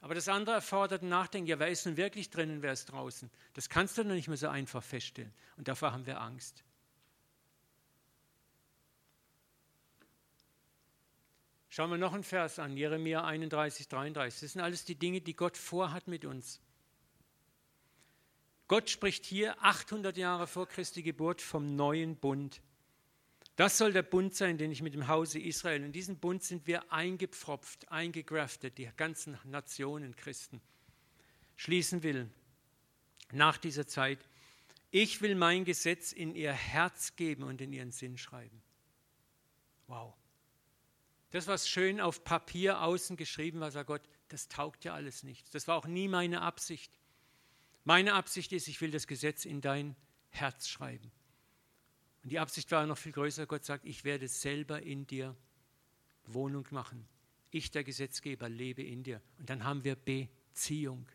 Aber 0.00 0.14
das 0.14 0.28
andere 0.28 0.56
erfordert 0.56 1.02
ein 1.02 1.08
Nachdenken. 1.08 1.48
Ja, 1.48 1.58
wer 1.58 1.68
ist 1.68 1.86
nun 1.86 1.96
wirklich 1.96 2.30
drinnen, 2.30 2.62
wer 2.62 2.72
ist 2.72 2.86
draußen? 2.86 3.30
Das 3.54 3.68
kannst 3.68 3.96
du 3.98 4.04
noch 4.04 4.14
nicht 4.14 4.28
mehr 4.28 4.36
so 4.36 4.48
einfach 4.48 4.82
feststellen. 4.82 5.32
Und 5.56 5.68
davor 5.68 5.92
haben 5.92 6.06
wir 6.06 6.20
Angst. 6.20 6.64
Schauen 11.68 11.90
wir 11.90 11.98
noch 11.98 12.14
einen 12.14 12.24
Vers 12.24 12.58
an, 12.58 12.76
Jeremia 12.76 13.24
31, 13.24 13.88
33. 13.88 14.40
Das 14.40 14.52
sind 14.52 14.62
alles 14.62 14.84
die 14.84 14.94
Dinge, 14.94 15.20
die 15.20 15.34
Gott 15.34 15.56
vorhat 15.56 16.08
mit 16.08 16.24
uns. 16.24 16.60
Gott 18.68 18.90
spricht 18.90 19.24
hier 19.24 19.62
800 19.62 20.16
Jahre 20.16 20.46
vor 20.46 20.66
Christi 20.66 21.02
Geburt 21.02 21.40
vom 21.40 21.76
neuen 21.76 22.16
Bund. 22.16 22.60
Das 23.54 23.78
soll 23.78 23.92
der 23.92 24.02
Bund 24.02 24.34
sein, 24.34 24.58
den 24.58 24.70
ich 24.70 24.82
mit 24.82 24.92
dem 24.92 25.08
Hause 25.08 25.38
Israel, 25.38 25.82
in 25.82 25.92
diesen 25.92 26.18
Bund 26.18 26.42
sind 26.42 26.66
wir 26.66 26.92
eingepfropft, 26.92 27.90
eingegraftet, 27.90 28.76
die 28.76 28.90
ganzen 28.96 29.38
Nationen 29.44 30.14
Christen, 30.16 30.60
schließen 31.56 32.02
will. 32.02 32.28
Nach 33.32 33.56
dieser 33.56 33.86
Zeit, 33.86 34.18
ich 34.90 35.22
will 35.22 35.34
mein 35.36 35.64
Gesetz 35.64 36.12
in 36.12 36.34
ihr 36.34 36.52
Herz 36.52 37.16
geben 37.16 37.44
und 37.44 37.60
in 37.60 37.72
ihren 37.72 37.92
Sinn 37.92 38.18
schreiben. 38.18 38.62
Wow. 39.86 40.14
Das, 41.30 41.46
was 41.46 41.68
schön 41.68 42.00
auf 42.00 42.24
Papier 42.24 42.82
außen 42.82 43.16
geschrieben 43.16 43.60
war, 43.60 43.70
sagt 43.70 43.88
Gott, 43.88 44.02
das 44.28 44.48
taugt 44.48 44.84
ja 44.84 44.94
alles 44.94 45.22
nichts. 45.22 45.50
Das 45.50 45.66
war 45.66 45.76
auch 45.76 45.86
nie 45.86 46.08
meine 46.08 46.42
Absicht. 46.42 46.92
Meine 47.86 48.14
Absicht 48.14 48.52
ist, 48.52 48.66
ich 48.66 48.80
will 48.80 48.90
das 48.90 49.06
Gesetz 49.06 49.44
in 49.44 49.60
dein 49.60 49.94
Herz 50.30 50.66
schreiben. 50.66 51.12
Und 52.24 52.32
die 52.32 52.40
Absicht 52.40 52.68
war 52.72 52.84
noch 52.84 52.98
viel 52.98 53.12
größer. 53.12 53.46
Gott 53.46 53.64
sagt, 53.64 53.84
ich 53.84 54.02
werde 54.02 54.26
selber 54.26 54.82
in 54.82 55.06
dir 55.06 55.36
Wohnung 56.24 56.66
machen. 56.72 57.06
Ich, 57.52 57.70
der 57.70 57.84
Gesetzgeber, 57.84 58.48
lebe 58.48 58.82
in 58.82 59.04
dir. 59.04 59.22
Und 59.38 59.48
dann 59.50 59.62
haben 59.62 59.84
wir 59.84 59.94
Beziehung. 59.94 61.06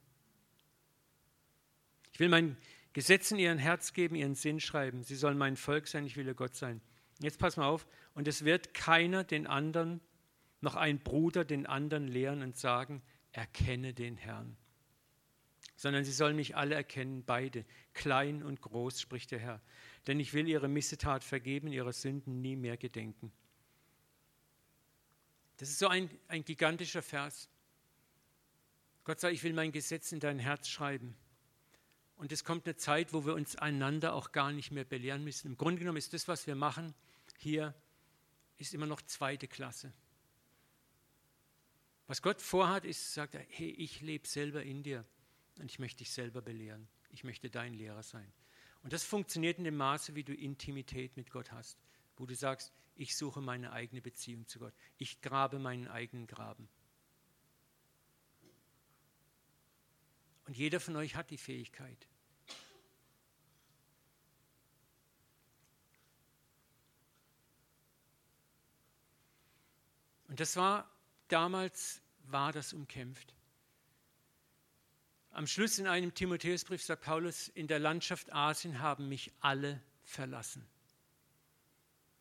Ich 2.14 2.22
will 2.22 2.30
mein 2.30 2.56
Gesetz 2.94 3.32
in 3.32 3.40
ihren 3.40 3.58
Herz 3.58 3.92
geben, 3.92 4.16
ihren 4.16 4.36
Sinn 4.36 4.62
schreiben. 4.62 5.04
Sie 5.04 5.18
sollen 5.18 5.38
mein 5.38 5.58
Volk 5.58 5.90
sein, 5.90 6.06
ich 6.06 6.16
will 6.16 6.28
ihr 6.28 6.36
Gott 6.36 6.56
sein. 6.56 6.80
Jetzt 7.20 7.38
pass 7.38 7.58
mal 7.58 7.68
auf. 7.68 7.86
Und 8.14 8.30
es 8.30 8.46
wird 8.46 8.74
keiner 8.74 9.26
den 9.26 9.46
anderen, 9.46 10.00
noch 10.62 10.76
ein 10.76 11.00
Bruder 11.00 11.44
den 11.44 11.66
anderen 11.66 12.08
lehren 12.08 12.42
und 12.42 12.56
sagen, 12.56 13.02
erkenne 13.34 13.94
den 13.94 14.16
Herrn 14.16 14.56
sondern 15.82 16.06
sie 16.06 16.12
sollen 16.12 16.36
mich 16.36 16.56
alle 16.56 16.76
erkennen, 16.76 17.24
beide, 17.26 17.66
klein 17.96 18.44
und 18.44 18.62
groß, 18.62 19.02
spricht 19.02 19.32
der 19.32 19.40
Herr. 19.40 19.62
Denn 20.06 20.20
ich 20.20 20.32
will 20.32 20.48
ihre 20.48 20.68
Missetat 20.68 21.24
vergeben, 21.24 21.74
ihre 21.74 21.92
Sünden 21.92 22.40
nie 22.40 22.56
mehr 22.56 22.78
gedenken. 22.78 23.32
Das 25.58 25.70
ist 25.70 25.80
so 25.80 25.88
ein, 25.88 26.08
ein 26.28 26.46
gigantischer 26.46 27.02
Vers. 27.02 27.50
Gott 29.06 29.20
sagt, 29.20 29.34
ich 29.34 29.42
will 29.42 29.54
mein 29.54 29.72
Gesetz 29.72 30.12
in 30.12 30.20
dein 30.20 30.38
Herz 30.38 30.68
schreiben. 30.70 31.18
Und 32.16 32.32
es 32.32 32.44
kommt 32.44 32.68
eine 32.68 32.76
Zeit, 32.76 33.12
wo 33.12 33.26
wir 33.26 33.34
uns 33.34 33.56
einander 33.56 34.14
auch 34.14 34.32
gar 34.32 34.52
nicht 34.52 34.70
mehr 34.70 34.86
belehren 34.86 35.24
müssen. 35.24 35.48
Im 35.48 35.58
Grunde 35.58 35.80
genommen 35.80 35.98
ist 35.98 36.14
das, 36.14 36.28
was 36.28 36.46
wir 36.46 36.54
machen 36.54 36.94
hier, 37.40 37.74
ist 38.60 38.76
immer 38.76 38.86
noch 38.86 39.02
zweite 39.02 39.48
Klasse. 39.48 39.92
Was 42.06 42.22
Gott 42.22 42.40
vorhat, 42.40 42.86
ist, 42.86 43.16
sagt 43.16 43.34
er, 43.34 43.44
hey, 43.50 43.72
ich 43.72 44.02
lebe 44.02 44.28
selber 44.28 44.62
in 44.62 44.84
dir 44.84 45.04
und 45.62 45.70
ich 45.70 45.80
möchte 45.80 46.00
dich 46.00 46.12
selber 46.12 46.42
belehren. 46.42 46.88
Ich 47.10 47.24
möchte 47.24 47.50
dein 47.50 47.74
Lehrer 47.74 48.04
sein. 48.04 48.34
Und 48.84 48.94
das 48.94 49.04
funktioniert 49.04 49.60
in 49.60 49.64
dem 49.64 49.78
Maße, 49.78 50.16
wie 50.16 50.24
du 50.24 50.34
Intimität 50.34 51.16
mit 51.16 51.30
Gott 51.30 51.52
hast, 51.52 51.78
wo 52.18 52.26
du 52.26 52.36
sagst, 52.36 52.74
ich 52.96 53.16
suche 53.16 53.42
meine 53.42 53.72
eigene 53.72 54.02
Beziehung 54.02 54.48
zu 54.48 54.60
Gott. 54.60 54.74
Ich 54.98 55.22
grabe 55.22 55.60
meinen 55.60 55.88
eigenen 55.88 56.26
Graben. 56.26 56.68
Und 60.46 60.58
jeder 60.58 60.80
von 60.80 60.96
euch 60.96 61.16
hat 61.16 61.30
die 61.30 61.38
Fähigkeit. 61.38 62.08
Und 70.28 70.40
das 70.40 70.56
war 70.56 70.90
damals, 71.28 72.02
war 72.24 72.52
das 72.52 72.74
umkämpft. 72.74 73.36
Am 75.32 75.48
Schluss 75.48 75.80
in 75.80 75.88
einem 75.88 76.14
Timotheusbrief 76.14 76.84
sagt 76.84 77.04
Paulus, 77.04 77.48
in 77.48 77.68
der 77.68 77.80
Landschaft 77.80 78.34
Asien 78.34 78.80
haben 78.80 79.08
mich 79.08 79.32
alle 79.40 79.82
verlassen. 80.04 80.68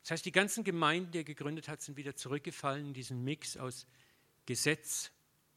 Das 0.03 0.13
heißt, 0.13 0.25
die 0.25 0.33
ganzen 0.33 0.63
Gemeinden, 0.63 1.11
die 1.11 1.19
er 1.19 1.25
gegründet 1.25 1.69
hat, 1.69 1.83
sind 1.83 1.97
wieder 1.97 2.15
zurückgefallen 2.15 2.87
in 2.89 2.95
diesen 2.95 3.25
Mix 3.25 3.57
aus 3.57 3.87
Gesetz 4.47 5.11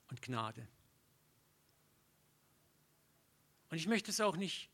und 0.09 0.21
Gnade. 0.21 0.67
Und 3.69 3.77
ich 3.77 3.87
möchte 3.87 4.09
es 4.09 4.19
auch 4.19 4.35
nicht 4.35 4.69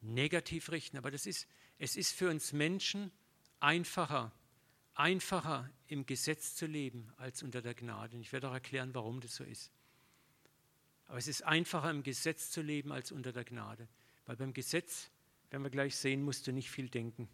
negativ 0.00 0.70
richten, 0.70 0.96
aber 0.96 1.10
das 1.10 1.26
ist, 1.26 1.48
es 1.78 1.96
ist 1.96 2.12
für 2.12 2.30
uns 2.30 2.52
Menschen 2.52 3.10
einfacher, 3.58 4.32
einfacher 4.94 5.68
im 5.88 6.06
Gesetz 6.06 6.54
zu 6.54 6.66
leben 6.66 7.12
als 7.16 7.42
unter 7.42 7.60
der 7.60 7.74
Gnade. 7.74 8.16
Und 8.16 8.22
ich 8.22 8.32
werde 8.32 8.48
auch 8.48 8.54
erklären, 8.54 8.94
warum 8.94 9.20
das 9.20 9.34
so 9.34 9.44
ist. 9.44 9.72
Aber 11.06 11.18
es 11.18 11.28
ist 11.28 11.42
einfacher 11.42 11.90
im 11.90 12.02
Gesetz 12.02 12.50
zu 12.50 12.62
leben 12.62 12.92
als 12.92 13.12
unter 13.12 13.32
der 13.32 13.44
Gnade. 13.44 13.88
Weil 14.26 14.36
beim 14.36 14.52
Gesetz, 14.52 15.10
werden 15.50 15.62
wir 15.62 15.70
gleich 15.70 15.96
sehen, 15.96 16.22
musst 16.22 16.46
du 16.46 16.52
nicht 16.52 16.70
viel 16.70 16.88
denken. 16.88 17.28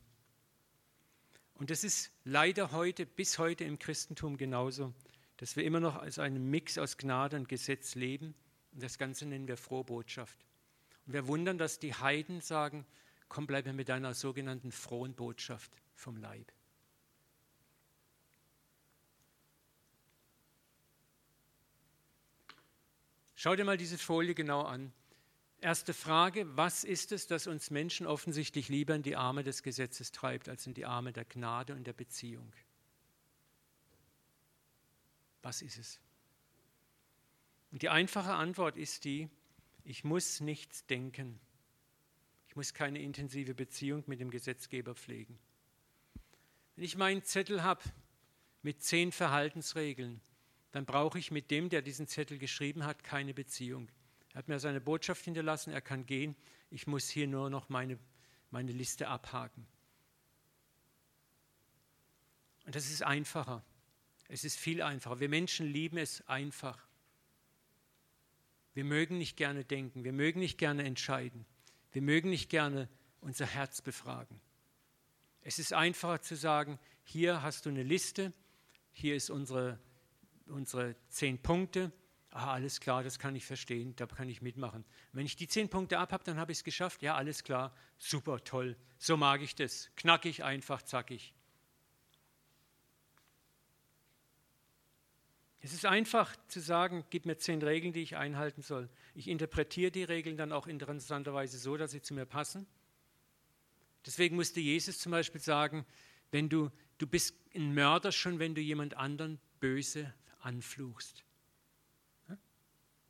Und 1.55 1.71
das 1.71 1.85
ist 1.85 2.11
leider 2.25 2.73
heute, 2.73 3.07
bis 3.07 3.39
heute 3.39 3.65
im 3.65 3.79
Christentum 3.79 4.37
genauso, 4.37 4.95
dass 5.37 5.57
wir 5.57 5.65
immer 5.65 5.81
noch 5.81 5.97
als 5.97 6.19
einen 6.19 6.51
Mix 6.51 6.79
aus 6.79 6.97
Gnade 6.97 7.37
und 7.37 7.49
Gesetz 7.49 7.95
leben. 7.95 8.35
Und 8.73 8.83
das 8.83 8.99
Ganze 8.99 9.27
nennen 9.27 9.49
wir 9.49 9.57
frohe 9.57 9.85
Botschaft. 9.85 10.39
Und 11.07 11.13
wir 11.13 11.27
wundern, 11.27 11.59
dass 11.59 11.79
die 11.79 11.95
Heiden 11.95 12.41
sagen, 12.41 12.87
komm, 13.29 13.47
bleib 13.47 13.67
mir 13.67 13.73
mit 13.73 13.89
deiner 13.89 14.15
sogenannten 14.15 14.73
frohen 14.73 15.15
Botschaft 15.15 15.73
vom 15.95 16.17
Leib. 16.17 16.53
Schau 23.43 23.57
dir 23.57 23.65
mal 23.65 23.79
diese 23.79 23.97
Folie 23.97 24.35
genau 24.35 24.65
an. 24.65 24.93
Erste 25.63 25.95
Frage, 25.95 26.59
was 26.59 26.85
ist 26.85 27.11
es, 27.11 27.27
das 27.27 27.47
uns 27.47 27.71
Menschen 27.71 28.07
offensichtlich 28.07 28.69
lieber 28.69 28.95
in 28.95 29.03
die 29.03 29.17
Arme 29.17 29.43
des 29.43 29.63
Gesetzes 29.63 30.13
treibt, 30.13 30.47
als 30.51 30.67
in 30.67 30.75
die 30.75 30.85
Arme 30.85 31.15
der 31.15 31.25
Gnade 31.25 31.75
und 31.75 31.87
der 31.87 31.95
Beziehung? 31.95 32.53
Was 35.41 35.63
ist 35.63 35.79
es? 35.79 36.01
Und 37.73 37.81
die 37.81 37.89
einfache 37.89 38.35
Antwort 38.35 38.77
ist 38.77 39.07
die, 39.07 39.31
ich 39.85 40.05
muss 40.05 40.41
nichts 40.41 40.85
denken. 40.85 41.41
Ich 42.47 42.57
muss 42.57 42.75
keine 42.75 42.99
intensive 42.99 43.55
Beziehung 43.55 44.05
mit 44.07 44.21
dem 44.21 44.31
Gesetzgeber 44.31 44.95
pflegen. 44.95 45.39
Wenn 46.77 46.85
ich 46.85 46.99
meinen 46.99 47.25
Zettel 47.25 47.63
habe 47.63 47.85
mit 48.61 48.83
zehn 48.83 49.13
Verhaltensregeln, 49.13 50.21
dann 50.73 50.87
brauche 50.87 51.19
ich 51.19 51.31
mit 51.31 51.51
dem, 51.51 51.69
der 51.69 51.83
diesen 51.83 52.07
Zettel 52.07 52.39
geschrieben 52.39 52.85
hat, 52.85 53.03
keine 53.03 53.35
Beziehung. 53.35 53.91
Er 54.33 54.39
hat 54.39 54.49
mir 54.49 54.61
seine 54.61 54.81
Botschaft 54.81 55.25
hinterlassen, 55.25 55.73
er 55.73 55.81
kann 55.81 56.07
gehen. 56.07 56.37
Ich 56.71 56.87
muss 56.87 57.09
hier 57.09 57.27
nur 57.27 57.51
noch 57.51 57.69
meine, 57.69 57.99
meine 58.51 58.73
Liste 58.73 59.09
abhaken. 59.09 59.67
Und 62.65 62.77
das 62.77 62.89
ist 62.89 63.03
einfacher. 63.03 63.65
Es 64.29 64.45
ist 64.45 64.57
viel 64.57 64.81
einfacher. 64.83 65.19
Wir 65.19 65.29
Menschen 65.29 65.67
lieben 65.67 65.99
es 65.99 66.27
einfach. 66.29 66.87
Wir 68.75 68.85
mögen 68.85 69.19
nicht 69.19 69.37
gerne 69.37 69.65
denken, 69.65 70.05
wir 70.05 70.13
mögen 70.13 70.39
nicht 70.39 70.57
gerne 70.57 70.85
entscheiden, 70.85 71.45
wir 71.91 72.03
mögen 72.03 72.31
nicht 72.31 72.49
gerne 72.49 72.89
unser 73.21 73.47
Herz 73.47 73.83
befragen. 73.83 74.41
Es 75.43 75.59
ist 75.59 75.73
einfacher 75.73 76.23
zu 76.23 76.37
sagen, 76.37 76.79
hier 77.03 77.43
hast 77.43 77.67
du 77.67 77.71
eine 77.71 77.83
Liste, 77.83 78.33
hier 78.93 79.17
ist 79.17 79.31
unsere 79.31 79.81
unsere 80.51 80.97
zehn 81.09 81.41
Punkte. 81.41 81.93
Ah, 82.31 82.53
alles 82.53 82.81
klar, 82.81 83.03
das 83.03 83.19
kann 83.19 83.35
ich 83.35 83.45
verstehen, 83.45 83.97
da 83.97 84.07
kann 84.07 84.29
ich 84.29 84.41
mitmachen. 84.41 84.85
Wenn 85.13 85.27
ich 85.27 85.35
die 85.35 85.49
zehn 85.49 85.69
Punkte 85.69 85.99
ab 85.99 86.13
habe, 86.13 86.23
dann 86.23 86.39
habe 86.39 86.53
ich 86.53 86.59
es 86.59 86.65
geschafft. 86.65 87.03
Ja, 87.03 87.17
alles 87.17 87.43
klar, 87.43 87.75
super, 87.99 88.43
toll. 88.45 88.77
So 88.99 89.17
mag 89.17 89.43
ich 89.43 89.57
das. 89.57 89.91
Knackig, 89.97 90.45
einfach, 90.45 90.83
zackig. 90.83 91.35
Es 95.63 95.75
ist 95.75 95.85
einfach 95.85 96.35
zu 96.49 96.61
sagen, 96.61 97.05
gib 97.11 97.27
mir 97.27 97.37
zehn 97.37 97.61
Regeln, 97.61 97.93
die 97.93 98.03
ich 98.03 98.17
einhalten 98.17 98.63
soll. 98.63 98.89
Ich 99.15 99.29
interpretiere 99.29 99.91
die 99.91 100.05
Regeln 100.05 100.37
dann 100.37 100.53
auch 100.53 100.67
interessanterweise 100.67 101.59
so, 101.59 101.77
dass 101.77 101.91
sie 101.91 102.01
zu 102.01 102.15
mir 102.15 102.25
passen. 102.25 102.67
Deswegen 104.07 104.37
musste 104.37 104.61
Jesus 104.61 104.99
zum 104.99 105.13
Beispiel 105.13 105.41
sagen, 105.41 105.85
wenn 106.31 106.49
du, 106.49 106.71
du 106.97 107.07
bist 107.07 107.35
ein 107.55 107.75
Mörder 107.75 108.13
schon, 108.13 108.39
wenn 108.39 108.55
du 108.55 108.61
jemand 108.61 108.97
anderen 108.97 109.39
böse 109.59 110.15
anfluchst. 110.41 111.25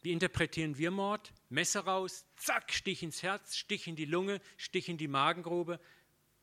Wie 0.03 0.13
interpretieren 0.13 0.79
wir 0.79 0.91
Mord? 0.91 1.33
Messer 1.51 1.81
raus, 1.81 2.25
zack, 2.37 2.73
Stich 2.73 3.03
ins 3.03 3.23
Herz, 3.23 3.57
Stich 3.57 3.87
in 3.87 3.97
die 3.97 4.07
Lunge, 4.07 4.41
Stich 4.57 4.89
in 4.89 4.97
die 4.97 5.09
Magengrube, 5.09 5.79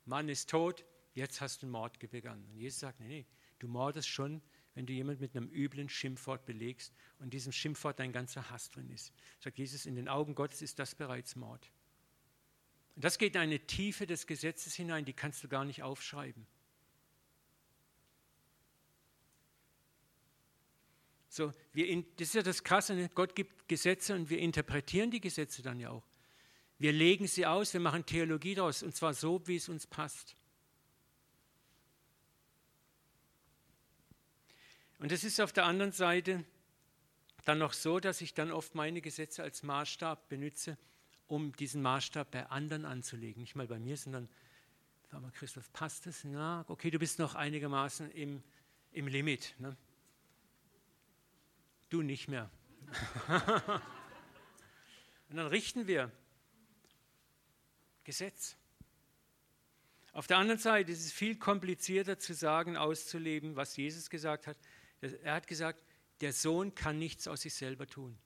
Mann 0.05 0.29
ist 0.29 0.49
tot, 0.49 0.85
jetzt 1.13 1.41
hast 1.41 1.61
du 1.61 1.65
einen 1.65 1.71
Mord 1.71 1.99
begangen. 1.99 2.45
Und 2.51 2.57
Jesus 2.57 2.79
sagt, 2.79 2.99
nee, 2.99 3.07
nee, 3.07 3.25
du 3.59 3.67
mordest 3.67 4.07
schon, 4.07 4.41
wenn 4.75 4.85
du 4.85 4.93
jemand 4.93 5.19
mit 5.19 5.35
einem 5.35 5.49
üblen 5.49 5.89
Schimpfwort 5.89 6.45
belegst 6.45 6.93
und 7.17 7.33
diesem 7.33 7.51
Schimpfwort 7.51 7.99
dein 7.99 8.11
ganzer 8.11 8.51
Hass 8.51 8.69
drin 8.69 8.91
ist. 8.91 9.11
Sagt 9.39 9.57
Jesus, 9.57 9.87
in 9.87 9.95
den 9.95 10.07
Augen 10.07 10.35
Gottes 10.35 10.61
ist 10.61 10.77
das 10.77 10.93
bereits 10.93 11.35
Mord. 11.35 11.71
Und 12.95 13.03
das 13.03 13.17
geht 13.17 13.35
in 13.35 13.41
eine 13.41 13.59
Tiefe 13.59 14.05
des 14.05 14.27
Gesetzes 14.27 14.75
hinein, 14.75 15.03
die 15.03 15.13
kannst 15.13 15.43
du 15.43 15.47
gar 15.47 15.65
nicht 15.65 15.81
aufschreiben. 15.81 16.45
So, 21.37 21.53
wir, 21.71 22.03
das 22.15 22.29
ist 22.29 22.33
ja 22.33 22.41
das 22.41 22.63
Krasse, 22.63 22.95
ne? 22.95 23.11
Gott 23.13 23.35
gibt 23.35 23.67
Gesetze 23.67 24.15
und 24.15 24.31
wir 24.31 24.39
interpretieren 24.39 25.11
die 25.11 25.21
Gesetze 25.21 25.61
dann 25.61 25.79
ja 25.79 25.91
auch. 25.91 26.03
Wir 26.79 26.91
legen 26.91 27.27
sie 27.27 27.45
aus, 27.45 27.73
wir 27.73 27.79
machen 27.79 28.07
Theologie 28.07 28.55
daraus 28.55 28.81
und 28.81 28.95
zwar 28.95 29.13
so, 29.13 29.47
wie 29.47 29.57
es 29.57 29.69
uns 29.69 29.85
passt. 29.85 30.35
Und 34.97 35.11
es 35.11 35.23
ist 35.23 35.39
auf 35.39 35.53
der 35.53 35.65
anderen 35.65 35.91
Seite 35.91 36.43
dann 37.45 37.59
noch 37.59 37.73
so, 37.73 37.99
dass 37.99 38.21
ich 38.21 38.33
dann 38.33 38.51
oft 38.51 38.73
meine 38.73 38.99
Gesetze 38.99 39.43
als 39.43 39.61
Maßstab 39.61 40.29
benütze, 40.29 40.75
um 41.27 41.55
diesen 41.55 41.83
Maßstab 41.83 42.31
bei 42.31 42.47
anderen 42.47 42.83
anzulegen. 42.83 43.43
Nicht 43.43 43.55
mal 43.55 43.67
bei 43.67 43.77
mir, 43.77 43.95
sondern, 43.95 44.27
sag 45.11 45.21
mal, 45.21 45.31
Christoph, 45.33 45.71
passt 45.71 46.07
das? 46.07 46.23
Na, 46.23 46.65
okay, 46.67 46.89
du 46.89 46.97
bist 46.97 47.19
noch 47.19 47.35
einigermaßen 47.35 48.09
im, 48.09 48.41
im 48.91 49.07
Limit. 49.07 49.53
Ne? 49.59 49.77
Du 51.89 52.01
nicht 52.01 52.27
mehr. 52.27 52.49
Und 55.29 55.37
dann 55.37 55.47
richten 55.47 55.87
wir 55.87 56.11
Gesetz. 58.03 58.55
Auf 60.13 60.27
der 60.27 60.37
anderen 60.37 60.59
Seite 60.59 60.91
ist 60.91 61.05
es 61.05 61.11
viel 61.11 61.37
komplizierter 61.37 62.17
zu 62.17 62.33
sagen, 62.33 62.77
auszuleben, 62.77 63.55
was 63.55 63.77
Jesus 63.77 64.09
gesagt 64.09 64.47
hat. 64.47 64.57
Er 65.01 65.33
hat 65.33 65.47
gesagt, 65.47 65.83
der 66.21 66.33
Sohn 66.33 66.73
kann 66.73 66.97
nichts 66.97 67.27
aus 67.27 67.41
sich 67.41 67.53
selber 67.53 67.85
tun. 67.85 68.17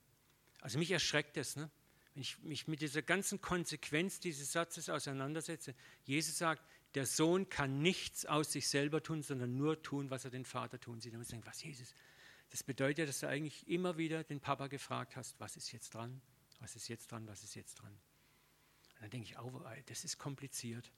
Also 0.61 0.79
mich 0.79 0.91
erschreckt 0.91 1.35
das, 1.35 1.55
ne? 1.55 1.69
wenn 2.13 2.21
ich 2.21 2.39
mich 2.39 2.67
mit 2.67 2.81
dieser 2.81 3.01
ganzen 3.01 3.41
Konsequenz 3.41 4.19
dieses 4.19 4.51
Satzes 4.51 4.89
auseinandersetze. 4.89 5.75
Jesus 6.03 6.37
sagt, 6.37 6.63
der 6.95 7.05
Sohn 7.05 7.49
kann 7.49 7.81
nichts 7.81 8.25
aus 8.25 8.51
sich 8.51 8.67
selber 8.69 9.01
tun, 9.01 9.23
sondern 9.23 9.55
nur 9.57 9.81
tun, 9.81 10.09
was 10.09 10.25
er 10.25 10.31
den 10.31 10.45
Vater 10.45 10.79
tun 10.79 10.99
sieht. 10.99 11.13
Und 11.13 11.21
ich 11.21 11.29
denke, 11.29 11.47
was 11.47 11.63
Jesus? 11.63 11.93
Das 12.51 12.63
bedeutet, 12.63 13.07
dass 13.07 13.21
du 13.21 13.27
eigentlich 13.27 13.67
immer 13.67 13.97
wieder 13.97 14.23
den 14.23 14.41
Papa 14.41 14.67
gefragt 14.67 15.15
hast, 15.15 15.39
was 15.39 15.55
ist 15.55 15.71
jetzt 15.71 15.93
dran, 15.93 16.21
was 16.59 16.75
ist 16.75 16.89
jetzt 16.89 17.11
dran, 17.11 17.25
was 17.27 17.43
ist 17.43 17.55
jetzt 17.55 17.75
dran. 17.75 17.93
Und 18.95 19.01
dann 19.01 19.09
denke 19.09 19.29
ich, 19.29 19.39
oh, 19.39 19.63
das 19.87 20.03
ist 20.03 20.17
kompliziert. 20.17 20.91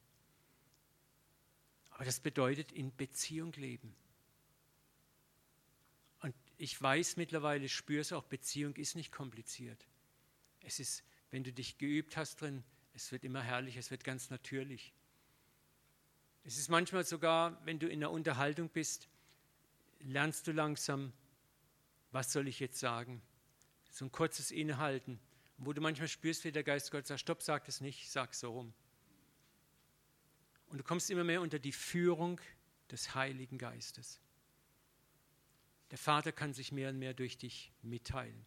Aber 1.91 2.05
das 2.05 2.19
bedeutet 2.19 2.71
in 2.71 2.95
Beziehung 2.95 3.53
leben. 3.53 3.95
Und 6.21 6.33
ich 6.57 6.81
weiß 6.81 7.17
mittlerweile, 7.17 7.69
spüre 7.69 8.01
es 8.01 8.11
auch, 8.11 8.23
Beziehung 8.23 8.75
ist 8.75 8.95
nicht 8.95 9.11
kompliziert. 9.11 9.87
Es 10.61 10.79
ist, 10.79 11.03
wenn 11.29 11.43
du 11.43 11.53
dich 11.53 11.77
geübt 11.77 12.17
hast 12.17 12.41
drin, 12.41 12.63
es 12.93 13.11
wird 13.11 13.23
immer 13.23 13.43
herrlich, 13.43 13.77
es 13.77 13.91
wird 13.91 14.03
ganz 14.03 14.31
natürlich. 14.31 14.91
Es 16.43 16.57
ist 16.57 16.69
manchmal 16.69 17.05
sogar, 17.05 17.63
wenn 17.65 17.77
du 17.77 17.87
in 17.87 17.99
einer 17.99 18.11
Unterhaltung 18.11 18.69
bist, 18.69 19.07
lernst 19.99 20.47
du 20.47 20.51
langsam 20.51 21.13
was 22.13 22.31
soll 22.31 22.47
ich 22.47 22.59
jetzt 22.59 22.79
sagen? 22.79 23.21
So 23.89 24.05
ein 24.05 24.11
kurzes 24.11 24.51
Innehalten, 24.51 25.19
wo 25.57 25.73
du 25.73 25.81
manchmal 25.81 26.07
spürst, 26.07 26.43
wie 26.43 26.51
der 26.51 26.63
Geist 26.63 26.91
Gottes 26.91 27.09
sagt, 27.09 27.21
stopp, 27.21 27.43
sag 27.43 27.67
es 27.67 27.81
nicht, 27.81 28.09
sag 28.09 28.33
so 28.33 28.51
rum. 28.51 28.73
Und 30.67 30.77
du 30.77 30.83
kommst 30.83 31.09
immer 31.09 31.23
mehr 31.23 31.41
unter 31.41 31.59
die 31.59 31.71
Führung 31.71 32.39
des 32.89 33.13
Heiligen 33.15 33.57
Geistes. 33.57 34.19
Der 35.91 35.97
Vater 35.97 36.31
kann 36.31 36.53
sich 36.53 36.71
mehr 36.71 36.89
und 36.89 36.97
mehr 36.97 37.13
durch 37.13 37.37
dich 37.37 37.71
mitteilen. 37.81 38.45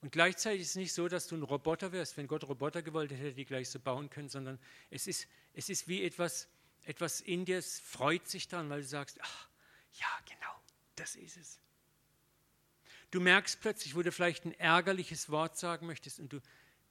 Und 0.00 0.12
gleichzeitig 0.12 0.62
ist 0.62 0.70
es 0.70 0.76
nicht 0.76 0.92
so, 0.92 1.08
dass 1.08 1.26
du 1.26 1.36
ein 1.36 1.42
Roboter 1.42 1.90
wirst. 1.92 2.16
Wenn 2.16 2.26
Gott 2.26 2.44
Roboter 2.44 2.82
gewollt 2.82 3.10
hätte, 3.10 3.22
hätte 3.22 3.34
die 3.34 3.44
gleich 3.44 3.70
so 3.70 3.80
bauen 3.80 4.10
können, 4.10 4.28
sondern 4.28 4.58
es 4.90 5.06
ist, 5.06 5.26
es 5.54 5.68
ist 5.68 5.88
wie 5.88 6.04
etwas, 6.04 6.48
etwas 6.82 7.20
in 7.20 7.44
dir, 7.44 7.58
es 7.58 7.80
freut 7.80 8.28
sich 8.28 8.46
dann, 8.46 8.68
weil 8.70 8.82
du 8.82 8.86
sagst, 8.86 9.18
ach, 9.22 9.48
ja, 9.94 10.06
genau, 10.26 10.54
das 10.96 11.16
ist 11.16 11.36
es. 11.36 11.63
Du 13.14 13.20
merkst 13.20 13.60
plötzlich, 13.60 13.94
wo 13.94 14.02
du 14.02 14.10
vielleicht 14.10 14.44
ein 14.44 14.58
ärgerliches 14.58 15.30
Wort 15.30 15.56
sagen 15.56 15.86
möchtest 15.86 16.18
und 16.18 16.32
du, 16.32 16.40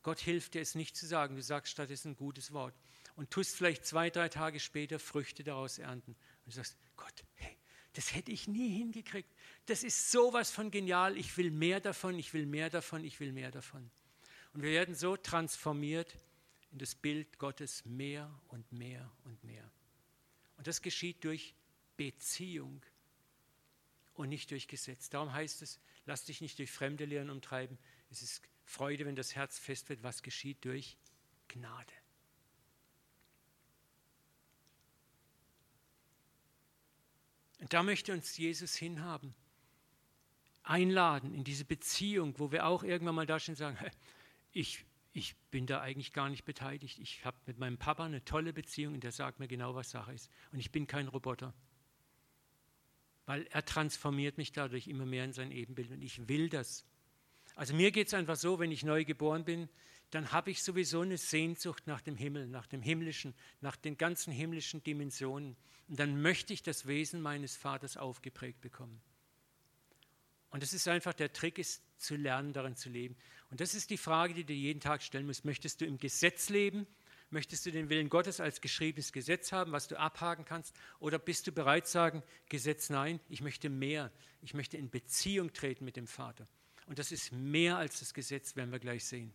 Gott 0.03 0.21
hilft 0.21 0.53
dir 0.53 0.61
es 0.61 0.73
nicht 0.73 0.95
zu 0.95 1.05
sagen, 1.05 1.35
du 1.35 1.41
sagst 1.41 1.73
stattdessen 1.73 2.11
ein 2.11 2.15
gutes 2.15 2.53
Wort 2.53 2.73
und 3.17 3.29
tust 3.29 3.57
vielleicht 3.57 3.85
zwei, 3.85 4.09
drei 4.09 4.29
Tage 4.29 4.61
später 4.61 4.99
Früchte 4.99 5.43
daraus 5.43 5.79
ernten. 5.79 6.11
Und 6.11 6.45
du 6.45 6.51
sagst, 6.51 6.77
Gott, 6.95 7.25
hey, 7.35 7.57
das 7.91 8.15
hätte 8.15 8.31
ich 8.31 8.47
nie 8.47 8.69
hingekriegt. 8.69 9.29
Das 9.65 9.83
ist 9.83 10.11
sowas 10.11 10.49
von 10.49 10.71
genial. 10.71 11.17
Ich 11.17 11.35
will 11.35 11.51
mehr 11.51 11.81
davon, 11.81 12.17
ich 12.17 12.33
will 12.33 12.45
mehr 12.45 12.69
davon, 12.69 13.03
ich 13.03 13.19
will 13.19 13.33
mehr 13.33 13.51
davon. 13.51 13.91
Und 14.53 14.63
wir 14.63 14.71
werden 14.71 14.95
so 14.95 15.17
transformiert 15.17 16.15
in 16.71 16.77
das 16.77 16.95
Bild 16.95 17.37
Gottes 17.37 17.83
mehr 17.83 18.33
und 18.47 18.71
mehr 18.71 19.11
und 19.25 19.43
mehr. 19.43 19.69
Und 20.55 20.67
das 20.67 20.81
geschieht 20.81 21.21
durch 21.25 21.53
Beziehung 21.97 22.81
und 24.13 24.29
nicht 24.29 24.51
durch 24.51 24.67
Gesetz. 24.67 25.09
Darum 25.09 25.33
heißt 25.33 25.61
es, 25.61 25.79
lass 26.05 26.25
dich 26.25 26.41
nicht 26.41 26.59
durch 26.59 26.71
fremde 26.71 27.05
Lehren 27.05 27.29
umtreiben. 27.29 27.77
Es 28.09 28.21
ist 28.21 28.41
Freude, 28.65 29.05
wenn 29.05 29.15
das 29.15 29.35
Herz 29.35 29.59
fest 29.59 29.89
wird. 29.89 30.03
Was 30.03 30.23
geschieht 30.23 30.63
durch 30.65 30.97
Gnade? 31.47 31.93
Und 37.59 37.71
da 37.71 37.81
möchte 37.81 38.11
uns 38.11 38.37
Jesus 38.37 38.75
hinhaben. 38.75 39.33
Einladen 40.63 41.33
in 41.33 41.43
diese 41.43 41.65
Beziehung, 41.65 42.37
wo 42.37 42.51
wir 42.51 42.65
auch 42.65 42.83
irgendwann 42.83 43.15
mal 43.15 43.25
da 43.25 43.39
stehen 43.39 43.53
und 43.53 43.57
sagen, 43.57 43.77
ich, 44.51 44.85
ich 45.13 45.35
bin 45.51 45.65
da 45.65 45.81
eigentlich 45.81 46.13
gar 46.13 46.29
nicht 46.29 46.45
beteiligt. 46.45 46.99
Ich 46.99 47.23
habe 47.25 47.37
mit 47.45 47.59
meinem 47.59 47.77
Papa 47.77 48.05
eine 48.05 48.23
tolle 48.25 48.53
Beziehung 48.53 48.95
und 48.95 49.03
der 49.03 49.11
sagt 49.11 49.39
mir 49.39 49.47
genau, 49.47 49.75
was 49.75 49.91
Sache 49.91 50.13
ist. 50.13 50.29
Und 50.51 50.59
ich 50.59 50.71
bin 50.71 50.87
kein 50.87 51.07
Roboter. 51.07 51.53
Weil 53.25 53.47
er 53.51 53.63
transformiert 53.63 54.37
mich 54.37 54.51
dadurch 54.51 54.87
immer 54.87 55.05
mehr 55.05 55.25
in 55.25 55.33
sein 55.33 55.51
Ebenbild 55.51 55.91
und 55.91 56.01
ich 56.01 56.27
will 56.27 56.49
das. 56.49 56.85
Also 57.55 57.73
mir 57.73 57.91
geht 57.91 58.07
es 58.07 58.13
einfach 58.13 58.35
so, 58.35 58.59
wenn 58.59 58.71
ich 58.71 58.83
neu 58.83 59.05
geboren 59.05 59.45
bin, 59.45 59.69
dann 60.09 60.31
habe 60.31 60.51
ich 60.51 60.61
sowieso 60.61 61.01
eine 61.01 61.17
Sehnsucht 61.17 61.87
nach 61.87 62.01
dem 62.01 62.15
Himmel, 62.15 62.47
nach 62.47 62.67
dem 62.67 62.81
Himmlischen, 62.81 63.33
nach 63.61 63.75
den 63.75 63.97
ganzen 63.97 64.31
himmlischen 64.31 64.83
Dimensionen. 64.83 65.55
Und 65.87 65.99
dann 65.99 66.21
möchte 66.21 66.53
ich 66.53 66.61
das 66.61 66.85
Wesen 66.85 67.21
meines 67.21 67.55
Vaters 67.55 67.97
aufgeprägt 67.97 68.61
bekommen. 68.61 69.01
Und 70.51 70.61
das 70.61 70.73
ist 70.73 70.87
einfach 70.87 71.13
der 71.13 71.33
Trick, 71.33 71.57
ist 71.57 71.81
zu 71.97 72.15
lernen, 72.15 72.53
darin 72.53 72.75
zu 72.75 72.89
leben. 72.89 73.15
Und 73.49 73.59
das 73.59 73.73
ist 73.73 73.89
die 73.89 73.97
Frage, 73.97 74.35
die 74.35 74.43
du 74.43 74.53
jeden 74.53 74.79
Tag 74.79 75.01
stellen 75.01 75.25
musst. 75.25 75.45
Möchtest 75.45 75.81
du 75.81 75.85
im 75.85 75.97
Gesetz 75.97 76.49
leben? 76.49 76.85
Möchtest 77.33 77.65
du 77.65 77.71
den 77.71 77.89
Willen 77.89 78.09
Gottes 78.09 78.39
als 78.39 78.61
geschriebenes 78.61 79.11
Gesetz 79.11 79.51
haben, 79.51 79.71
was 79.71 79.87
du 79.87 79.97
abhaken 79.97 80.45
kannst? 80.45 80.75
Oder 80.99 81.17
bist 81.17 81.47
du 81.47 81.51
bereit 81.51 81.87
zu 81.87 81.93
sagen, 81.93 82.21
Gesetz 82.47 82.91
nein, 82.91 83.19
ich 83.27 83.41
möchte 83.41 83.69
mehr. 83.69 84.11
Ich 84.43 84.53
möchte 84.53 84.77
in 84.77 84.91
Beziehung 84.91 85.51
treten 85.51 85.83
mit 85.83 85.95
dem 85.95 86.05
Vater. 86.05 86.47
Und 86.85 86.99
das 86.99 87.11
ist 87.11 87.31
mehr 87.31 87.77
als 87.77 88.01
das 88.01 88.13
Gesetz, 88.13 88.55
werden 88.55 88.71
wir 88.71 88.77
gleich 88.77 89.05
sehen. 89.05 89.33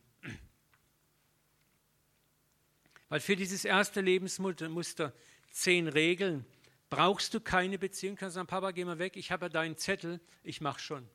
Weil 3.08 3.18
für 3.18 3.34
dieses 3.34 3.64
erste 3.64 4.00
Lebensmuster 4.00 5.12
zehn 5.50 5.88
Regeln. 5.88 6.46
Brauchst 6.90 7.34
du 7.34 7.40
keine 7.40 7.80
Beziehung, 7.80 8.14
kannst 8.14 8.36
du 8.36 8.38
sagen, 8.38 8.46
Papa, 8.46 8.70
geh 8.70 8.84
mal 8.84 9.00
weg, 9.00 9.16
ich 9.16 9.32
habe 9.32 9.46
ja 9.46 9.48
deinen 9.48 9.76
Zettel, 9.76 10.20
ich 10.44 10.60
mache 10.60 10.78
schon. 10.78 11.08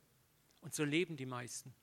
Und 0.60 0.74
so 0.74 0.84
leben 0.84 1.16
die 1.16 1.24
meisten. 1.24 1.74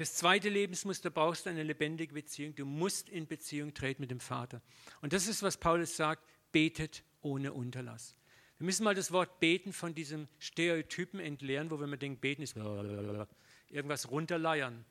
Fürs 0.00 0.14
zweite 0.14 0.48
Lebensmuster 0.48 1.10
brauchst 1.10 1.44
du 1.44 1.50
eine 1.50 1.62
lebendige 1.62 2.14
Beziehung. 2.14 2.54
Du 2.54 2.64
musst 2.64 3.10
in 3.10 3.26
Beziehung 3.26 3.74
treten 3.74 4.00
mit 4.00 4.10
dem 4.10 4.20
Vater. 4.20 4.62
Und 5.02 5.12
das 5.12 5.26
ist, 5.26 5.42
was 5.42 5.58
Paulus 5.58 5.94
sagt, 5.94 6.26
betet 6.52 7.04
ohne 7.20 7.52
Unterlass. 7.52 8.14
Wir 8.56 8.64
müssen 8.64 8.84
mal 8.84 8.94
das 8.94 9.12
Wort 9.12 9.40
beten 9.40 9.74
von 9.74 9.94
diesem 9.94 10.26
Stereotypen 10.38 11.20
entleeren, 11.20 11.70
wo 11.70 11.76
wir 11.76 11.84
immer 11.84 11.98
denken, 11.98 12.18
beten 12.18 12.40
ist 12.40 12.56
irgendwas 13.68 14.10
runterleiern. 14.10 14.86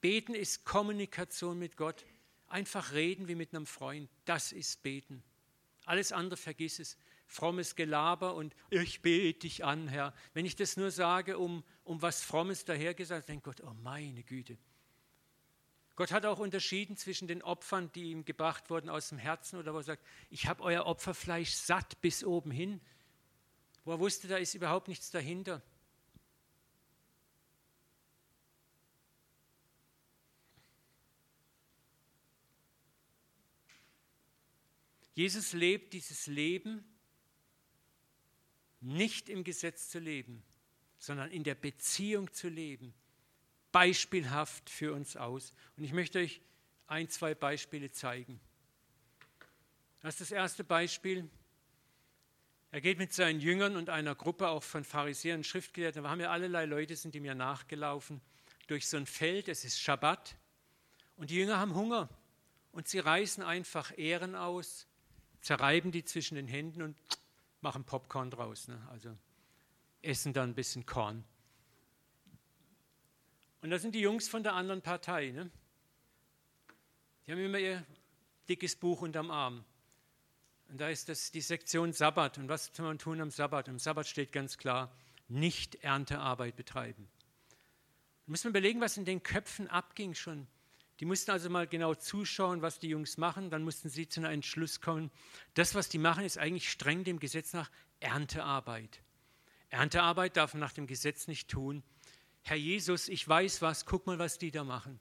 Beten 0.00 0.34
ist 0.34 0.64
Kommunikation 0.64 1.58
mit 1.58 1.76
Gott. 1.76 2.06
Einfach 2.48 2.94
reden 2.94 3.28
wie 3.28 3.34
mit 3.34 3.54
einem 3.54 3.66
Freund. 3.66 4.08
Das 4.24 4.52
ist 4.52 4.82
Beten. 4.82 5.22
Alles 5.84 6.10
andere 6.10 6.38
vergiss 6.38 6.78
es. 6.78 6.96
Frommes 7.34 7.74
Gelaber 7.74 8.36
und 8.36 8.54
ich 8.70 9.02
bete 9.02 9.40
dich 9.40 9.64
an, 9.64 9.88
Herr. 9.88 10.14
Wenn 10.34 10.46
ich 10.46 10.54
das 10.54 10.76
nur 10.76 10.92
sage, 10.92 11.36
um, 11.36 11.64
um 11.82 12.00
was 12.00 12.22
Frommes 12.22 12.64
dahergesagt, 12.64 13.28
denkt 13.28 13.42
Gott, 13.42 13.60
oh 13.60 13.74
meine 13.82 14.22
Güte. 14.22 14.56
Gott 15.96 16.12
hat 16.12 16.26
auch 16.26 16.38
unterschieden 16.38 16.96
zwischen 16.96 17.26
den 17.26 17.42
Opfern, 17.42 17.90
die 17.90 18.12
ihm 18.12 18.24
gebracht 18.24 18.70
wurden 18.70 18.88
aus 18.88 19.08
dem 19.08 19.18
Herzen 19.18 19.58
oder 19.58 19.74
wo 19.74 19.78
er 19.78 19.82
sagt, 19.82 20.06
ich 20.30 20.46
habe 20.46 20.62
euer 20.62 20.86
Opferfleisch 20.86 21.50
satt 21.50 22.00
bis 22.00 22.22
oben 22.22 22.52
hin, 22.52 22.80
wo 23.84 23.90
er 23.90 23.98
wusste, 23.98 24.28
da 24.28 24.36
ist 24.36 24.54
überhaupt 24.54 24.86
nichts 24.86 25.10
dahinter. 25.10 25.60
Jesus 35.14 35.52
lebt 35.52 35.92
dieses 35.94 36.28
Leben 36.28 36.93
nicht 38.84 39.28
im 39.28 39.44
Gesetz 39.44 39.88
zu 39.90 39.98
leben, 39.98 40.42
sondern 40.98 41.30
in 41.30 41.44
der 41.44 41.54
Beziehung 41.54 42.32
zu 42.32 42.48
leben, 42.48 42.94
beispielhaft 43.72 44.70
für 44.70 44.92
uns 44.92 45.16
aus. 45.16 45.52
Und 45.76 45.84
ich 45.84 45.92
möchte 45.92 46.18
euch 46.18 46.40
ein, 46.86 47.08
zwei 47.08 47.34
Beispiele 47.34 47.90
zeigen. 47.90 48.40
Das 50.02 50.14
ist 50.14 50.20
das 50.20 50.30
erste 50.32 50.64
Beispiel. 50.64 51.28
Er 52.70 52.80
geht 52.80 52.98
mit 52.98 53.12
seinen 53.12 53.40
Jüngern 53.40 53.76
und 53.76 53.88
einer 53.88 54.14
Gruppe 54.14 54.48
auch 54.48 54.62
von 54.62 54.84
Pharisäern 54.84 55.38
und 55.38 55.44
Schriftgelehrten, 55.44 56.02
da 56.02 56.10
haben 56.10 56.20
ja 56.20 56.30
allerlei 56.30 56.66
Leute, 56.66 56.96
sind 56.96 57.14
ihm 57.14 57.24
ja 57.24 57.34
nachgelaufen, 57.34 58.20
durch 58.66 58.88
so 58.88 58.96
ein 58.96 59.06
Feld, 59.06 59.48
es 59.48 59.64
ist 59.64 59.80
Schabbat, 59.80 60.36
und 61.16 61.30
die 61.30 61.36
Jünger 61.36 61.58
haben 61.58 61.74
Hunger 61.74 62.08
und 62.72 62.88
sie 62.88 62.98
reißen 62.98 63.44
einfach 63.44 63.96
Ehren 63.96 64.34
aus 64.34 64.86
zerreiben 65.44 65.92
die 65.92 66.04
zwischen 66.04 66.34
den 66.34 66.48
Händen 66.48 66.82
und 66.82 66.96
machen 67.64 67.82
Popcorn 67.82 68.30
draus. 68.30 68.68
Ne? 68.68 68.80
Also 68.90 69.16
essen 70.02 70.32
dann 70.32 70.50
ein 70.50 70.54
bisschen 70.54 70.86
Korn. 70.86 71.24
Und 73.62 73.70
das 73.70 73.82
sind 73.82 73.94
die 73.94 74.00
Jungs 74.00 74.28
von 74.28 74.42
der 74.42 74.54
anderen 74.54 74.82
Partei. 74.82 75.30
Ne? 75.30 75.50
Die 77.26 77.32
haben 77.32 77.38
immer 77.38 77.58
ihr 77.58 77.84
dickes 78.48 78.76
Buch 78.76 79.00
unterm 79.00 79.30
Arm. 79.30 79.64
Und 80.68 80.80
da 80.80 80.88
ist 80.88 81.08
das 81.08 81.32
die 81.32 81.40
Sektion 81.40 81.92
Sabbat. 81.92 82.38
Und 82.38 82.48
was 82.48 82.70
soll 82.72 82.86
man 82.86 82.98
tun 82.98 83.20
am 83.20 83.30
Sabbat? 83.30 83.68
Am 83.68 83.78
Sabbat 83.78 84.06
steht 84.06 84.30
ganz 84.30 84.58
klar, 84.58 84.94
nicht 85.28 85.76
Erntearbeit 85.76 86.56
betreiben. 86.56 87.08
Da 87.48 88.30
müssen 88.30 88.44
wir 88.44 88.50
überlegen, 88.50 88.80
was 88.80 88.98
in 88.98 89.06
den 89.06 89.22
Köpfen 89.22 89.68
abging 89.68 90.14
schon 90.14 90.46
die 91.00 91.04
mussten 91.04 91.32
also 91.32 91.50
mal 91.50 91.66
genau 91.66 91.94
zuschauen, 91.94 92.62
was 92.62 92.78
die 92.78 92.88
Jungs 92.88 93.16
machen. 93.16 93.50
Dann 93.50 93.64
mussten 93.64 93.88
sie 93.88 94.08
zu 94.08 94.20
einem 94.20 94.32
Entschluss 94.32 94.80
kommen. 94.80 95.10
Das, 95.54 95.74
was 95.74 95.88
die 95.88 95.98
machen, 95.98 96.24
ist 96.24 96.38
eigentlich 96.38 96.70
streng 96.70 97.04
dem 97.04 97.18
Gesetz 97.18 97.52
nach 97.52 97.70
Erntearbeit. 98.00 99.02
Erntearbeit 99.70 100.36
darf 100.36 100.54
man 100.54 100.60
nach 100.60 100.72
dem 100.72 100.86
Gesetz 100.86 101.26
nicht 101.26 101.48
tun. 101.48 101.82
Herr 102.42 102.56
Jesus, 102.56 103.08
ich 103.08 103.26
weiß 103.26 103.60
was, 103.62 103.86
guck 103.86 104.06
mal, 104.06 104.18
was 104.18 104.38
die 104.38 104.50
da 104.50 104.62
machen. 104.62 105.00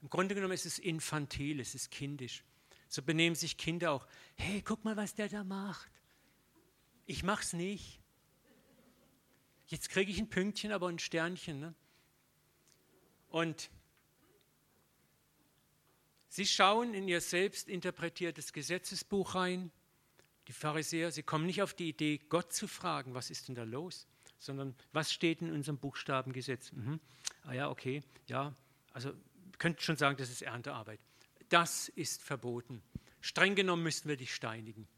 Im 0.00 0.10
Grunde 0.10 0.34
genommen 0.34 0.52
ist 0.52 0.66
es 0.66 0.78
infantil, 0.78 1.58
es 1.58 1.74
ist 1.74 1.90
kindisch. 1.90 2.44
So 2.88 3.02
benehmen 3.02 3.34
sich 3.34 3.56
Kinder 3.56 3.92
auch. 3.92 4.06
Hey, 4.36 4.62
guck 4.62 4.84
mal, 4.84 4.96
was 4.96 5.14
der 5.14 5.28
da 5.28 5.42
macht. 5.42 5.90
Ich 7.06 7.22
mach's 7.22 7.52
nicht. 7.52 8.00
Jetzt 9.66 9.88
kriege 9.88 10.10
ich 10.10 10.18
ein 10.18 10.28
Pünktchen, 10.28 10.70
aber 10.70 10.88
ein 10.88 10.98
Sternchen. 10.98 11.58
Ne? 11.58 11.74
Und 13.28 13.70
Sie 16.32 16.46
schauen 16.46 16.94
in 16.94 17.08
ihr 17.08 17.20
selbst 17.20 17.68
interpretiertes 17.68 18.54
Gesetzesbuch 18.54 19.34
rein. 19.34 19.70
Die 20.48 20.54
Pharisäer, 20.54 21.12
sie 21.12 21.22
kommen 21.22 21.44
nicht 21.44 21.60
auf 21.60 21.74
die 21.74 21.90
Idee, 21.90 22.16
Gott 22.30 22.54
zu 22.54 22.66
fragen, 22.66 23.12
was 23.12 23.28
ist 23.28 23.48
denn 23.48 23.54
da 23.54 23.64
los, 23.64 24.06
sondern 24.38 24.74
was 24.94 25.12
steht 25.12 25.42
in 25.42 25.52
unserem 25.52 25.76
Buchstabengesetz? 25.76 26.72
Mhm. 26.72 27.00
Ah 27.42 27.52
ja, 27.52 27.68
okay, 27.68 28.02
ja, 28.28 28.54
also 28.94 29.12
könnte 29.58 29.82
schon 29.82 29.98
sagen, 29.98 30.16
das 30.16 30.30
ist 30.30 30.40
Erntearbeit. 30.40 31.00
Das 31.50 31.90
ist 31.90 32.22
verboten. 32.22 32.82
Streng 33.20 33.54
genommen 33.54 33.82
müssten 33.82 34.08
wir 34.08 34.16
dich 34.16 34.34
steinigen. 34.34 34.88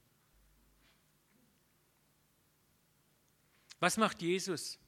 Was 3.81 3.97
macht 3.97 4.23
Jesus? 4.23 4.79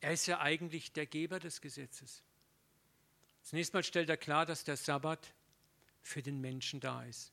Er 0.00 0.12
ist 0.12 0.26
ja 0.26 0.40
eigentlich 0.40 0.92
der 0.92 1.06
Geber 1.06 1.38
des 1.38 1.62
Gesetzes. 1.62 2.22
Zunächst 3.42 3.74
mal 3.74 3.82
stellt 3.82 4.08
er 4.08 4.16
klar, 4.16 4.46
dass 4.46 4.64
der 4.64 4.76
Sabbat 4.76 5.34
für 6.00 6.22
den 6.22 6.40
Menschen 6.40 6.80
da 6.80 7.04
ist 7.04 7.32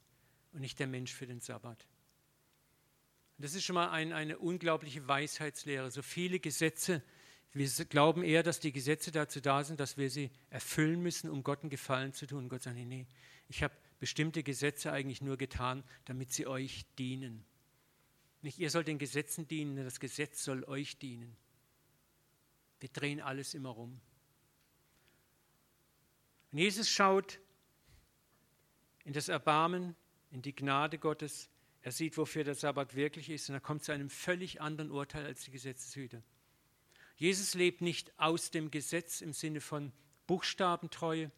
und 0.54 0.62
nicht 0.62 0.80
der 0.80 0.88
Mensch 0.88 1.14
für 1.14 1.28
den 1.28 1.40
Sabbat. 1.40 1.88
Das 3.38 3.54
ist 3.54 3.66
schon 3.66 3.76
mal 3.76 3.92
ein, 3.92 4.14
eine 4.14 4.40
unglaubliche 4.40 5.08
Weisheitslehre. 5.08 5.92
So 5.92 6.02
viele 6.02 6.40
Gesetze, 6.40 7.04
wir 7.54 7.68
glauben 7.86 8.24
eher, 8.24 8.42
dass 8.42 8.60
die 8.60 8.72
Gesetze 8.72 9.12
dazu 9.12 9.42
da 9.42 9.64
sind, 9.64 9.80
dass 9.80 9.98
wir 9.98 10.10
sie 10.10 10.32
erfüllen 10.50 11.02
müssen, 11.02 11.30
um 11.30 11.44
Gott 11.44 11.62
einen 11.62 11.70
Gefallen 11.70 12.14
zu 12.14 12.26
tun. 12.26 12.46
Und 12.46 12.50
Gott 12.50 12.64
sagt, 12.64 12.76
nee, 12.76 12.86
nee, 12.86 13.06
ich 13.48 13.62
habe 13.62 13.76
bestimmte 14.00 14.42
Gesetze 14.42 14.92
eigentlich 14.92 15.22
nur 15.22 15.38
getan, 15.38 15.84
damit 16.06 16.34
sie 16.34 16.48
euch 16.48 16.86
dienen. 16.98 17.46
Nicht 18.42 18.60
ihr 18.60 18.70
sollt 18.70 18.88
den 18.88 19.00
Gesetzen 19.00 19.48
dienen, 19.48 19.84
das 19.84 20.00
Gesetz 20.00 20.44
soll 20.44 20.64
euch 20.64 20.98
dienen. 20.98 21.36
Wir 22.80 22.90
drehen 22.90 23.22
alles 23.22 23.54
immer 23.54 23.70
rum. 23.70 24.00
Und 26.52 26.60
Jesus 26.60 26.90
schaut 26.90 27.40
in 29.04 29.14
das 29.14 29.30
Erbarmen, 29.30 29.96
in 30.32 30.42
die 30.42 30.56
Gnade 30.56 30.98
Gottes. 30.98 31.50
Er 31.82 31.92
sieht, 31.92 32.18
wofür 32.18 32.44
der 32.44 32.56
Sabbat 32.56 32.96
wirklich 32.96 33.30
ist 33.30 33.50
und 33.50 33.56
er 33.56 33.62
kommt 33.62 33.84
zu 33.84 33.92
einem 33.92 34.10
völlig 34.10 34.62
anderen 34.62 34.92
Urteil 34.92 35.26
als 35.26 35.44
die 35.44 35.52
Gesetzeshüter. 35.52 36.22
Jesus 37.16 37.54
lebt 37.54 37.82
nicht 37.82 38.12
aus 38.20 38.52
dem 38.52 38.70
Gesetz 38.70 39.22
im 39.22 39.34
Sinne 39.34 39.62
von 39.62 39.92
Buchstabentreue, 40.28 41.32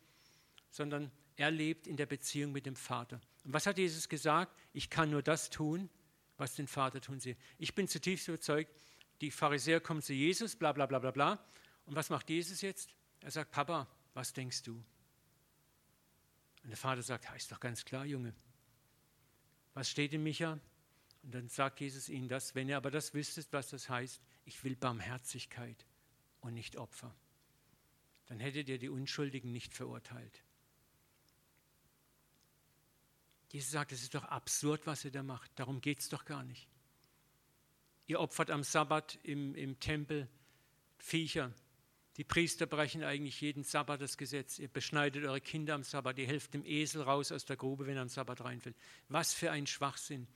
sondern 0.69 1.11
er 1.37 1.51
lebt 1.51 1.87
in 1.87 1.95
der 1.95 2.05
Beziehung 2.05 2.51
mit 2.51 2.65
dem 2.65 2.75
Vater. 2.75 3.21
Und 3.45 3.53
was 3.53 3.65
hat 3.65 3.77
Jesus 3.77 4.09
gesagt? 4.09 4.53
Ich 4.73 4.89
kann 4.89 5.09
nur 5.09 5.21
das 5.21 5.49
tun, 5.49 5.89
was 6.37 6.55
den 6.55 6.67
Vater 6.67 7.01
tun 7.01 7.19
sie. 7.19 7.37
Ich 7.57 7.75
bin 7.75 7.87
zutiefst 7.87 8.27
überzeugt, 8.27 8.71
die 9.21 9.31
Pharisäer 9.31 9.79
kommen 9.79 10.01
zu 10.01 10.13
Jesus, 10.13 10.55
bla 10.55 10.71
bla 10.71 10.85
bla 10.85 10.99
bla 10.99 11.11
bla. 11.11 11.45
Und 11.85 11.95
was 11.95 12.09
macht 12.09 12.29
Jesus 12.29 12.61
jetzt? 12.61 12.93
Er 13.21 13.31
sagt, 13.31 13.51
Papa, 13.51 13.87
was 14.13 14.33
denkst 14.33 14.63
du? 14.63 14.83
Und 16.69 16.73
der 16.73 16.77
Vater 16.77 17.01
sagt, 17.01 17.25
ist 17.35 17.51
doch 17.51 17.59
ganz 17.59 17.83
klar, 17.83 18.05
Junge. 18.05 18.31
Was 19.73 19.89
steht 19.89 20.13
in 20.13 20.21
Micha? 20.21 20.59
Und 21.23 21.33
dann 21.33 21.49
sagt 21.49 21.79
Jesus 21.79 22.09
ihnen 22.09 22.27
das, 22.27 22.53
wenn 22.53 22.69
ihr 22.69 22.77
aber 22.77 22.91
das 22.91 23.15
wüsstet, 23.15 23.47
was 23.49 23.69
das 23.69 23.89
heißt, 23.89 24.21
ich 24.45 24.63
will 24.63 24.75
Barmherzigkeit 24.75 25.87
und 26.41 26.53
nicht 26.53 26.77
Opfer, 26.77 27.15
dann 28.27 28.39
hättet 28.39 28.69
ihr 28.69 28.77
die 28.77 28.89
Unschuldigen 28.89 29.51
nicht 29.51 29.73
verurteilt. 29.73 30.43
Jesus 33.51 33.71
sagt, 33.71 33.91
es 33.91 34.03
ist 34.03 34.13
doch 34.13 34.25
absurd, 34.25 34.85
was 34.85 35.03
ihr 35.03 35.11
da 35.11 35.23
macht. 35.23 35.49
Darum 35.55 35.81
geht 35.81 36.01
es 36.01 36.09
doch 36.09 36.23
gar 36.23 36.43
nicht. 36.43 36.69
Ihr 38.05 38.19
opfert 38.19 38.51
am 38.51 38.63
Sabbat 38.63 39.17
im, 39.23 39.55
im 39.55 39.79
Tempel 39.79 40.29
Viecher. 40.99 41.51
Die 42.19 42.25
Priester 42.25 42.65
brechen 42.65 43.01
eigentlich 43.01 43.39
jeden 43.39 43.63
Sabbat 43.63 44.01
das 44.01 44.17
Gesetz. 44.17 44.59
Ihr 44.59 44.67
beschneidet 44.67 45.23
eure 45.23 45.39
Kinder 45.39 45.73
am 45.73 45.83
Sabbat. 45.83 46.17
Ihr 46.17 46.27
helft 46.27 46.53
dem 46.53 46.65
Esel 46.65 47.01
raus 47.01 47.31
aus 47.31 47.45
der 47.45 47.55
Grube, 47.55 47.87
wenn 47.87 47.95
er 47.95 48.01
am 48.01 48.09
Sabbat 48.09 48.41
reinfällt. 48.41 48.75
Was 49.07 49.33
für 49.33 49.51
ein 49.51 49.65
Schwachsinn. 49.65 50.27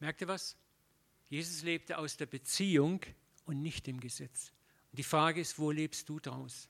Merkt 0.00 0.22
ihr 0.22 0.26
was? 0.26 0.56
Jesus 1.28 1.62
lebte 1.62 1.98
aus 1.98 2.16
der 2.16 2.26
Beziehung 2.26 3.00
und 3.44 3.62
nicht 3.62 3.86
dem 3.86 4.00
Gesetz. 4.00 4.50
Und 4.90 4.98
die 4.98 5.04
Frage 5.04 5.40
ist, 5.40 5.56
wo 5.56 5.70
lebst 5.70 6.08
du 6.08 6.18
draus? 6.18 6.68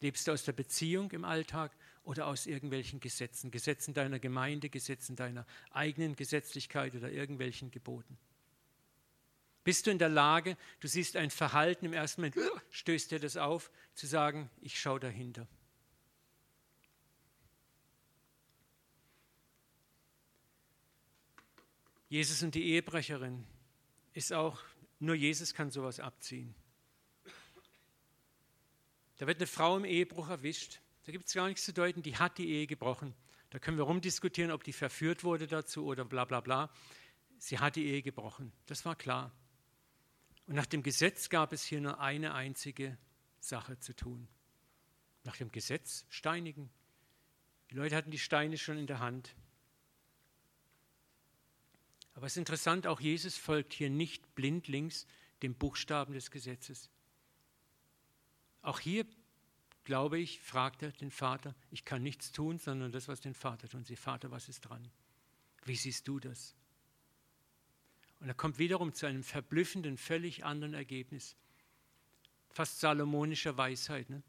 Lebst 0.00 0.28
du 0.28 0.32
aus 0.32 0.44
der 0.44 0.52
Beziehung 0.52 1.10
im 1.12 1.24
Alltag 1.24 1.74
oder 2.04 2.26
aus 2.26 2.44
irgendwelchen 2.44 3.00
Gesetzen, 3.00 3.50
Gesetzen 3.50 3.94
deiner 3.94 4.18
Gemeinde, 4.18 4.68
Gesetzen 4.68 5.16
deiner 5.16 5.46
eigenen 5.70 6.14
Gesetzlichkeit 6.14 6.94
oder 6.94 7.10
irgendwelchen 7.10 7.70
Geboten. 7.70 8.18
Bist 9.64 9.86
du 9.86 9.90
in 9.90 9.98
der 9.98 10.08
Lage, 10.08 10.56
du 10.80 10.88
siehst 10.88 11.16
ein 11.16 11.30
Verhalten 11.30 11.86
im 11.86 11.92
ersten 11.92 12.22
Moment, 12.22 12.36
stößt 12.70 13.10
dir 13.10 13.20
das 13.20 13.36
auf, 13.36 13.70
zu 13.94 14.06
sagen, 14.06 14.50
ich 14.60 14.80
schaue 14.80 15.00
dahinter. 15.00 15.46
Jesus 22.08 22.42
und 22.42 22.54
die 22.54 22.64
Ehebrecherin 22.64 23.46
ist 24.12 24.32
auch, 24.32 24.62
nur 24.98 25.14
Jesus 25.14 25.54
kann 25.54 25.70
sowas 25.70 26.00
abziehen. 26.00 26.54
Da 29.18 29.26
wird 29.26 29.38
eine 29.38 29.46
Frau 29.46 29.76
im 29.76 29.84
Ehebruch 29.84 30.28
erwischt 30.28 30.80
da 31.04 31.12
gibt 31.12 31.26
es 31.26 31.34
gar 31.34 31.48
nichts 31.48 31.64
zu 31.64 31.72
deuten, 31.72 32.02
die 32.02 32.16
hat 32.16 32.38
die 32.38 32.48
Ehe 32.48 32.66
gebrochen. 32.66 33.14
Da 33.50 33.58
können 33.58 33.76
wir 33.76 33.84
rumdiskutieren, 33.84 34.52
ob 34.52 34.64
die 34.64 34.72
verführt 34.72 35.24
wurde 35.24 35.46
dazu 35.46 35.84
oder 35.84 36.04
bla 36.04 36.24
bla 36.24 36.40
bla. 36.40 36.70
Sie 37.38 37.58
hat 37.58 37.76
die 37.76 37.86
Ehe 37.86 38.02
gebrochen. 38.02 38.52
Das 38.66 38.84
war 38.84 38.94
klar. 38.94 39.32
Und 40.52 40.56
nach 40.56 40.66
dem 40.66 40.82
Gesetz 40.82 41.30
gab 41.30 41.54
es 41.54 41.64
hier 41.64 41.80
nur 41.80 41.98
eine 41.98 42.34
einzige 42.34 42.98
Sache 43.40 43.78
zu 43.78 43.96
tun. 43.96 44.28
Nach 45.24 45.34
dem 45.34 45.50
Gesetz 45.50 46.04
steinigen. 46.10 46.68
Die 47.70 47.74
Leute 47.74 47.96
hatten 47.96 48.10
die 48.10 48.18
Steine 48.18 48.58
schon 48.58 48.76
in 48.76 48.86
der 48.86 48.98
Hand. 48.98 49.34
Aber 52.12 52.26
es 52.26 52.34
ist 52.34 52.36
interessant, 52.36 52.86
auch 52.86 53.00
Jesus 53.00 53.38
folgt 53.38 53.72
hier 53.72 53.88
nicht 53.88 54.34
blindlings 54.34 55.06
dem 55.42 55.54
Buchstaben 55.54 56.12
des 56.12 56.30
Gesetzes. 56.30 56.90
Auch 58.60 58.78
hier 58.78 59.06
glaube 59.84 60.18
ich, 60.18 60.38
fragt 60.38 60.82
er 60.82 60.92
den 60.92 61.10
Vater, 61.10 61.54
ich 61.70 61.86
kann 61.86 62.02
nichts 62.02 62.30
tun, 62.30 62.58
sondern 62.58 62.92
das, 62.92 63.08
was 63.08 63.22
den 63.22 63.32
Vater 63.32 63.70
tun. 63.70 63.84
Sie, 63.84 63.96
Vater, 63.96 64.30
was 64.30 64.50
ist 64.50 64.60
dran? 64.60 64.86
Wie 65.64 65.76
siehst 65.76 66.06
du 66.06 66.20
das? 66.20 66.54
Und 68.22 68.28
er 68.28 68.34
kommt 68.34 68.60
wiederum 68.60 68.94
zu 68.94 69.06
einem 69.06 69.24
verblüffenden, 69.24 69.98
völlig 69.98 70.44
anderen 70.44 70.74
Ergebnis. 70.74 71.34
Fast 72.50 72.78
salomonischer 72.78 73.56
Weisheit. 73.56 74.08
Ne? 74.10 74.22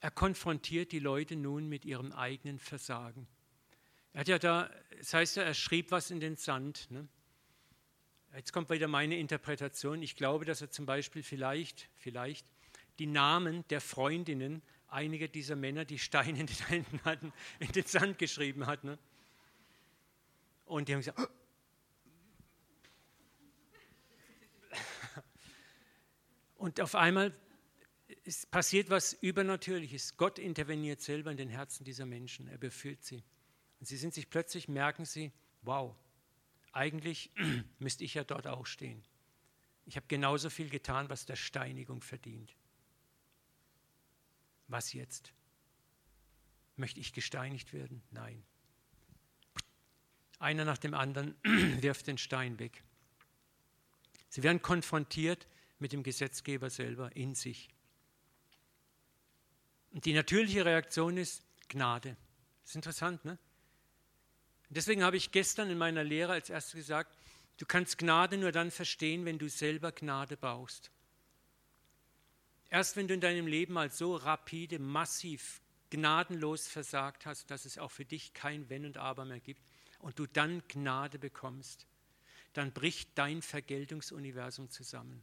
Er 0.00 0.10
konfrontiert 0.10 0.90
die 0.90 1.00
Leute 1.00 1.36
nun 1.36 1.68
mit 1.68 1.84
ihrem 1.84 2.12
eigenen 2.12 2.58
Versagen. 2.58 3.26
Er 4.14 4.20
hat 4.20 4.28
ja 4.28 4.38
da, 4.38 4.70
das 4.96 5.12
heißt 5.12 5.36
ja, 5.36 5.42
er 5.42 5.52
schrieb 5.52 5.90
was 5.90 6.10
in 6.10 6.18
den 6.18 6.36
Sand. 6.36 6.90
Ne? 6.90 7.06
Jetzt 8.34 8.54
kommt 8.54 8.70
wieder 8.70 8.88
meine 8.88 9.18
Interpretation. 9.18 10.00
Ich 10.00 10.16
glaube, 10.16 10.46
dass 10.46 10.62
er 10.62 10.70
zum 10.70 10.86
Beispiel 10.86 11.22
vielleicht, 11.22 11.90
vielleicht 11.96 12.46
die 12.98 13.06
Namen 13.06 13.68
der 13.68 13.82
Freundinnen 13.82 14.62
einige 14.88 15.28
dieser 15.28 15.56
Männer, 15.56 15.84
die 15.84 15.98
Steine 15.98 16.40
in 16.40 16.46
den 16.46 16.66
Händen 16.68 17.00
hatten, 17.04 17.34
in 17.58 17.70
den 17.72 17.84
Sand 17.84 18.18
geschrieben 18.18 18.64
hat. 18.64 18.82
Ne? 18.82 18.98
Und 20.64 20.88
die 20.88 20.94
haben 20.94 21.00
gesagt, 21.00 21.30
und 26.66 26.80
auf 26.80 26.96
einmal 26.96 27.32
passiert 28.50 28.90
was 28.90 29.12
Übernatürliches. 29.12 30.16
Gott 30.16 30.40
interveniert 30.40 31.00
selber 31.00 31.30
in 31.30 31.36
den 31.36 31.48
Herzen 31.48 31.84
dieser 31.84 32.06
Menschen. 32.06 32.48
Er 32.48 32.58
befüllt 32.58 33.04
sie. 33.04 33.22
Und 33.78 33.86
sie 33.86 33.96
sind 33.96 34.12
sich 34.12 34.28
plötzlich, 34.28 34.66
merken 34.66 35.04
sie, 35.04 35.30
wow, 35.62 35.94
eigentlich 36.72 37.30
müsste 37.78 38.02
ich 38.02 38.14
ja 38.14 38.24
dort 38.24 38.48
auch 38.48 38.66
stehen. 38.66 39.04
Ich 39.84 39.94
habe 39.94 40.08
genauso 40.08 40.50
viel 40.50 40.68
getan, 40.68 41.08
was 41.08 41.24
der 41.24 41.36
Steinigung 41.36 42.02
verdient. 42.02 42.56
Was 44.66 44.92
jetzt? 44.92 45.32
Möchte 46.74 46.98
ich 46.98 47.12
gesteinigt 47.12 47.72
werden? 47.74 48.02
Nein. 48.10 48.42
Einer 50.40 50.64
nach 50.64 50.78
dem 50.78 50.94
anderen 50.94 51.36
wirft 51.80 52.08
den 52.08 52.18
Stein 52.18 52.58
weg. 52.58 52.82
Sie 54.30 54.42
werden 54.42 54.60
konfrontiert 54.60 55.46
mit 55.78 55.92
dem 55.92 56.02
Gesetzgeber 56.02 56.70
selber 56.70 57.14
in 57.14 57.34
sich. 57.34 57.68
Und 59.92 60.04
die 60.04 60.12
natürliche 60.12 60.64
Reaktion 60.64 61.16
ist 61.16 61.42
Gnade. 61.68 62.16
Das 62.62 62.70
ist 62.70 62.76
interessant, 62.76 63.24
ne? 63.24 63.38
Deswegen 64.68 65.04
habe 65.04 65.16
ich 65.16 65.30
gestern 65.30 65.70
in 65.70 65.78
meiner 65.78 66.02
Lehre 66.02 66.32
als 66.32 66.50
erstes 66.50 66.74
gesagt, 66.74 67.16
du 67.56 67.66
kannst 67.66 67.98
Gnade 67.98 68.36
nur 68.36 68.52
dann 68.52 68.70
verstehen, 68.70 69.24
wenn 69.24 69.38
du 69.38 69.48
selber 69.48 69.92
Gnade 69.92 70.36
brauchst. 70.36 70.90
Erst 72.68 72.96
wenn 72.96 73.06
du 73.06 73.14
in 73.14 73.20
deinem 73.20 73.46
Leben 73.46 73.74
mal 73.74 73.90
so 73.90 74.16
rapide, 74.16 74.78
massiv, 74.78 75.60
gnadenlos 75.90 76.66
versagt 76.66 77.26
hast, 77.26 77.50
dass 77.50 77.64
es 77.64 77.78
auch 77.78 77.92
für 77.92 78.04
dich 78.04 78.34
kein 78.34 78.68
Wenn 78.68 78.84
und 78.84 78.98
Aber 78.98 79.24
mehr 79.24 79.40
gibt 79.40 79.62
und 80.00 80.18
du 80.18 80.26
dann 80.26 80.66
Gnade 80.66 81.18
bekommst, 81.18 81.86
dann 82.52 82.72
bricht 82.72 83.10
dein 83.14 83.42
Vergeltungsuniversum 83.42 84.68
zusammen. 84.70 85.22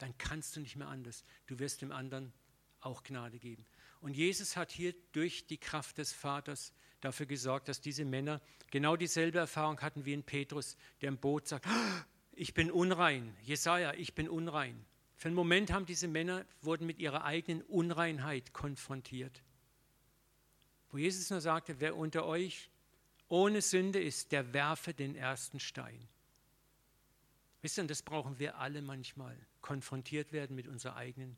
Dann 0.00 0.16
kannst 0.18 0.56
du 0.56 0.60
nicht 0.60 0.76
mehr 0.76 0.88
anders. 0.88 1.24
Du 1.46 1.58
wirst 1.58 1.82
dem 1.82 1.92
anderen 1.92 2.32
auch 2.80 3.02
Gnade 3.02 3.38
geben. 3.38 3.66
Und 4.00 4.16
Jesus 4.16 4.56
hat 4.56 4.70
hier 4.70 4.94
durch 5.12 5.46
die 5.46 5.58
Kraft 5.58 5.98
des 5.98 6.12
Vaters 6.12 6.72
dafür 7.00 7.26
gesorgt, 7.26 7.68
dass 7.68 7.80
diese 7.80 8.04
Männer 8.04 8.40
genau 8.70 8.96
dieselbe 8.96 9.38
Erfahrung 9.38 9.80
hatten 9.80 10.04
wie 10.04 10.14
in 10.14 10.22
Petrus, 10.22 10.76
der 11.00 11.08
im 11.08 11.18
Boot 11.18 11.46
sagt, 11.46 11.66
ah, 11.66 12.06
ich 12.32 12.54
bin 12.54 12.70
unrein. 12.70 13.36
Jesaja, 13.42 13.92
ich 13.94 14.14
bin 14.14 14.28
unrein. 14.28 14.84
Für 15.16 15.28
einen 15.28 15.34
Moment 15.34 15.70
haben 15.70 15.84
diese 15.84 16.08
Männer, 16.08 16.46
wurden 16.62 16.86
mit 16.86 16.98
ihrer 16.98 17.24
eigenen 17.24 17.60
Unreinheit 17.62 18.54
konfrontiert. 18.54 19.42
Wo 20.90 20.96
Jesus 20.96 21.28
nur 21.28 21.42
sagte, 21.42 21.78
wer 21.80 21.94
unter 21.94 22.24
euch 22.24 22.70
ohne 23.28 23.60
Sünde 23.60 24.02
ist, 24.02 24.32
der 24.32 24.54
werfe 24.54 24.94
den 24.94 25.14
ersten 25.14 25.60
Stein. 25.60 26.08
Wisst 27.62 27.78
ihr, 27.78 27.84
das 27.84 28.02
brauchen 28.02 28.38
wir 28.38 28.58
alle 28.58 28.82
manchmal, 28.82 29.36
konfrontiert 29.60 30.32
werden 30.32 30.56
mit 30.56 30.66
unserer 30.66 30.96
eigenen 30.96 31.36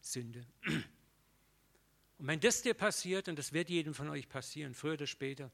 Sünde. 0.00 0.46
Und 2.18 2.26
wenn 2.26 2.40
das 2.40 2.60
dir 2.60 2.74
passiert, 2.74 3.28
und 3.28 3.38
das 3.38 3.54
wird 3.54 3.70
jedem 3.70 3.94
von 3.94 4.10
euch 4.10 4.28
passieren, 4.28 4.74
früher 4.74 4.92
oder 4.92 5.06
später, 5.06 5.50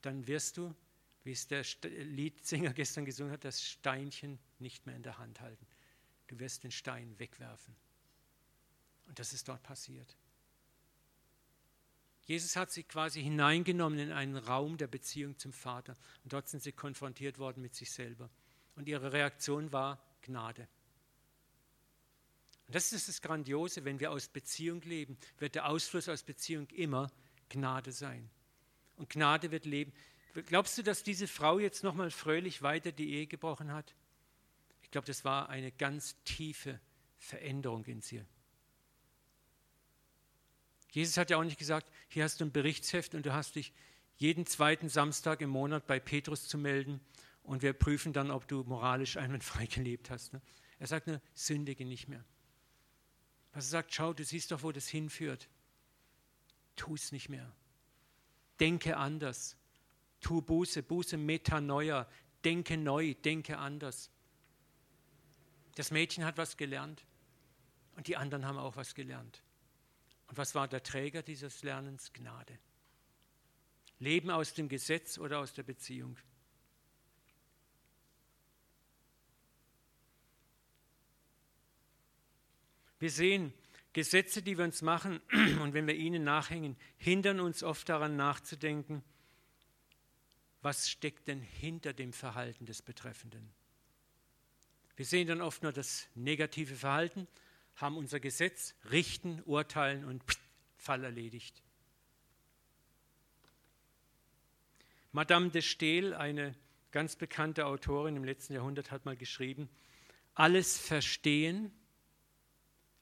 dann 0.00 0.26
wirst 0.26 0.56
du, 0.56 0.74
wie 1.22 1.32
es 1.32 1.46
der 1.48 1.64
Liedsänger 1.82 2.72
gestern 2.74 3.04
gesungen 3.04 3.30
hat, 3.30 3.44
das 3.44 3.62
Steinchen 3.62 4.38
nicht 4.58 4.86
mehr 4.86 4.96
in 4.96 5.02
der 5.02 5.18
Hand 5.18 5.42
halten. 5.42 5.66
Du 6.28 6.38
wirst 6.38 6.64
den 6.64 6.70
Stein 6.70 7.18
wegwerfen. 7.18 7.76
Und 9.06 9.18
das 9.18 9.34
ist 9.34 9.48
dort 9.48 9.62
passiert. 9.62 10.16
Jesus 12.22 12.56
hat 12.56 12.70
sie 12.70 12.84
quasi 12.84 13.22
hineingenommen 13.22 13.98
in 13.98 14.12
einen 14.12 14.36
Raum 14.36 14.78
der 14.78 14.86
Beziehung 14.86 15.38
zum 15.38 15.52
Vater. 15.52 15.94
Und 16.24 16.32
dort 16.32 16.48
sind 16.48 16.62
sie 16.62 16.72
konfrontiert 16.72 17.38
worden 17.38 17.62
mit 17.62 17.74
sich 17.74 17.90
selber. 17.90 18.30
Und 18.78 18.86
ihre 18.88 19.12
Reaktion 19.12 19.72
war 19.72 20.00
Gnade. 20.22 20.68
Und 22.68 22.76
das 22.76 22.92
ist 22.92 23.08
das 23.08 23.20
Grandiose, 23.20 23.84
wenn 23.84 23.98
wir 23.98 24.12
aus 24.12 24.28
Beziehung 24.28 24.82
leben, 24.82 25.18
wird 25.38 25.56
der 25.56 25.68
Ausfluss 25.68 26.08
aus 26.08 26.22
Beziehung 26.22 26.68
immer 26.68 27.10
Gnade 27.48 27.90
sein. 27.90 28.30
Und 28.94 29.10
Gnade 29.10 29.50
wird 29.50 29.64
leben. 29.64 29.92
Glaubst 30.46 30.78
du, 30.78 30.84
dass 30.84 31.02
diese 31.02 31.26
Frau 31.26 31.58
jetzt 31.58 31.82
nochmal 31.82 32.12
fröhlich 32.12 32.62
weiter 32.62 32.92
die 32.92 33.14
Ehe 33.14 33.26
gebrochen 33.26 33.72
hat? 33.72 33.96
Ich 34.82 34.92
glaube, 34.92 35.08
das 35.08 35.24
war 35.24 35.48
eine 35.48 35.72
ganz 35.72 36.14
tiefe 36.22 36.78
Veränderung 37.18 37.84
in 37.86 38.00
sie. 38.00 38.22
Jesus 40.92 41.16
hat 41.16 41.30
ja 41.30 41.36
auch 41.36 41.44
nicht 41.44 41.58
gesagt, 41.58 41.90
hier 42.06 42.22
hast 42.22 42.40
du 42.40 42.44
ein 42.44 42.52
Berichtsheft 42.52 43.16
und 43.16 43.26
du 43.26 43.32
hast 43.32 43.56
dich 43.56 43.72
jeden 44.18 44.46
zweiten 44.46 44.88
Samstag 44.88 45.40
im 45.40 45.50
Monat 45.50 45.88
bei 45.88 45.98
Petrus 45.98 46.46
zu 46.46 46.58
melden 46.58 47.00
und 47.48 47.62
wir 47.62 47.72
prüfen 47.72 48.12
dann, 48.12 48.30
ob 48.30 48.46
du 48.46 48.62
moralisch 48.64 49.16
einwandfrei 49.16 49.66
gelebt 49.74 50.10
hast. 50.10 50.34
Ne? 50.34 50.42
Er 50.78 50.86
sagt 50.86 51.06
nur, 51.06 51.20
sündige 51.34 51.84
nicht 51.86 52.06
mehr. 52.06 52.24
Was 53.52 53.66
er 53.66 53.70
sagt, 53.70 53.94
schau, 53.94 54.12
du 54.12 54.22
siehst 54.22 54.50
doch, 54.50 54.62
wo 54.62 54.70
das 54.70 54.86
hinführt. 54.86 55.48
Tu 56.76 56.94
es 56.94 57.10
nicht 57.10 57.30
mehr. 57.30 57.50
Denke 58.60 58.98
anders. 58.98 59.56
Tu 60.20 60.42
Buße, 60.42 60.82
Buße 60.82 61.16
Metanoia. 61.16 62.06
Denke 62.44 62.76
neu, 62.76 63.14
denke 63.14 63.56
anders. 63.56 64.10
Das 65.74 65.90
Mädchen 65.90 66.24
hat 66.24 66.36
was 66.36 66.56
gelernt 66.56 67.06
und 67.96 68.08
die 68.08 68.16
anderen 68.16 68.44
haben 68.44 68.58
auch 68.58 68.76
was 68.76 68.94
gelernt. 68.94 69.42
Und 70.26 70.36
was 70.36 70.54
war 70.54 70.68
der 70.68 70.82
Träger 70.82 71.22
dieses 71.22 71.62
Lernens? 71.62 72.12
Gnade. 72.12 72.58
Leben 73.98 74.30
aus 74.30 74.52
dem 74.52 74.68
Gesetz 74.68 75.18
oder 75.18 75.38
aus 75.38 75.54
der 75.54 75.62
Beziehung. 75.62 76.18
Wir 82.98 83.10
sehen, 83.10 83.52
Gesetze, 83.92 84.42
die 84.42 84.58
wir 84.58 84.64
uns 84.64 84.82
machen 84.82 85.20
und 85.60 85.74
wenn 85.74 85.86
wir 85.86 85.94
ihnen 85.94 86.24
nachhängen, 86.24 86.76
hindern 86.98 87.40
uns 87.40 87.62
oft 87.62 87.88
daran 87.88 88.16
nachzudenken, 88.16 89.02
was 90.62 90.90
steckt 90.90 91.28
denn 91.28 91.40
hinter 91.40 91.92
dem 91.92 92.12
Verhalten 92.12 92.66
des 92.66 92.82
Betreffenden. 92.82 93.50
Wir 94.96 95.04
sehen 95.04 95.28
dann 95.28 95.40
oft 95.40 95.62
nur 95.62 95.72
das 95.72 96.08
negative 96.14 96.74
Verhalten, 96.74 97.28
haben 97.76 97.96
unser 97.96 98.18
Gesetz, 98.18 98.74
richten, 98.90 99.40
urteilen 99.44 100.04
und 100.04 100.24
Fall 100.76 101.04
erledigt. 101.04 101.62
Madame 105.12 105.50
de 105.50 105.62
Stael, 105.62 106.14
eine 106.14 106.54
ganz 106.90 107.16
bekannte 107.16 107.66
Autorin 107.66 108.16
im 108.16 108.24
letzten 108.24 108.54
Jahrhundert, 108.54 108.90
hat 108.90 109.04
mal 109.04 109.16
geschrieben, 109.16 109.68
alles 110.34 110.78
verstehen 110.78 111.72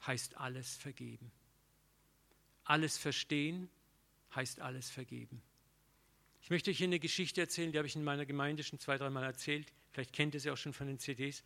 heißt 0.07 0.37
alles 0.37 0.77
vergeben. 0.77 1.33
Alles 2.65 2.99
verstehen 2.99 3.71
heißt 4.35 4.61
alles 4.61 4.91
vergeben. 4.91 5.43
Ich 6.43 6.51
möchte 6.51 6.71
euch 6.71 6.79
hier 6.79 6.87
eine 6.87 7.01
Geschichte 7.01 7.41
erzählen, 7.41 7.73
die 7.73 7.79
habe 7.79 7.89
ich 7.89 7.97
in 7.97 8.05
meiner 8.05 8.27
Gemeinde 8.27 8.63
schon 8.63 8.79
zwei, 8.79 8.99
dreimal 8.99 9.25
erzählt. 9.25 9.73
Vielleicht 9.93 10.13
kennt 10.13 10.35
ihr 10.35 10.41
sie 10.41 10.51
auch 10.51 10.57
schon 10.57 10.73
von 10.73 10.87
den 10.87 10.99
CDs. 10.99 11.43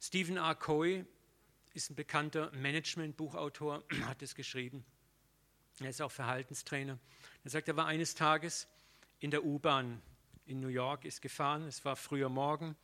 Stephen 0.00 0.36
R. 0.36 0.54
Covey 0.54 1.04
ist 1.72 1.90
ein 1.90 1.94
bekannter 1.94 2.50
Management-Buchautor, 2.52 3.84
hat 4.04 4.22
es 4.22 4.34
geschrieben. 4.34 4.84
Er 5.78 5.90
ist 5.90 6.02
auch 6.02 6.10
Verhaltenstrainer. 6.10 6.98
Er 7.44 7.50
sagt, 7.50 7.68
er 7.68 7.76
war 7.76 7.86
eines 7.86 8.14
Tages 8.14 8.66
in 9.20 9.30
der 9.30 9.44
U-Bahn 9.44 10.02
in 10.46 10.60
New 10.60 10.68
York, 10.68 11.04
ist 11.04 11.22
gefahren, 11.22 11.62
es 11.62 11.84
war 11.84 11.96
früher 11.96 12.28
Morgen. 12.28 12.76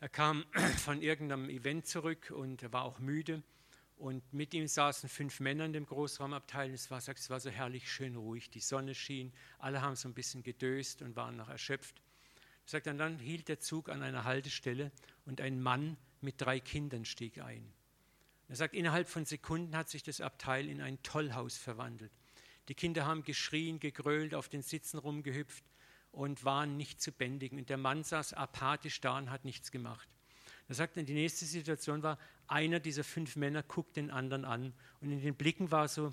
Er 0.00 0.08
kam 0.08 0.44
von 0.84 1.00
irgendeinem 1.00 1.48
Event 1.48 1.86
zurück 1.86 2.30
und 2.30 2.62
er 2.62 2.72
war 2.72 2.84
auch 2.84 2.98
müde. 2.98 3.42
Und 4.00 4.32
mit 4.32 4.54
ihm 4.54 4.66
saßen 4.66 5.10
fünf 5.10 5.40
Männer 5.40 5.66
in 5.66 5.74
dem 5.74 5.84
Großraumabteil. 5.84 6.72
Es 6.72 6.90
war, 6.90 7.02
sagt, 7.02 7.18
es 7.18 7.28
war 7.28 7.38
so 7.38 7.50
herrlich 7.50 7.92
schön 7.92 8.16
ruhig. 8.16 8.48
Die 8.48 8.60
Sonne 8.60 8.94
schien. 8.94 9.30
Alle 9.58 9.82
haben 9.82 9.94
so 9.94 10.08
ein 10.08 10.14
bisschen 10.14 10.42
gedöst 10.42 11.02
und 11.02 11.16
waren 11.16 11.36
noch 11.36 11.50
erschöpft. 11.50 12.00
Er 12.64 12.70
sagt, 12.70 12.86
und 12.86 12.96
dann 12.96 13.18
hielt 13.18 13.48
der 13.48 13.60
Zug 13.60 13.90
an 13.90 14.02
einer 14.02 14.24
Haltestelle 14.24 14.90
und 15.26 15.42
ein 15.42 15.60
Mann 15.60 15.98
mit 16.22 16.40
drei 16.40 16.60
Kindern 16.60 17.04
stieg 17.04 17.42
ein. 17.42 17.70
Er 18.48 18.56
sagt, 18.56 18.74
innerhalb 18.74 19.06
von 19.06 19.26
Sekunden 19.26 19.76
hat 19.76 19.90
sich 19.90 20.02
das 20.02 20.22
Abteil 20.22 20.70
in 20.70 20.80
ein 20.80 21.02
Tollhaus 21.02 21.58
verwandelt. 21.58 22.10
Die 22.68 22.74
Kinder 22.74 23.04
haben 23.04 23.22
geschrien, 23.22 23.80
gegrölt, 23.80 24.34
auf 24.34 24.48
den 24.48 24.62
Sitzen 24.62 24.96
rumgehüpft 24.96 25.64
und 26.10 26.42
waren 26.46 26.78
nicht 26.78 27.02
zu 27.02 27.12
bändigen. 27.12 27.58
Und 27.58 27.68
der 27.68 27.76
Mann 27.76 28.02
saß 28.02 28.32
apathisch 28.32 29.02
da 29.02 29.18
und 29.18 29.30
hat 29.30 29.44
nichts 29.44 29.70
gemacht. 29.70 30.08
Er 30.70 30.76
sagt, 30.76 30.96
die 30.96 31.02
nächste 31.02 31.46
Situation 31.46 32.04
war, 32.04 32.16
einer 32.50 32.80
dieser 32.80 33.04
fünf 33.04 33.36
Männer 33.36 33.62
guckt 33.62 33.96
den 33.96 34.10
anderen 34.10 34.44
an 34.44 34.72
und 35.00 35.10
in 35.10 35.20
den 35.20 35.34
Blicken 35.34 35.70
war 35.70 35.88
so, 35.88 36.12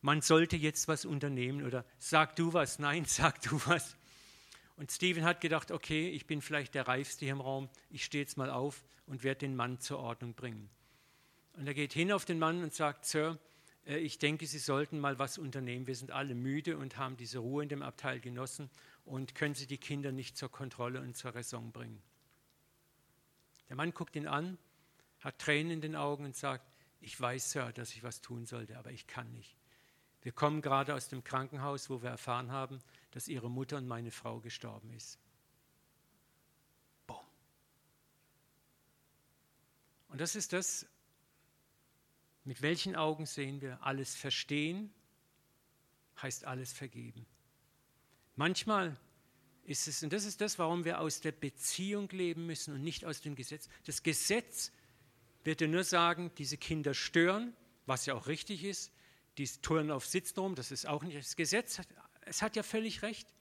man 0.00 0.20
sollte 0.20 0.56
jetzt 0.56 0.88
was 0.88 1.04
unternehmen 1.04 1.64
oder 1.64 1.84
sag 1.98 2.36
du 2.36 2.52
was, 2.52 2.78
nein, 2.78 3.04
sag 3.06 3.42
du 3.42 3.60
was. 3.66 3.96
Und 4.76 4.92
Steven 4.92 5.24
hat 5.24 5.40
gedacht, 5.40 5.70
okay, 5.72 6.08
ich 6.08 6.26
bin 6.26 6.40
vielleicht 6.40 6.74
der 6.74 6.86
Reifste 6.86 7.24
hier 7.24 7.32
im 7.32 7.40
Raum, 7.40 7.68
ich 7.90 8.04
stehe 8.04 8.22
jetzt 8.22 8.36
mal 8.36 8.50
auf 8.50 8.84
und 9.06 9.24
werde 9.24 9.40
den 9.40 9.56
Mann 9.56 9.80
zur 9.80 9.98
Ordnung 9.98 10.34
bringen. 10.34 10.70
Und 11.54 11.66
er 11.66 11.74
geht 11.74 11.92
hin 11.92 12.12
auf 12.12 12.24
den 12.24 12.38
Mann 12.38 12.62
und 12.62 12.72
sagt, 12.72 13.04
Sir, 13.04 13.38
äh, 13.84 13.98
ich 13.98 14.18
denke, 14.18 14.46
Sie 14.46 14.58
sollten 14.58 15.00
mal 15.00 15.18
was 15.18 15.38
unternehmen. 15.38 15.88
Wir 15.88 15.96
sind 15.96 16.12
alle 16.12 16.34
müde 16.36 16.78
und 16.78 16.96
haben 16.96 17.16
diese 17.16 17.38
Ruhe 17.38 17.64
in 17.64 17.68
dem 17.68 17.82
Abteil 17.82 18.20
genossen 18.20 18.70
und 19.04 19.34
können 19.34 19.54
Sie 19.54 19.66
die 19.66 19.78
Kinder 19.78 20.12
nicht 20.12 20.36
zur 20.36 20.50
Kontrolle 20.50 21.00
und 21.00 21.16
zur 21.16 21.34
Raison 21.34 21.72
bringen. 21.72 22.00
Der 23.68 23.76
Mann 23.76 23.92
guckt 23.92 24.14
ihn 24.14 24.28
an, 24.28 24.56
hat 25.20 25.38
Tränen 25.38 25.72
in 25.72 25.80
den 25.80 25.96
Augen 25.96 26.24
und 26.24 26.36
sagt, 26.36 26.64
ich 27.00 27.18
weiß, 27.20 27.52
Sir, 27.52 27.72
dass 27.72 27.92
ich 27.92 28.02
was 28.02 28.20
tun 28.20 28.46
sollte, 28.46 28.78
aber 28.78 28.90
ich 28.90 29.06
kann 29.06 29.30
nicht. 29.32 29.56
Wir 30.22 30.32
kommen 30.32 30.62
gerade 30.62 30.94
aus 30.94 31.08
dem 31.08 31.22
Krankenhaus, 31.22 31.90
wo 31.90 32.02
wir 32.02 32.10
erfahren 32.10 32.50
haben, 32.50 32.80
dass 33.12 33.28
Ihre 33.28 33.50
Mutter 33.50 33.76
und 33.76 33.86
meine 33.86 34.10
Frau 34.10 34.40
gestorben 34.40 34.92
ist. 34.92 35.18
Boom. 37.06 37.24
Und 40.08 40.20
das 40.20 40.34
ist 40.34 40.52
das, 40.52 40.86
mit 42.44 42.62
welchen 42.62 42.96
Augen 42.96 43.26
sehen 43.26 43.60
wir 43.60 43.82
alles 43.82 44.16
verstehen, 44.16 44.92
heißt 46.20 46.44
alles 46.44 46.72
vergeben. 46.72 47.26
Manchmal 48.34 48.96
ist 49.64 49.86
es, 49.86 50.02
und 50.02 50.12
das 50.12 50.24
ist 50.24 50.40
das, 50.40 50.58
warum 50.58 50.84
wir 50.84 51.00
aus 51.00 51.20
der 51.20 51.32
Beziehung 51.32 52.08
leben 52.08 52.46
müssen 52.46 52.74
und 52.74 52.82
nicht 52.82 53.04
aus 53.04 53.20
dem 53.20 53.34
Gesetz. 53.34 53.68
Das 53.84 54.02
Gesetz 54.02 54.72
wird 55.44 55.60
dir 55.60 55.68
nur 55.68 55.84
sagen, 55.84 56.30
diese 56.38 56.56
Kinder 56.56 56.94
stören, 56.94 57.54
was 57.86 58.06
ja 58.06 58.14
auch 58.14 58.26
richtig 58.26 58.64
ist, 58.64 58.92
die 59.38 59.46
touren 59.46 59.90
auf 59.90 60.06
Sitzen 60.06 60.40
rum, 60.40 60.54
das 60.54 60.70
ist 60.70 60.86
auch 60.86 61.02
nicht. 61.02 61.16
Das 61.16 61.36
Gesetz, 61.36 61.80
es 62.22 62.42
hat 62.42 62.56
ja 62.56 62.62
völlig 62.62 63.02
recht, 63.02 63.32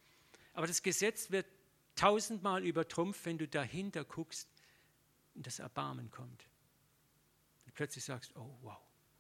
aber 0.53 0.67
das 0.67 0.83
Gesetz 0.83 1.31
wird 1.31 1.45
tausendmal 1.95 2.63
übertrumpft, 2.65 3.25
wenn 3.25 3.37
du 3.37 3.47
dahinter 3.47 4.05
guckst 4.05 4.47
und 5.33 5.47
das 5.47 5.59
Erbarmen 5.59 6.11
kommt. 6.11 6.47
Und 7.65 7.73
plötzlich 7.73 8.03
sagst, 8.03 8.35
oh 8.35 8.57
wow, 8.61 8.77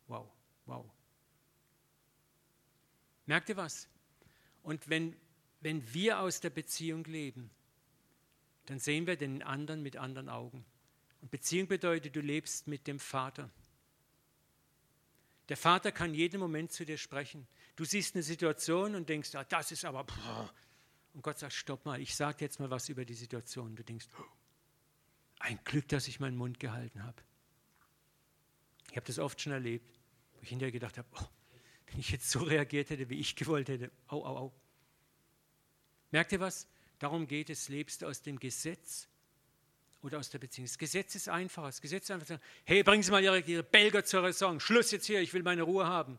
wow, 0.07 0.31
wow. 0.65 0.85
Merkt 3.25 3.49
ihr 3.49 3.57
was? 3.57 3.89
Und 4.61 4.87
wenn 4.89 5.15
wenn 5.61 5.93
wir 5.93 6.19
aus 6.19 6.39
der 6.39 6.49
Beziehung 6.49 7.03
leben, 7.05 7.49
dann 8.65 8.79
sehen 8.79 9.07
wir 9.07 9.15
den 9.15 9.41
anderen 9.41 9.81
mit 9.81 9.97
anderen 9.97 10.29
Augen. 10.29 10.65
Und 11.21 11.31
Beziehung 11.31 11.67
bedeutet, 11.67 12.15
du 12.15 12.21
lebst 12.21 12.67
mit 12.67 12.87
dem 12.87 12.99
Vater. 12.99 13.49
Der 15.49 15.57
Vater 15.57 15.91
kann 15.91 16.13
jeden 16.13 16.39
Moment 16.39 16.71
zu 16.71 16.85
dir 16.85 16.97
sprechen. 16.97 17.47
Du 17.75 17.85
siehst 17.85 18.15
eine 18.15 18.23
Situation 18.23 18.95
und 18.95 19.07
denkst, 19.07 19.33
ah, 19.35 19.43
das 19.43 19.71
ist 19.71 19.85
aber. 19.85 20.05
Und 21.13 21.21
Gott 21.21 21.39
sagt, 21.39 21.53
stopp 21.53 21.85
mal, 21.85 22.01
ich 22.01 22.15
sage 22.15 22.37
jetzt 22.41 22.59
mal 22.59 22.69
was 22.69 22.89
über 22.89 23.05
die 23.05 23.13
Situation. 23.13 23.75
Du 23.75 23.83
denkst, 23.83 24.07
oh, 24.19 24.23
ein 25.39 25.59
Glück, 25.63 25.87
dass 25.87 26.07
ich 26.07 26.19
meinen 26.19 26.35
Mund 26.35 26.59
gehalten 26.59 27.03
habe. 27.03 27.21
Ich 28.89 28.97
habe 28.97 29.05
das 29.05 29.19
oft 29.19 29.39
schon 29.39 29.53
erlebt, 29.53 29.99
wo 30.33 30.41
ich 30.41 30.49
hinterher 30.49 30.71
gedacht 30.71 30.97
habe, 30.97 31.07
oh, 31.15 31.25
wenn 31.87 31.99
ich 31.99 32.09
jetzt 32.09 32.29
so 32.29 32.39
reagiert 32.39 32.89
hätte, 32.89 33.09
wie 33.09 33.19
ich 33.19 33.35
gewollt 33.35 33.69
hätte, 33.69 33.91
au, 34.07 34.25
au, 34.25 34.37
au. 34.37 34.53
Merkt 36.11 36.31
ihr 36.31 36.39
was? 36.39 36.67
Darum 36.99 37.27
geht 37.27 37.49
es, 37.49 37.69
lebst 37.69 38.01
du 38.01 38.07
aus 38.07 38.21
dem 38.21 38.39
Gesetz 38.39 39.07
oder 40.07 40.19
aus 40.19 40.29
der 40.29 40.39
Beziehung. 40.39 40.65
Das 40.65 40.77
Gesetz 40.77 41.15
ist 41.15 41.29
einfacher. 41.29 41.67
Das 41.67 41.81
Gesetz 41.81 42.05
ist 42.05 42.11
einfach, 42.11 42.39
hey, 42.65 42.81
bringen 42.81 43.03
Sie 43.03 43.11
mal 43.11 43.23
Ihre, 43.23 43.39
Ihre 43.41 43.63
Belger 43.63 44.03
zur 44.03 44.23
Raison. 44.23 44.59
Schluss 44.59 44.91
jetzt 44.91 45.05
hier, 45.05 45.21
ich 45.21 45.33
will 45.33 45.43
meine 45.43 45.63
Ruhe 45.63 45.85
haben. 45.85 46.17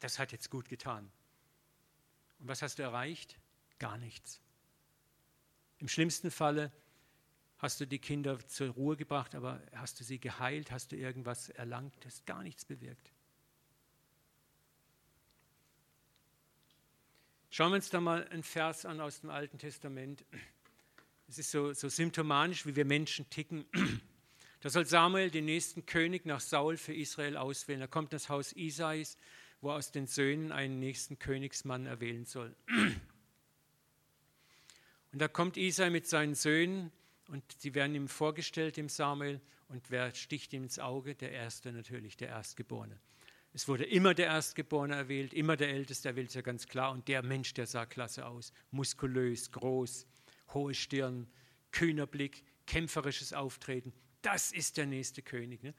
Das 0.00 0.18
hat 0.18 0.32
jetzt 0.32 0.50
gut 0.50 0.68
getan. 0.68 1.10
Und 2.38 2.48
was 2.48 2.62
hast 2.62 2.78
du 2.78 2.82
erreicht? 2.82 3.38
Gar 3.78 3.98
nichts. 3.98 4.40
Im 5.78 5.88
schlimmsten 5.88 6.30
Falle 6.30 6.70
hast 7.58 7.80
du 7.80 7.86
die 7.86 7.98
Kinder 7.98 8.38
zur 8.46 8.68
Ruhe 8.68 8.96
gebracht, 8.96 9.34
aber 9.34 9.62
hast 9.74 10.00
du 10.00 10.04
sie 10.04 10.18
geheilt? 10.18 10.70
Hast 10.70 10.92
du 10.92 10.96
irgendwas 10.96 11.48
erlangt? 11.48 11.94
Das 12.04 12.24
gar 12.26 12.42
nichts 12.42 12.64
bewirkt. 12.64 13.10
Schauen 17.48 17.72
wir 17.72 17.76
uns 17.76 17.90
da 17.90 18.00
mal 18.00 18.28
einen 18.28 18.42
Vers 18.42 18.84
an 18.86 19.00
aus 19.00 19.20
dem 19.22 19.30
Alten 19.30 19.58
Testament. 19.58 20.24
Es 21.30 21.38
ist 21.38 21.52
so, 21.52 21.72
so 21.74 21.88
symptomatisch, 21.88 22.66
wie 22.66 22.74
wir 22.74 22.84
Menschen 22.84 23.28
ticken. 23.30 23.64
Da 24.62 24.68
soll 24.68 24.84
Samuel 24.84 25.30
den 25.30 25.46
nächsten 25.46 25.86
König 25.86 26.26
nach 26.26 26.40
Saul 26.40 26.76
für 26.76 26.92
Israel 26.92 27.38
auswählen. 27.38 27.80
Er 27.80 27.88
kommt 27.88 28.12
ins 28.12 28.28
Haus 28.28 28.52
Isais, 28.52 29.16
wo 29.62 29.70
aus 29.70 29.90
den 29.90 30.06
Söhnen 30.06 30.52
einen 30.52 30.80
nächsten 30.80 31.18
Königsmann 31.18 31.86
erwählen 31.86 32.26
soll. 32.26 32.54
Und 35.12 35.18
da 35.18 35.28
kommt 35.28 35.56
Isai 35.56 35.88
mit 35.88 36.06
seinen 36.06 36.34
Söhnen 36.34 36.92
und 37.28 37.42
sie 37.58 37.74
werden 37.74 37.94
ihm 37.94 38.08
vorgestellt, 38.08 38.76
dem 38.76 38.88
Samuel. 38.88 39.40
Und 39.68 39.90
wer 39.90 40.14
sticht 40.14 40.52
ihm 40.52 40.64
ins 40.64 40.78
Auge? 40.78 41.14
Der 41.14 41.32
Erste 41.32 41.72
natürlich, 41.72 42.16
der 42.16 42.28
Erstgeborene. 42.28 43.00
Es 43.52 43.66
wurde 43.66 43.84
immer 43.84 44.14
der 44.14 44.26
Erstgeborene 44.26 44.94
erwählt, 44.94 45.32
immer 45.32 45.56
der 45.56 45.70
Älteste 45.70 46.10
erwählt, 46.10 46.28
ist 46.28 46.34
ja 46.34 46.42
ganz 46.42 46.66
klar. 46.66 46.92
Und 46.92 47.08
der 47.08 47.22
Mensch, 47.22 47.54
der 47.54 47.66
sah 47.66 47.86
klasse 47.86 48.26
aus. 48.26 48.52
Muskulös, 48.70 49.50
groß, 49.50 50.06
hohe 50.54 50.74
Stirn, 50.74 51.28
kühner 51.72 52.06
Blick, 52.06 52.44
kämpferisches 52.66 53.32
Auftreten. 53.32 53.92
Das 54.22 54.52
ist 54.52 54.76
der 54.76 54.86
nächste 54.86 55.22
König. 55.22 55.62
Ne? 55.62 55.74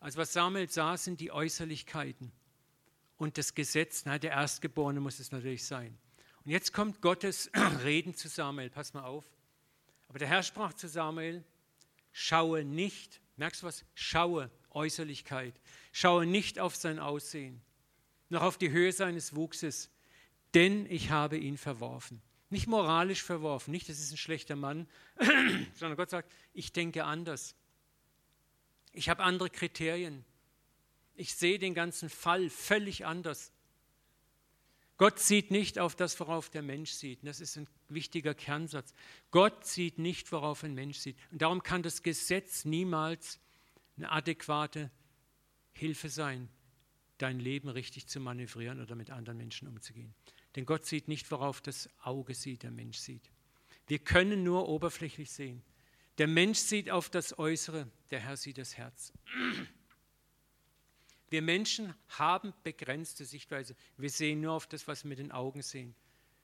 Also 0.00 0.18
was 0.18 0.32
Samuel 0.32 0.68
sah, 0.68 0.96
sind 0.96 1.20
die 1.20 1.32
Äußerlichkeiten. 1.32 2.32
Und 3.16 3.38
das 3.38 3.54
Gesetz, 3.54 4.04
na, 4.04 4.18
der 4.18 4.32
Erstgeborene 4.32 5.00
muss 5.00 5.18
es 5.18 5.32
natürlich 5.32 5.64
sein. 5.64 5.96
Und 6.44 6.50
jetzt 6.50 6.72
kommt 6.72 7.00
Gottes 7.00 7.50
Reden 7.84 8.14
zu 8.14 8.28
Samuel. 8.28 8.70
Pass 8.70 8.92
mal 8.94 9.04
auf. 9.04 9.24
Aber 10.08 10.18
der 10.18 10.28
Herr 10.28 10.42
sprach 10.42 10.72
zu 10.74 10.88
Samuel, 10.88 11.42
schaue 12.12 12.64
nicht, 12.64 13.20
merkst 13.36 13.62
du 13.62 13.66
was? 13.66 13.84
Schaue 13.94 14.50
Äußerlichkeit. 14.70 15.60
Schaue 15.92 16.26
nicht 16.26 16.60
auf 16.60 16.76
sein 16.76 16.98
Aussehen, 16.98 17.62
noch 18.28 18.42
auf 18.42 18.58
die 18.58 18.70
Höhe 18.70 18.92
seines 18.92 19.34
Wuchses, 19.34 19.90
denn 20.54 20.86
ich 20.90 21.10
habe 21.10 21.38
ihn 21.38 21.56
verworfen. 21.56 22.22
Nicht 22.48 22.68
moralisch 22.68 23.22
verworfen, 23.22 23.72
nicht, 23.72 23.88
das 23.88 23.98
ist 23.98 24.12
ein 24.12 24.16
schlechter 24.16 24.56
Mann, 24.56 24.88
sondern 25.74 25.96
Gott 25.96 26.10
sagt, 26.10 26.32
ich 26.52 26.72
denke 26.72 27.04
anders. 27.04 27.56
Ich 28.92 29.08
habe 29.08 29.22
andere 29.24 29.50
Kriterien. 29.50 30.24
Ich 31.14 31.34
sehe 31.34 31.58
den 31.58 31.74
ganzen 31.74 32.08
Fall 32.08 32.48
völlig 32.50 33.04
anders. 33.04 33.52
Gott 34.96 35.18
sieht 35.18 35.50
nicht 35.50 35.78
auf 35.78 35.94
das, 35.94 36.18
worauf 36.20 36.48
der 36.48 36.62
Mensch 36.62 36.90
sieht. 36.90 37.18
Das 37.22 37.40
ist 37.40 37.56
ein 37.56 37.68
wichtiger 37.88 38.34
Kernsatz. 38.34 38.94
Gott 39.30 39.66
sieht 39.66 39.98
nicht, 39.98 40.32
worauf 40.32 40.64
ein 40.64 40.74
Mensch 40.74 40.98
sieht. 40.98 41.16
Und 41.30 41.42
darum 41.42 41.62
kann 41.62 41.82
das 41.82 42.02
Gesetz 42.02 42.64
niemals 42.64 43.38
eine 43.96 44.10
adäquate 44.10 44.90
Hilfe 45.72 46.08
sein, 46.08 46.48
dein 47.18 47.38
Leben 47.38 47.68
richtig 47.68 48.06
zu 48.06 48.20
manövrieren 48.20 48.80
oder 48.80 48.94
mit 48.94 49.10
anderen 49.10 49.36
Menschen 49.36 49.68
umzugehen. 49.68 50.14
Denn 50.56 50.64
Gott 50.64 50.86
sieht 50.86 51.06
nicht, 51.06 51.30
worauf 51.30 51.60
das 51.60 51.88
Auge 52.02 52.34
sieht, 52.34 52.62
der 52.62 52.70
Mensch 52.70 52.98
sieht. 52.98 53.30
Wir 53.86 53.98
können 53.98 54.42
nur 54.42 54.68
oberflächlich 54.68 55.30
sehen. 55.30 55.62
Der 56.18 56.26
Mensch 56.26 56.58
sieht 56.58 56.90
auf 56.90 57.10
das 57.10 57.38
Äußere, 57.38 57.90
der 58.10 58.20
Herr 58.20 58.38
sieht 58.38 58.58
das 58.58 58.76
Herz. 58.76 59.12
Wir 61.28 61.42
Menschen 61.42 61.92
haben 62.08 62.54
begrenzte 62.62 63.24
Sichtweise. 63.24 63.74
Wir 63.96 64.10
sehen 64.10 64.40
nur 64.40 64.52
auf 64.52 64.68
das, 64.68 64.86
was 64.86 65.02
wir 65.02 65.08
mit 65.08 65.18
den 65.18 65.32
Augen 65.32 65.60
sehen, 65.60 65.96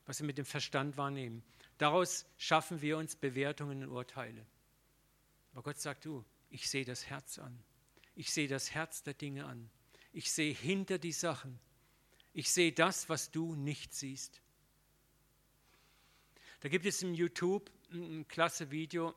was 0.06 0.18
wir 0.18 0.26
mit 0.26 0.38
dem 0.38 0.44
Verstand 0.44 0.96
wahrnehmen. 0.96 1.44
Daraus 1.78 2.26
schaffen 2.36 2.82
wir 2.82 2.98
uns 2.98 3.14
Bewertungen 3.14 3.84
und 3.84 3.90
Urteile. 3.90 4.44
Aber 5.52 5.62
Gott 5.62 5.78
sagt, 5.78 6.04
du, 6.04 6.24
ich 6.50 6.68
sehe 6.68 6.84
das 6.84 7.06
Herz 7.06 7.38
an. 7.38 7.62
Ich 8.16 8.32
sehe 8.32 8.48
das 8.48 8.74
Herz 8.74 9.04
der 9.04 9.14
Dinge 9.14 9.46
an. 9.46 9.70
Ich 10.12 10.32
sehe 10.32 10.52
hinter 10.52 10.98
die 10.98 11.12
Sachen. 11.12 11.60
Ich 12.35 12.51
sehe 12.51 12.72
das, 12.72 13.09
was 13.09 13.30
du 13.30 13.55
nicht 13.55 13.95
siehst. 13.95 14.41
Da 16.61 16.68
gibt 16.68 16.87
es 16.87 17.03
im 17.03 17.14
YouTube 17.14 17.70
ein 17.93 18.26
klasse 18.28 18.70
Video, 18.70 19.14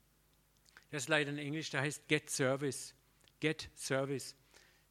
das 0.90 1.02
ist 1.02 1.08
leider 1.08 1.30
in 1.30 1.38
Englisch, 1.38 1.70
der 1.70 1.82
heißt 1.82 2.08
Get 2.08 2.30
Service. 2.30 2.94
Get 3.40 3.68
Service. 3.76 4.36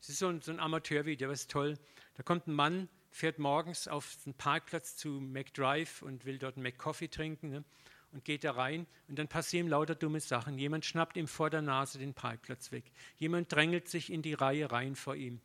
Es 0.01 0.09
ist 0.09 0.19
so 0.19 0.27
ein, 0.27 0.41
so 0.41 0.51
ein 0.51 0.59
Amateurvideo, 0.59 1.29
das 1.29 1.41
ist 1.41 1.51
toll. 1.51 1.77
Da 2.15 2.23
kommt 2.23 2.47
ein 2.47 2.53
Mann, 2.53 2.89
fährt 3.11 3.39
morgens 3.39 3.87
auf 3.87 4.17
den 4.25 4.33
Parkplatz 4.33 4.95
zu 4.95 5.09
McDrive 5.09 6.01
und 6.01 6.25
will 6.25 6.37
dort 6.37 6.55
einen 6.55 6.63
McCoffee 6.63 7.09
trinken. 7.09 7.49
Ne? 7.49 7.63
und 8.11 8.25
geht 8.25 8.43
da 8.43 8.51
rein 8.51 8.87
und 9.07 9.19
dann 9.19 9.27
passieren 9.27 9.67
lauter 9.67 9.95
dumme 9.95 10.19
Sachen. 10.19 10.57
Jemand 10.57 10.85
schnappt 10.85 11.17
ihm 11.17 11.27
vor 11.27 11.49
der 11.49 11.61
Nase 11.61 11.99
den 11.99 12.13
Parkplatz 12.13 12.71
weg. 12.71 12.85
Jemand 13.17 13.51
drängelt 13.51 13.87
sich 13.87 14.11
in 14.11 14.21
die 14.21 14.33
Reihe 14.33 14.71
rein 14.71 14.95
vor 14.95 15.15
ihm 15.15 15.41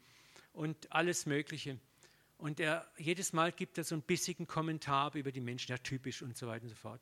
und 0.52 0.90
alles 0.92 1.26
Mögliche. 1.26 1.78
Und 2.44 2.60
er, 2.60 2.86
jedes 2.98 3.32
Mal 3.32 3.52
gibt 3.52 3.78
er 3.78 3.84
so 3.84 3.94
einen 3.94 4.02
bissigen 4.02 4.46
Kommentar 4.46 5.14
über 5.14 5.32
die 5.32 5.40
Menschen, 5.40 5.70
ja 5.70 5.78
typisch 5.78 6.20
und 6.20 6.36
so 6.36 6.46
weiter 6.46 6.64
und 6.64 6.68
so 6.68 6.74
fort. 6.74 7.00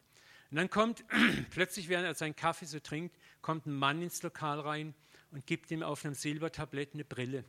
Und 0.52 0.56
dann 0.56 0.70
kommt 0.70 1.04
plötzlich, 1.50 1.88
während 1.88 2.06
er 2.06 2.14
seinen 2.14 2.36
Kaffee 2.36 2.66
so 2.66 2.78
trinkt, 2.78 3.18
kommt 3.40 3.66
ein 3.66 3.74
Mann 3.74 4.00
ins 4.02 4.22
Lokal 4.22 4.60
rein 4.60 4.94
und 5.32 5.44
gibt 5.44 5.72
ihm 5.72 5.82
auf 5.82 6.04
einem 6.04 6.14
Silbertablett 6.14 6.94
eine 6.94 7.04
Brille. 7.04 7.44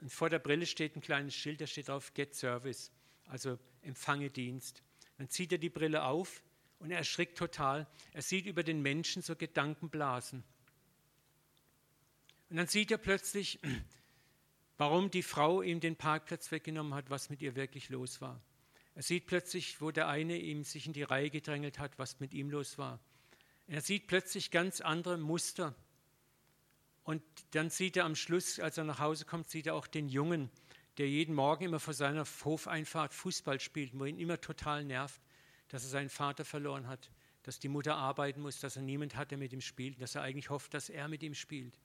Und 0.00 0.10
vor 0.10 0.28
der 0.28 0.40
Brille 0.40 0.66
steht 0.66 0.96
ein 0.96 1.00
kleines 1.00 1.36
Schild, 1.36 1.60
da 1.60 1.68
steht 1.68 1.86
drauf 1.86 2.14
Get 2.14 2.34
Service, 2.34 2.90
also 3.26 3.60
empfange 3.82 4.28
Dienst. 4.28 4.82
Dann 5.18 5.28
zieht 5.28 5.52
er 5.52 5.58
die 5.58 5.70
Brille 5.70 6.02
auf 6.02 6.42
und 6.80 6.90
er 6.90 6.98
erschrickt 6.98 7.38
total. 7.38 7.86
Er 8.12 8.22
sieht 8.22 8.44
über 8.44 8.64
den 8.64 8.82
Menschen 8.82 9.22
so 9.22 9.36
Gedankenblasen. 9.36 10.42
Und 12.50 12.56
dann 12.56 12.66
sieht 12.66 12.90
er 12.90 12.98
plötzlich, 12.98 13.60
warum 14.78 15.10
die 15.10 15.22
Frau 15.22 15.60
ihm 15.60 15.80
den 15.80 15.96
Parkplatz 15.96 16.50
weggenommen 16.50 16.94
hat, 16.94 17.10
was 17.10 17.30
mit 17.30 17.42
ihr 17.42 17.54
wirklich 17.54 17.90
los 17.90 18.20
war. 18.20 18.40
Er 18.94 19.02
sieht 19.02 19.26
plötzlich, 19.26 19.80
wo 19.80 19.90
der 19.90 20.08
eine 20.08 20.38
ihm 20.38 20.64
sich 20.64 20.86
in 20.86 20.92
die 20.92 21.02
Reihe 21.02 21.30
gedrängelt 21.30 21.78
hat, 21.78 21.98
was 21.98 22.18
mit 22.20 22.32
ihm 22.32 22.50
los 22.50 22.78
war. 22.78 22.98
Er 23.66 23.80
sieht 23.80 24.06
plötzlich 24.06 24.50
ganz 24.50 24.80
andere 24.80 25.18
Muster. 25.18 25.74
Und 27.04 27.22
dann 27.52 27.70
sieht 27.70 27.96
er 27.96 28.06
am 28.06 28.16
Schluss, 28.16 28.58
als 28.58 28.78
er 28.78 28.84
nach 28.84 28.98
Hause 28.98 29.24
kommt, 29.24 29.50
sieht 29.50 29.66
er 29.66 29.74
auch 29.74 29.86
den 29.86 30.08
Jungen, 30.08 30.50
der 30.96 31.08
jeden 31.08 31.34
Morgen 31.34 31.64
immer 31.64 31.80
vor 31.80 31.94
seiner 31.94 32.24
Hofeinfahrt 32.44 33.14
Fußball 33.14 33.60
spielt, 33.60 33.98
wo 33.98 34.04
ihn 34.04 34.18
immer 34.18 34.40
total 34.40 34.84
nervt 34.84 35.20
dass 35.68 35.84
er 35.84 35.90
seinen 35.90 36.08
Vater 36.08 36.44
verloren 36.44 36.88
hat, 36.88 37.10
dass 37.42 37.58
die 37.58 37.68
Mutter 37.68 37.96
arbeiten 37.96 38.40
muss, 38.40 38.60
dass 38.60 38.76
er 38.76 38.82
niemand 38.82 39.16
hat, 39.16 39.30
der 39.30 39.38
mit 39.38 39.52
ihm 39.52 39.60
spielt, 39.60 40.00
dass 40.00 40.14
er 40.14 40.22
eigentlich 40.22 40.50
hofft, 40.50 40.74
dass 40.74 40.88
er 40.88 41.08
mit 41.08 41.22
ihm 41.22 41.34
spielt. 41.34 41.78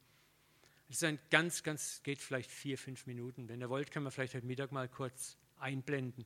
Das 0.87 0.97
ist 0.97 1.03
ein 1.03 1.19
ganz, 1.29 1.63
ganz, 1.63 2.03
geht 2.03 2.21
vielleicht 2.21 2.51
vier, 2.51 2.77
fünf 2.77 3.05
Minuten. 3.05 3.47
Wenn 3.49 3.61
ihr 3.61 3.69
wollt, 3.69 3.91
können 3.91 4.05
wir 4.05 4.11
vielleicht 4.11 4.35
heute 4.35 4.45
Mittag 4.45 4.71
mal 4.71 4.87
kurz 4.87 5.37
einblenden. 5.57 6.25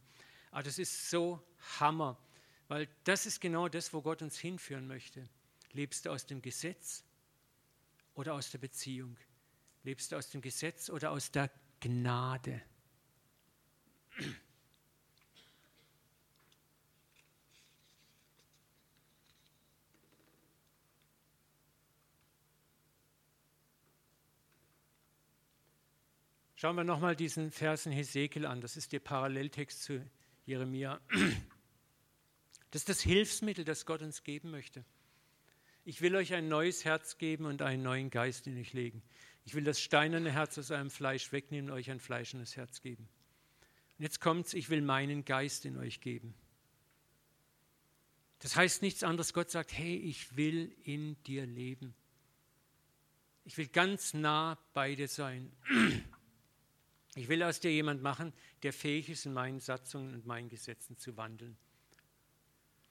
Aber 0.51 0.64
das 0.64 0.80
ist 0.80 1.10
so 1.10 1.41
Hammer, 1.80 2.18
weil 2.68 2.88
das 3.03 3.26
ist 3.26 3.39
genau 3.39 3.68
das, 3.68 3.93
wo 3.93 4.01
Gott 4.01 4.22
uns 4.22 4.38
hinführen 4.38 4.88
möchte. 4.88 5.30
Lebst 5.72 6.05
du 6.05 6.10
aus 6.10 6.26
dem 6.26 6.41
Gesetz 6.41 7.03
oder 8.16 8.34
aus 8.34 8.51
der 8.51 8.58
Beziehung? 8.58 9.18
Lebst 9.84 10.12
du 10.12 10.18
aus 10.18 10.30
dem 10.30 10.41
Gesetz 10.41 10.89
oder 10.89 11.12
aus 11.12 11.32
der 11.32 11.51
Gnade? 11.80 12.62
Schauen 26.60 26.76
wir 26.76 26.84
nochmal 26.84 27.16
diesen 27.16 27.51
Vers 27.51 27.86
in 27.86 27.91
Hesekiel 27.91 28.47
an. 28.47 28.62
Das 28.62 28.78
ist 28.78 28.91
der 28.91 28.99
Paralleltext 28.99 29.84
zu 29.84 30.03
Jeremia. 30.47 30.99
Das 32.72 32.82
ist 32.82 32.89
das 32.89 32.99
Hilfsmittel, 32.99 33.64
das 33.64 33.86
Gott 33.86 34.01
uns 34.01 34.24
geben 34.24 34.49
möchte. 34.49 34.84
Ich 35.86 36.01
will 36.01 36.16
euch 36.16 36.34
ein 36.34 36.47
neues 36.47 36.84
Herz 36.84 37.20
geben 37.20 37.45
und 37.45 37.62
einen 37.62 37.84
neuen 37.84 38.10
Geist 38.10 38.47
in 38.47 38.58
euch 38.60 38.74
legen. 38.74 39.03
Ich 39.45 39.53
will 39.53 39.64
das 39.64 39.80
steinerne 39.80 40.32
Herz 40.32 40.58
aus 40.58 40.72
eurem 40.72 40.89
Fleisch 40.89 41.32
wegnehmen 41.32 41.70
und 41.70 41.78
euch 41.78 41.91
ein 41.91 41.99
fleischendes 41.99 42.58
Herz 42.58 42.82
geben. 42.82 43.08
Und 43.99 44.03
jetzt 44.03 44.20
kommt's, 44.20 44.55
ich 44.55 44.72
will 44.72 44.82
meinen 44.82 45.26
Geist 45.26 45.64
in 45.64 45.78
euch 45.78 46.01
geben. 46.01 46.34
Das 48.39 48.55
heißt 48.55 48.82
nichts 48.82 49.03
anderes. 49.03 49.32
Gott 49.32 49.51
sagt, 49.51 49.78
hey, 49.78 49.95
ich 49.95 50.36
will 50.36 50.76
in 50.84 51.22
dir 51.26 51.45
leben. 51.45 51.93
Ich 53.45 53.60
will 53.60 53.68
ganz 53.68 54.16
nah 54.16 54.58
bei 54.74 54.95
dir 54.95 55.08
sein. 55.08 55.51
Ich 57.18 57.30
will 57.30 57.41
aus 57.41 57.59
dir 57.59 57.72
jemand 57.72 58.03
machen, 58.03 58.32
der 58.61 58.72
fähig 58.72 59.09
ist, 59.09 59.26
in 59.26 59.34
meinen 59.34 59.59
Satzungen 59.59 60.13
und 60.13 60.28
meinen 60.28 60.49
Gesetzen 60.49 60.99
zu 60.99 61.18
wandeln. 61.18 61.57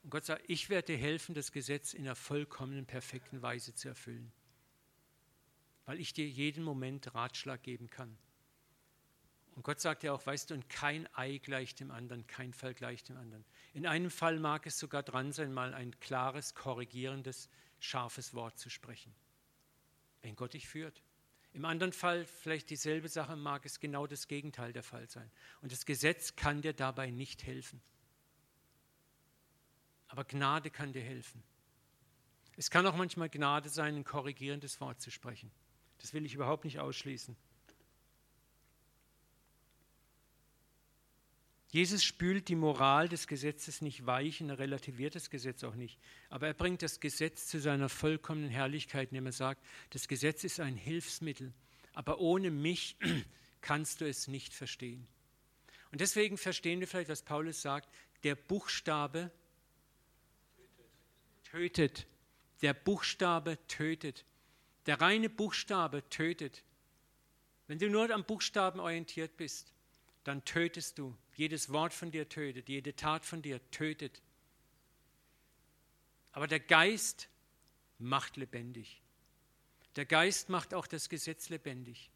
Und 0.02 0.10
Gott 0.10 0.24
sagt, 0.24 0.42
ich 0.48 0.68
werde 0.68 0.94
dir 0.94 0.98
helfen, 0.98 1.32
das 1.32 1.52
Gesetz 1.52 1.94
in 1.94 2.02
einer 2.02 2.16
vollkommenen, 2.16 2.86
perfekten 2.86 3.40
Weise 3.40 3.72
zu 3.72 3.86
erfüllen. 3.86 4.32
Weil 5.84 6.00
ich 6.00 6.12
dir 6.12 6.26
jeden 6.26 6.64
Moment 6.64 7.14
Ratschlag 7.14 7.62
geben 7.62 7.88
kann. 7.88 8.18
Und 9.54 9.62
Gott 9.62 9.80
sagt 9.80 10.02
ja 10.02 10.12
auch, 10.12 10.26
weißt 10.26 10.50
du, 10.50 10.54
und 10.54 10.68
kein 10.68 11.08
Ei 11.14 11.38
gleicht 11.38 11.78
dem 11.78 11.92
anderen, 11.92 12.26
kein 12.26 12.52
Fall 12.52 12.74
gleicht 12.74 13.08
dem 13.08 13.18
anderen. 13.18 13.44
In 13.74 13.86
einem 13.86 14.10
Fall 14.10 14.40
mag 14.40 14.66
es 14.66 14.76
sogar 14.76 15.04
dran 15.04 15.30
sein, 15.30 15.52
mal 15.52 15.72
ein 15.72 16.00
klares, 16.00 16.56
korrigierendes, 16.56 17.48
scharfes 17.78 18.34
Wort 18.34 18.58
zu 18.58 18.70
sprechen. 18.70 19.14
Wenn 20.22 20.34
Gott 20.34 20.54
dich 20.54 20.66
führt. 20.66 21.00
Im 21.56 21.64
anderen 21.64 21.94
Fall, 21.94 22.26
vielleicht 22.26 22.68
dieselbe 22.68 23.08
Sache, 23.08 23.34
mag 23.34 23.64
es 23.64 23.80
genau 23.80 24.06
das 24.06 24.28
Gegenteil 24.28 24.74
der 24.74 24.82
Fall 24.82 25.08
sein. 25.08 25.30
Und 25.62 25.72
das 25.72 25.86
Gesetz 25.86 26.36
kann 26.36 26.60
dir 26.60 26.74
dabei 26.74 27.10
nicht 27.10 27.46
helfen. 27.46 27.80
Aber 30.08 30.24
Gnade 30.24 30.70
kann 30.70 30.92
dir 30.92 31.00
helfen. 31.00 31.42
Es 32.58 32.68
kann 32.68 32.86
auch 32.86 32.94
manchmal 32.94 33.30
Gnade 33.30 33.70
sein, 33.70 33.96
ein 33.96 34.04
korrigierendes 34.04 34.82
Wort 34.82 35.00
zu 35.00 35.10
sprechen. 35.10 35.50
Das 35.96 36.12
will 36.12 36.26
ich 36.26 36.34
überhaupt 36.34 36.66
nicht 36.66 36.78
ausschließen. 36.78 37.34
Jesus 41.76 42.02
spült 42.02 42.48
die 42.48 42.54
Moral 42.54 43.06
des 43.06 43.26
Gesetzes 43.26 43.82
nicht 43.82 44.06
weich 44.06 44.40
und 44.40 44.48
er 44.48 44.58
relativiert 44.58 45.14
das 45.14 45.28
Gesetz 45.28 45.62
auch 45.62 45.74
nicht. 45.74 45.98
Aber 46.30 46.46
er 46.46 46.54
bringt 46.54 46.80
das 46.80 47.00
Gesetz 47.00 47.48
zu 47.48 47.60
seiner 47.60 47.90
vollkommenen 47.90 48.48
Herrlichkeit, 48.48 49.10
indem 49.10 49.26
er 49.26 49.32
sagt, 49.32 49.62
das 49.90 50.08
Gesetz 50.08 50.42
ist 50.42 50.58
ein 50.58 50.74
Hilfsmittel, 50.74 51.52
aber 51.92 52.18
ohne 52.18 52.50
mich 52.50 52.96
kannst 53.60 54.00
du 54.00 54.08
es 54.08 54.26
nicht 54.26 54.54
verstehen. 54.54 55.06
Und 55.92 56.00
deswegen 56.00 56.38
verstehen 56.38 56.80
wir 56.80 56.88
vielleicht, 56.88 57.10
was 57.10 57.20
Paulus 57.20 57.60
sagt, 57.60 57.90
der 58.22 58.36
Buchstabe 58.36 59.30
tötet. 61.44 62.06
Der 62.62 62.72
Buchstabe 62.72 63.58
tötet. 63.68 64.24
Der 64.86 64.98
reine 64.98 65.28
Buchstabe 65.28 66.08
tötet. 66.08 66.64
Wenn 67.66 67.78
du 67.78 67.90
nur 67.90 68.08
am 68.08 68.24
Buchstaben 68.24 68.80
orientiert 68.80 69.36
bist, 69.36 69.74
dann 70.26 70.44
tötest 70.44 70.98
du. 70.98 71.16
Jedes 71.34 71.70
Wort 71.70 71.94
von 71.94 72.10
dir 72.10 72.28
tötet, 72.28 72.68
jede 72.68 72.96
Tat 72.96 73.24
von 73.24 73.42
dir 73.42 73.60
tötet. 73.70 74.20
Aber 76.32 76.48
der 76.48 76.60
Geist 76.60 77.28
macht 77.98 78.36
lebendig. 78.36 79.00
Der 79.94 80.04
Geist 80.04 80.48
macht 80.48 80.74
auch 80.74 80.86
das 80.86 81.08
Gesetz 81.08 81.48
lebendig. 81.48 82.10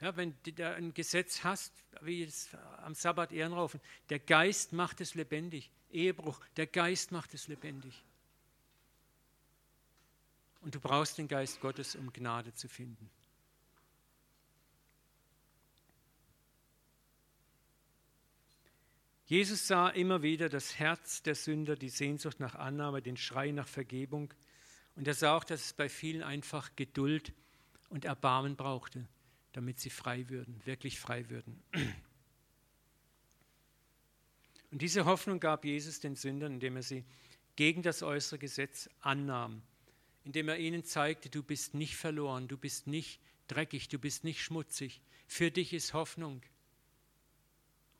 Ja, 0.00 0.16
wenn 0.16 0.34
du 0.42 0.74
ein 0.74 0.94
Gesetz 0.94 1.44
hast, 1.44 1.72
wie 2.00 2.22
es 2.22 2.54
am 2.78 2.94
Sabbat 2.94 3.32
Ehrenraufen, 3.32 3.80
der 4.08 4.18
Geist 4.18 4.72
macht 4.72 5.00
es 5.00 5.14
lebendig. 5.14 5.70
Ehebruch, 5.90 6.40
der 6.56 6.66
Geist 6.66 7.12
macht 7.12 7.34
es 7.34 7.48
lebendig. 7.48 8.04
Und 10.66 10.74
du 10.74 10.80
brauchst 10.80 11.16
den 11.16 11.28
Geist 11.28 11.60
Gottes, 11.60 11.94
um 11.94 12.12
Gnade 12.12 12.52
zu 12.52 12.66
finden. 12.66 13.08
Jesus 19.26 19.68
sah 19.68 19.90
immer 19.90 20.22
wieder 20.22 20.48
das 20.48 20.76
Herz 20.76 21.22
der 21.22 21.36
Sünder, 21.36 21.76
die 21.76 21.88
Sehnsucht 21.88 22.40
nach 22.40 22.56
Annahme, 22.56 23.00
den 23.00 23.16
Schrei 23.16 23.52
nach 23.52 23.68
Vergebung. 23.68 24.34
Und 24.96 25.06
er 25.06 25.14
sah 25.14 25.36
auch, 25.36 25.44
dass 25.44 25.66
es 25.66 25.72
bei 25.72 25.88
vielen 25.88 26.24
einfach 26.24 26.74
Geduld 26.74 27.32
und 27.88 28.04
Erbarmen 28.04 28.56
brauchte, 28.56 29.06
damit 29.52 29.78
sie 29.78 29.90
frei 29.90 30.28
würden, 30.30 30.60
wirklich 30.66 30.98
frei 30.98 31.30
würden. 31.30 31.62
Und 34.72 34.82
diese 34.82 35.04
Hoffnung 35.04 35.38
gab 35.38 35.64
Jesus 35.64 36.00
den 36.00 36.16
Sündern, 36.16 36.54
indem 36.54 36.74
er 36.74 36.82
sie 36.82 37.04
gegen 37.54 37.82
das 37.82 38.02
äußere 38.02 38.40
Gesetz 38.40 38.90
annahm 38.98 39.62
indem 40.26 40.48
er 40.48 40.58
ihnen 40.58 40.82
zeigte, 40.82 41.30
du 41.30 41.44
bist 41.44 41.74
nicht 41.74 41.96
verloren, 41.96 42.48
du 42.48 42.58
bist 42.58 42.88
nicht 42.88 43.20
dreckig, 43.46 43.88
du 43.88 44.00
bist 44.00 44.24
nicht 44.24 44.42
schmutzig. 44.42 45.00
Für 45.28 45.52
dich 45.52 45.72
ist 45.72 45.94
Hoffnung. 45.94 46.42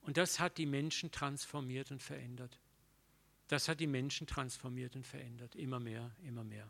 Und 0.03 0.17
das 0.17 0.41
hat 0.41 0.59
die 0.59 0.67
Menschen 0.67 1.13
transformiert 1.13 1.93
und 1.93 2.03
verändert. 2.03 2.59
Das 3.47 3.69
hat 3.69 3.79
die 3.79 3.87
Menschen 3.87 4.27
transformiert 4.27 4.97
und 4.97 5.07
verändert. 5.07 5.55
Immer 5.55 5.79
mehr, 5.79 6.11
immer 6.25 6.43
mehr. 6.43 6.69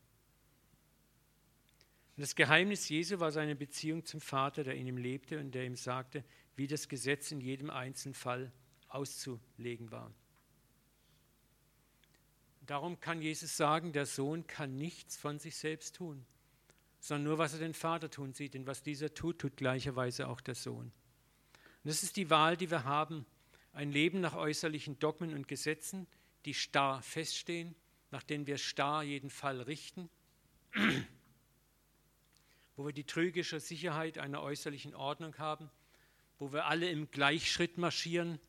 Und 2.16 2.20
das 2.20 2.34
Geheimnis 2.34 2.90
Jesu 2.90 3.18
war 3.18 3.32
seine 3.32 3.56
Beziehung 3.56 4.04
zum 4.04 4.20
Vater, 4.20 4.62
der 4.62 4.74
in 4.74 4.86
ihm 4.86 4.98
lebte 4.98 5.40
und 5.40 5.54
der 5.54 5.64
ihm 5.64 5.76
sagte, 5.76 6.22
wie 6.54 6.66
das 6.66 6.86
Gesetz 6.86 7.32
in 7.32 7.40
jedem 7.40 7.70
einzelnen 7.70 8.14
Fall 8.14 8.52
auszulegen 8.88 9.90
war. 9.90 10.12
Darum 12.66 12.98
kann 13.00 13.22
Jesus 13.22 13.56
sagen, 13.56 13.92
der 13.92 14.06
Sohn 14.06 14.46
kann 14.46 14.76
nichts 14.76 15.16
von 15.16 15.38
sich 15.38 15.56
selbst 15.56 15.94
tun, 15.96 16.26
sondern 16.98 17.24
nur, 17.24 17.38
was 17.38 17.52
er 17.52 17.60
den 17.60 17.74
Vater 17.74 18.10
tun 18.10 18.32
sieht. 18.32 18.54
Denn 18.54 18.66
was 18.66 18.82
dieser 18.82 19.14
tut, 19.14 19.38
tut 19.38 19.56
gleicherweise 19.56 20.28
auch 20.28 20.40
der 20.40 20.56
Sohn. 20.56 20.86
Und 20.86 20.92
das 21.84 22.02
ist 22.02 22.16
die 22.16 22.30
Wahl, 22.30 22.56
die 22.56 22.70
wir 22.70 22.84
haben. 22.84 23.24
Ein 23.72 23.92
Leben 23.92 24.20
nach 24.20 24.34
äußerlichen 24.34 24.98
Dogmen 24.98 25.34
und 25.34 25.46
Gesetzen, 25.46 26.08
die 26.44 26.54
starr 26.54 27.02
feststehen, 27.02 27.76
nach 28.10 28.22
denen 28.22 28.46
wir 28.46 28.58
starr 28.58 29.02
jeden 29.02 29.30
Fall 29.30 29.60
richten, 29.60 30.08
wo 32.74 32.86
wir 32.86 32.92
die 32.92 33.04
trügische 33.04 33.60
Sicherheit 33.60 34.18
einer 34.18 34.42
äußerlichen 34.42 34.94
Ordnung 34.94 35.38
haben, 35.38 35.70
wo 36.38 36.52
wir 36.52 36.66
alle 36.66 36.88
im 36.88 37.10
Gleichschritt 37.10 37.78
marschieren, 37.78 38.40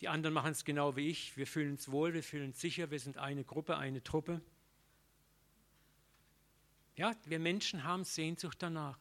die 0.00 0.08
anderen 0.08 0.34
machen 0.34 0.52
es 0.52 0.64
genau 0.64 0.96
wie 0.96 1.08
ich. 1.08 1.36
Wir 1.36 1.46
fühlen 1.46 1.72
uns 1.72 1.90
wohl, 1.90 2.14
wir 2.14 2.22
fühlen 2.22 2.46
uns 2.46 2.60
sicher, 2.60 2.90
wir 2.90 2.98
sind 2.98 3.18
eine 3.18 3.44
Gruppe, 3.44 3.76
eine 3.76 4.02
Truppe. 4.02 4.40
Ja, 6.96 7.14
wir 7.26 7.38
Menschen 7.38 7.84
haben 7.84 8.04
Sehnsucht 8.04 8.58
danach. 8.62 8.98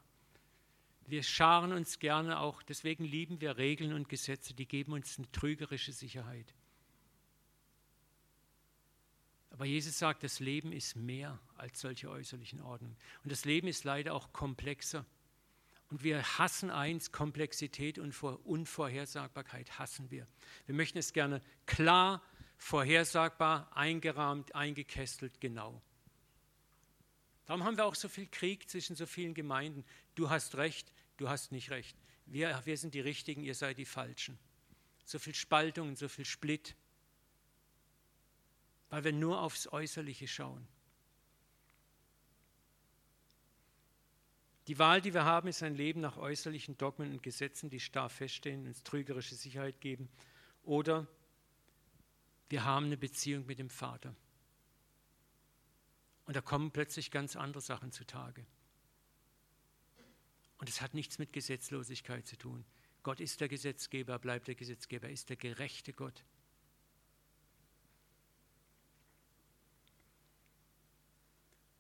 Wir 1.07 1.23
scharen 1.23 1.71
uns 1.71 1.99
gerne 1.99 2.39
auch, 2.39 2.61
deswegen 2.61 3.03
lieben 3.03 3.41
wir 3.41 3.57
Regeln 3.57 3.93
und 3.93 4.09
Gesetze, 4.09 4.53
die 4.53 4.67
geben 4.67 4.93
uns 4.93 5.17
eine 5.17 5.31
trügerische 5.31 5.91
Sicherheit. 5.91 6.53
Aber 9.49 9.65
Jesus 9.65 9.97
sagt, 9.97 10.23
das 10.23 10.39
Leben 10.39 10.71
ist 10.71 10.95
mehr 10.95 11.39
als 11.57 11.81
solche 11.81 12.09
äußerlichen 12.09 12.61
Ordnungen. 12.61 12.95
Und 13.23 13.31
das 13.31 13.43
Leben 13.45 13.67
ist 13.67 13.83
leider 13.83 14.13
auch 14.13 14.31
komplexer. 14.31 15.05
Und 15.89 16.03
wir 16.03 16.23
hassen 16.37 16.69
eins, 16.69 17.11
Komplexität 17.11 17.97
und 17.97 18.15
Unvorhersagbarkeit 18.21 19.79
hassen 19.79 20.11
wir. 20.11 20.27
Wir 20.67 20.75
möchten 20.75 20.99
es 20.99 21.13
gerne 21.13 21.41
klar, 21.65 22.21
vorhersagbar, 22.57 23.75
eingerahmt, 23.75 24.53
eingekästelt, 24.53 25.41
genau. 25.41 25.81
Darum 27.45 27.63
haben 27.63 27.77
wir 27.77 27.85
auch 27.85 27.95
so 27.95 28.07
viel 28.07 28.27
Krieg 28.27 28.69
zwischen 28.69 28.95
so 28.95 29.07
vielen 29.07 29.33
Gemeinden. 29.33 29.83
Du 30.13 30.29
hast 30.29 30.55
recht, 30.55 30.93
du 31.17 31.29
hast 31.29 31.51
nicht 31.51 31.71
recht. 31.71 31.97
Wir, 32.27 32.61
wir 32.65 32.77
sind 32.77 32.93
die 32.93 32.99
Richtigen, 32.99 33.43
ihr 33.43 33.55
seid 33.55 33.79
die 33.79 33.85
Falschen. 33.85 34.37
So 35.05 35.17
viel 35.17 35.33
Spaltung, 35.33 35.95
so 35.95 36.07
viel 36.07 36.25
Split, 36.25 36.75
weil 38.91 39.03
wir 39.03 39.13
nur 39.13 39.41
aufs 39.41 39.67
Äußerliche 39.67 40.27
schauen. 40.27 40.67
Die 44.70 44.78
Wahl, 44.78 45.01
die 45.01 45.15
wir 45.15 45.26
haben, 45.26 45.47
ist 45.47 45.63
ein 45.63 45.74
Leben 45.74 45.99
nach 45.99 46.17
äußerlichen 46.17 46.78
Dogmen 46.78 47.11
und 47.11 47.24
Gesetzen, 47.24 47.72
die 47.72 47.80
starr 47.80 48.07
feststehen, 48.07 48.67
uns 48.67 48.84
trügerische 48.84 49.34
Sicherheit 49.34 49.82
geben. 49.82 50.07
Oder 50.61 51.07
wir 52.49 52.65
haben 52.65 52.86
eine 52.86 52.95
Beziehung 52.95 53.47
mit 53.47 53.57
dem 53.57 53.72
Vater. 53.72 54.15
Und 56.26 56.36
da 56.36 56.41
kommen 56.41 56.70
plötzlich 56.70 57.09
ganz 57.09 57.36
andere 57.36 57.61
Sachen 57.61 57.91
zutage. 57.91 58.45
Und 60.59 60.70
es 60.70 60.82
hat 60.82 60.93
nichts 60.93 61.17
mit 61.17 61.34
Gesetzlosigkeit 61.34 62.28
zu 62.28 62.38
tun. 62.38 62.63
Gott 63.01 63.22
ist 63.22 63.41
der 63.41 63.49
Gesetzgeber, 63.49 64.20
bleibt 64.20 64.47
der 64.47 64.53
Gesetzgeber, 64.53 65.07
er 65.07 65.13
ist 65.13 65.30
der 65.30 65.38
gerechte 65.38 65.93
Gott. 65.93 66.24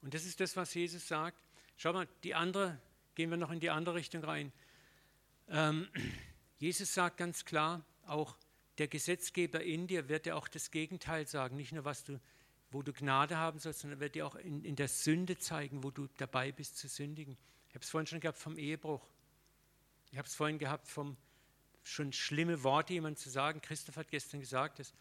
Und 0.01 0.15
das 0.15 0.25
ist 0.25 0.39
das, 0.39 0.55
was 0.55 0.73
Jesus 0.73 1.07
sagt. 1.07 1.48
Schau 1.81 1.93
mal, 1.93 2.09
die 2.25 2.35
andere, 2.35 2.77
gehen 3.15 3.29
wir 3.29 3.37
noch 3.37 3.51
in 3.51 3.61
die 3.61 3.69
andere 3.69 3.95
Richtung 3.95 4.21
rein. 4.21 4.51
Ähm, 5.47 5.87
Jesus 6.59 6.93
sagt 6.93 7.15
ganz 7.15 7.45
klar, 7.45 7.85
auch 8.05 8.35
der 8.79 8.89
Gesetzgeber 8.89 9.63
in 9.63 9.87
dir 9.87 10.09
wird 10.09 10.25
dir 10.25 10.35
auch 10.35 10.49
das 10.49 10.71
Gegenteil 10.71 11.25
sagen. 11.25 11.55
Nicht 11.55 11.71
nur, 11.71 11.85
was 11.85 12.03
du, 12.03 12.19
wo 12.69 12.81
du 12.81 12.91
Gnade 12.91 13.37
haben 13.37 13.59
sollst, 13.59 13.79
sondern 13.79 14.01
wird 14.01 14.15
dir 14.15 14.27
auch 14.27 14.35
in, 14.35 14.65
in 14.65 14.75
der 14.75 14.89
Sünde 14.89 15.37
zeigen, 15.37 15.81
wo 15.81 15.89
du 15.89 16.09
dabei 16.17 16.51
bist 16.51 16.77
zu 16.77 16.89
sündigen. 16.89 17.37
Ich 17.69 17.75
habe 17.75 17.83
es 17.85 17.89
vorhin 17.89 18.07
schon 18.07 18.19
gehabt 18.19 18.39
vom 18.39 18.57
Ehebruch. 18.57 19.07
Ich 20.11 20.17
habe 20.17 20.27
es 20.27 20.35
vorhin 20.35 20.59
gehabt 20.59 20.85
vom 20.85 21.15
schon 21.83 22.11
schlimme 22.11 22.61
Worte 22.63 22.91
jemand 22.91 23.19
zu 23.19 23.29
sagen. 23.29 23.61
Christoph 23.61 23.95
hat 23.95 24.09
gestern 24.09 24.41
gesagt, 24.41 24.79
dass 24.79 24.93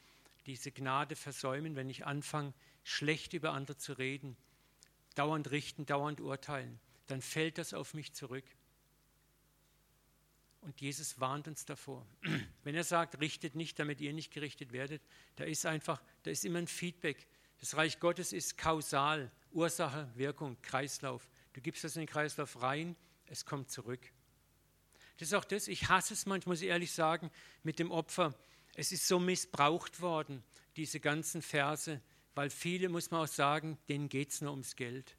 diese 0.46 0.70
Gnade 0.70 1.16
versäumen, 1.16 1.74
wenn 1.74 1.90
ich 1.90 2.06
anfange, 2.06 2.54
schlecht 2.84 3.32
über 3.32 3.50
andere 3.50 3.78
zu 3.78 3.94
reden, 3.94 4.36
dauernd 5.18 5.50
richten, 5.50 5.84
dauernd 5.86 6.20
urteilen, 6.20 6.78
dann 7.06 7.20
fällt 7.20 7.58
das 7.58 7.74
auf 7.74 7.94
mich 7.94 8.12
zurück. 8.12 8.44
Und 10.60 10.80
Jesus 10.80 11.20
warnt 11.20 11.48
uns 11.48 11.64
davor. 11.64 12.06
Wenn 12.64 12.74
er 12.74 12.84
sagt, 12.84 13.20
richtet 13.20 13.54
nicht, 13.54 13.78
damit 13.78 14.00
ihr 14.00 14.12
nicht 14.12 14.32
gerichtet 14.32 14.72
werdet, 14.72 15.02
da 15.36 15.44
ist 15.44 15.66
einfach, 15.66 16.02
da 16.22 16.30
ist 16.30 16.44
immer 16.44 16.58
ein 16.58 16.68
Feedback. 16.68 17.26
Das 17.58 17.76
Reich 17.76 18.00
Gottes 18.00 18.32
ist 18.32 18.58
kausal, 18.58 19.30
Ursache, 19.50 20.10
Wirkung, 20.14 20.60
Kreislauf. 20.62 21.30
Du 21.52 21.60
gibst 21.60 21.84
das 21.84 21.96
in 21.96 22.02
den 22.02 22.08
Kreislauf 22.08 22.60
rein, 22.62 22.96
es 23.26 23.44
kommt 23.44 23.70
zurück. 23.70 24.12
Das 25.16 25.28
ist 25.28 25.34
auch 25.34 25.44
das, 25.44 25.66
ich 25.68 25.88
hasse 25.88 26.14
es 26.14 26.26
manchmal, 26.26 26.52
muss 26.52 26.62
ich 26.62 26.68
ehrlich 26.68 26.92
sagen, 26.92 27.30
mit 27.62 27.78
dem 27.78 27.90
Opfer. 27.90 28.34
Es 28.74 28.92
ist 28.92 29.08
so 29.08 29.18
missbraucht 29.18 30.00
worden, 30.00 30.44
diese 30.76 31.00
ganzen 31.00 31.42
Verse, 31.42 32.00
weil 32.38 32.50
viele, 32.50 32.88
muss 32.88 33.10
man 33.10 33.22
auch 33.22 33.26
sagen, 33.26 33.78
denen 33.88 34.08
geht 34.08 34.30
es 34.30 34.40
nur 34.42 34.52
ums 34.52 34.76
Geld. 34.76 35.16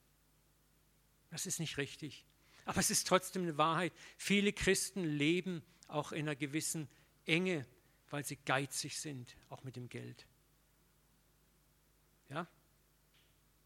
Das 1.32 1.46
ist 1.46 1.60
nicht 1.60 1.76
richtig. 1.76 2.26
Aber 2.64 2.80
es 2.80 2.90
ist 2.90 3.08
trotzdem 3.08 3.42
eine 3.42 3.58
Wahrheit. 3.58 3.92
Viele 4.16 4.54
Christen 4.54 5.04
leben 5.04 5.62
auch 5.90 6.14
in 6.14 6.30
einer 6.30 6.38
gewissen 6.38 6.88
Enge, 7.26 7.66
weil 8.10 8.24
sie 8.24 8.38
geizig 8.38 8.98
sind, 9.02 9.36
auch 9.50 9.66
mit 9.66 9.76
dem 9.76 9.90
Geld. 9.90 10.28
Ja? 12.30 12.48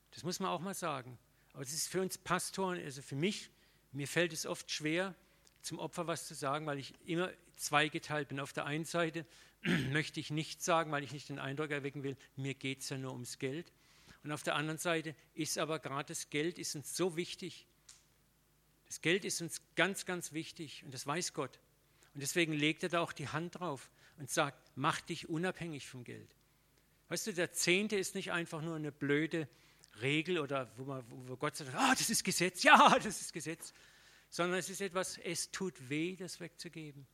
Das 0.10 0.24
muss 0.24 0.39
man 0.39 0.49
auch 0.49 0.60
mal 0.60 0.74
sagen. 0.74 1.20
Aber 1.54 1.62
es 1.62 1.74
ist 1.74 1.89
für 1.89 2.01
uns 2.01 2.18
Pastoren, 2.18 2.80
also 2.80 3.04
für 3.04 3.16
mich, 3.16 3.51
mir 3.91 4.08
fällt 4.08 4.34
es 4.34 4.47
oft 4.47 4.72
schwer, 4.72 5.14
zum 5.62 5.78
Opfer 5.78 6.08
was 6.08 6.28
zu 6.28 6.34
sagen, 6.34 6.66
weil 6.66 6.80
ich 6.80 6.95
immer 7.06 7.32
zweigeteilt 7.56 8.28
bin. 8.30 8.39
Auf 8.39 8.54
der 8.54 8.66
einen 8.66 8.86
Seite 8.86 9.26
möchte 9.91 10.20
ich 10.20 10.32
nichts 10.32 10.66
sagen, 10.66 10.91
weil 10.91 11.04
ich 11.04 11.12
nicht 11.12 11.30
den 11.30 11.39
Eindruck 11.39 11.72
erwecken 11.72 12.04
will, 12.04 12.18
mir 12.36 12.54
geht 12.54 12.82
es 12.82 12.89
ja 12.89 12.97
nur 12.97 13.14
ums 13.14 13.39
Geld. 13.39 13.72
Und 14.24 14.32
auf 14.32 14.43
der 14.43 14.56
anderen 14.56 14.78
Seite 14.78 15.16
ist 15.34 15.58
aber 15.58 15.80
gerade 15.80 16.08
das 16.08 16.30
Geld 16.30 16.58
ist 16.58 16.76
uns 16.76 16.95
so 16.95 17.18
wichtig. 17.18 17.68
Das 18.88 19.01
Geld 19.01 19.26
ist 19.26 19.41
uns 19.41 19.62
ganz, 19.76 20.06
ganz 20.06 20.34
wichtig 20.34 20.84
und 20.86 20.93
das 20.93 21.06
weiß 21.06 21.34
Gott. 21.34 21.60
Und 22.14 22.22
deswegen 22.22 22.54
legt 22.54 22.84
er 22.84 22.89
da 22.89 23.01
auch 23.01 23.12
die 23.12 23.28
Hand 23.28 23.60
drauf 23.60 23.89
und 24.18 24.30
sagt, 24.30 24.72
mach 24.76 25.01
dich 25.01 25.30
unabhängig 25.30 25.88
vom 25.88 26.04
Geld. 26.04 26.36
Weißt 27.10 27.28
du, 27.28 27.34
der 27.34 27.51
Zehnte 27.51 27.95
ist 27.95 28.16
nicht 28.16 28.32
einfach 28.32 28.62
nur 28.62 28.76
eine 28.76 28.91
blöde 28.91 29.47
Regel 30.01 30.39
oder 30.39 30.72
wo, 30.78 30.86
man, 30.86 31.04
wo 31.28 31.36
Gott 31.36 31.56
sagt, 31.56 31.74
ah, 31.76 31.93
das 31.93 32.10
ist 32.10 32.24
Gesetz, 32.24 32.64
ja, 32.64 32.97
das 33.04 33.22
ist 33.22 33.34
Gesetz, 33.34 33.74
sondern 34.30 34.60
es 34.60 34.70
ist 34.70 34.82
etwas, 34.82 35.18
es 35.18 35.51
tut 35.51 35.89
weh, 35.89 36.16
das 36.16 36.39
wegzugeben. 36.39 37.06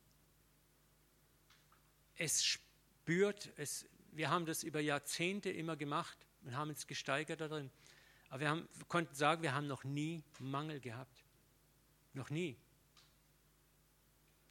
Es 2.20 2.44
spürt, 2.44 3.50
es, 3.56 3.88
wir 4.12 4.30
haben 4.30 4.46
das 4.46 4.64
über 4.64 4.82
Jahrzehnte 4.82 5.50
immer 5.50 5.78
gemacht 5.78 6.28
und 6.44 6.56
haben 6.56 6.70
uns 6.70 6.86
gesteigert 6.86 7.40
darin. 7.40 7.72
Aber 8.28 8.42
wir, 8.42 8.50
haben, 8.50 8.68
wir 8.76 8.86
konnten 8.88 9.16
sagen, 9.16 9.42
wir 9.42 9.54
haben 9.56 9.68
noch 9.68 9.86
nie 9.86 10.22
Mangel 10.38 10.82
gehabt. 10.82 11.24
Noch 12.14 12.30
nie. 12.30 12.58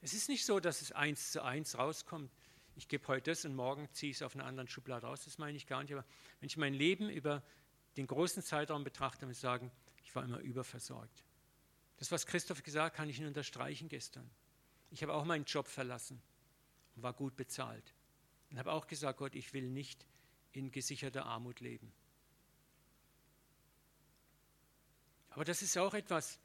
Es 0.01 0.15
ist 0.15 0.31
nicht 0.31 0.47
so, 0.47 0.61
dass 0.61 0.81
es 0.81 0.93
eins 0.93 1.31
zu 1.31 1.45
eins 1.45 1.77
rauskommt. 1.77 2.33
Ich 2.75 2.89
gebe 2.89 3.07
heute 3.07 3.33
das 3.33 3.45
und 3.45 3.55
morgen 3.55 3.87
ziehe 3.93 4.13
ich 4.13 4.17
es 4.17 4.23
auf 4.23 4.35
einer 4.35 4.47
anderen 4.47 4.69
Schublade 4.69 5.07
raus. 5.07 5.25
Das 5.27 5.37
meine 5.37 5.59
ich 5.59 5.67
gar 5.67 5.83
nicht. 5.83 5.93
Aber 5.93 6.07
wenn 6.41 6.47
ich 6.47 6.57
mein 6.57 6.73
Leben 6.73 7.11
über 7.11 7.43
den 7.99 8.07
großen 8.07 8.43
Zeitraum 8.43 8.83
betrachte, 8.83 9.27
muss 9.27 9.37
ich 9.37 9.41
sagen, 9.43 9.71
ich 10.05 10.15
war 10.15 10.25
immer 10.25 10.39
überversorgt. 10.39 11.23
Das, 11.99 12.11
was 12.13 12.25
Christoph 12.25 12.63
gesagt 12.63 12.93
hat, 12.93 12.97
kann 12.97 13.11
ich 13.11 13.19
nur 13.19 13.29
unterstreichen 13.29 13.91
gestern. 13.91 14.31
Ich 14.91 15.03
habe 15.03 15.13
auch 15.13 15.27
meinen 15.27 15.45
Job 15.45 15.69
verlassen 15.69 16.23
und 16.99 17.05
war 17.05 17.13
gut 17.13 17.37
bezahlt. 17.37 17.95
Und 18.51 18.59
habe 18.59 18.73
auch 18.73 18.89
gesagt, 18.89 19.19
Gott, 19.19 19.37
ich 19.37 19.55
will 19.55 19.69
nicht 19.69 20.05
in 20.51 20.73
gesicherter 20.73 21.27
Armut 21.27 21.61
leben. 21.61 21.93
Aber 25.31 25.45
das 25.45 25.63
ist 25.63 25.79
auch 25.79 25.95
etwas, 25.95 26.41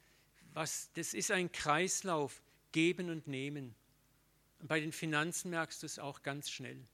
was, 0.52 0.92
das 0.92 1.12
ist 1.12 1.32
ein 1.32 1.50
Kreislauf, 1.50 2.40
geben 2.70 3.10
und 3.10 3.26
nehmen. 3.26 3.74
Und 4.60 4.68
bei 4.68 4.78
den 4.78 4.92
Finanzen 4.92 5.50
merkst 5.50 5.82
du 5.82 5.86
es 5.86 5.98
auch 5.98 6.22
ganz 6.22 6.48
schnell. 6.50 6.86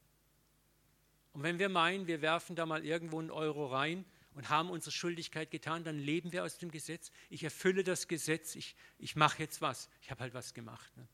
Und 1.34 1.42
wenn 1.42 1.58
wir 1.58 1.68
meinen, 1.68 2.06
wir 2.06 2.22
werfen 2.22 2.56
da 2.56 2.64
mal 2.64 2.84
irgendwo 2.84 3.18
einen 3.18 3.30
Euro 3.30 3.66
rein 3.66 4.06
und 4.32 4.48
haben 4.48 4.70
unsere 4.70 4.92
Schuldigkeit 4.92 5.50
getan, 5.50 5.84
dann 5.84 5.98
leben 5.98 6.32
wir 6.32 6.44
aus 6.44 6.56
dem 6.56 6.70
Gesetz. 6.70 7.12
Ich 7.28 7.44
erfülle 7.44 7.84
das 7.84 8.08
Gesetz, 8.08 8.54
ich, 8.54 8.74
ich 8.98 9.16
mache 9.16 9.42
jetzt 9.42 9.60
was. 9.60 9.90
Ich 10.00 10.10
habe 10.10 10.22
halt 10.22 10.32
was 10.32 10.54
gemacht. 10.54 10.96
Ne? 10.96 11.06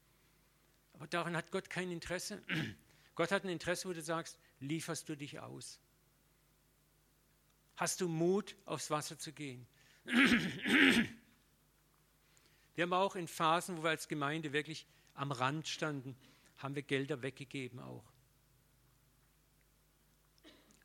Aber 0.97 1.07
daran 1.07 1.37
hat 1.37 1.51
Gott 1.53 1.71
kein 1.71 1.91
Interesse. 1.91 2.43
Gott 3.15 3.31
hat 3.31 3.45
ein 3.45 3.51
Interesse, 3.51 3.89
wo 3.89 3.93
du 3.93 4.03
sagst, 4.03 4.39
lieferst 4.61 5.09
du 5.09 5.17
dich 5.17 5.39
aus. 5.39 5.79
Hast 7.77 8.01
du 8.01 8.09
Mut, 8.09 8.57
aufs 8.65 8.91
Wasser 8.91 9.19
zu 9.19 9.33
gehen? 9.33 9.67
Wir 12.75 12.83
haben 12.83 12.93
auch 12.93 13.17
in 13.17 13.27
Phasen, 13.27 13.79
wo 13.79 13.85
wir 13.85 13.91
als 13.91 14.07
Gemeinde 14.07 14.53
wirklich 14.53 14.87
am 15.15 15.33
Rand 15.33 15.67
standen, 15.67 16.15
haben 16.59 16.75
wir 16.75 16.83
Gelder 16.83 17.23
weggegeben 17.23 17.81
auch. 17.81 18.05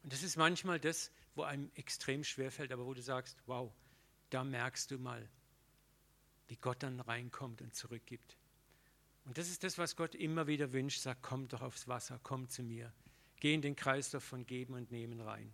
Und 0.01 0.13
das 0.13 0.23
ist 0.23 0.37
manchmal 0.37 0.79
das, 0.79 1.11
wo 1.35 1.43
einem 1.43 1.69
extrem 1.75 2.23
schwer 2.23 2.49
fällt, 2.49 2.71
aber 2.71 2.85
wo 2.85 2.93
du 2.93 3.01
sagst, 3.01 3.37
wow, 3.45 3.73
da 4.29 4.45
merkst 4.45 4.89
du 4.91 4.99
mal, 4.99 5.27
wie 6.47 6.55
Gott 6.55 6.81
dann 6.81 7.01
reinkommt 7.01 7.61
und 7.61 7.75
zurückgibt. 7.75 8.37
Und 9.25 9.37
das 9.37 9.49
ist 9.49 9.63
das, 9.63 9.77
was 9.77 9.95
Gott 9.95 10.15
immer 10.15 10.47
wieder 10.47 10.71
wünscht, 10.71 11.01
sagt, 11.01 11.21
komm 11.21 11.47
doch 11.47 11.61
aufs 11.61 11.87
Wasser, 11.87 12.19
komm 12.23 12.49
zu 12.49 12.63
mir. 12.63 12.91
Geh 13.39 13.53
in 13.53 13.61
den 13.61 13.75
Kreislauf 13.75 14.23
von 14.23 14.45
Geben 14.45 14.73
und 14.73 14.91
Nehmen 14.91 15.21
rein. 15.21 15.53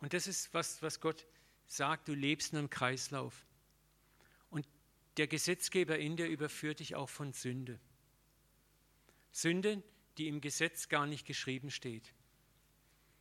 Und 0.00 0.14
das 0.14 0.26
ist, 0.26 0.52
was, 0.54 0.82
was 0.82 1.00
Gott 1.00 1.26
sagt, 1.66 2.08
du 2.08 2.14
lebst 2.14 2.52
in 2.52 2.58
einem 2.58 2.70
Kreislauf. 2.70 3.46
Und 4.50 4.66
der 5.16 5.26
Gesetzgeber 5.26 5.98
in 5.98 6.16
dir 6.16 6.26
überführt 6.26 6.80
dich 6.80 6.94
auch 6.96 7.08
von 7.08 7.32
Sünde. 7.32 7.78
Sünde, 9.32 9.82
die 10.18 10.28
im 10.28 10.40
Gesetz 10.40 10.88
gar 10.88 11.06
nicht 11.06 11.26
geschrieben 11.26 11.70
steht. 11.70 12.12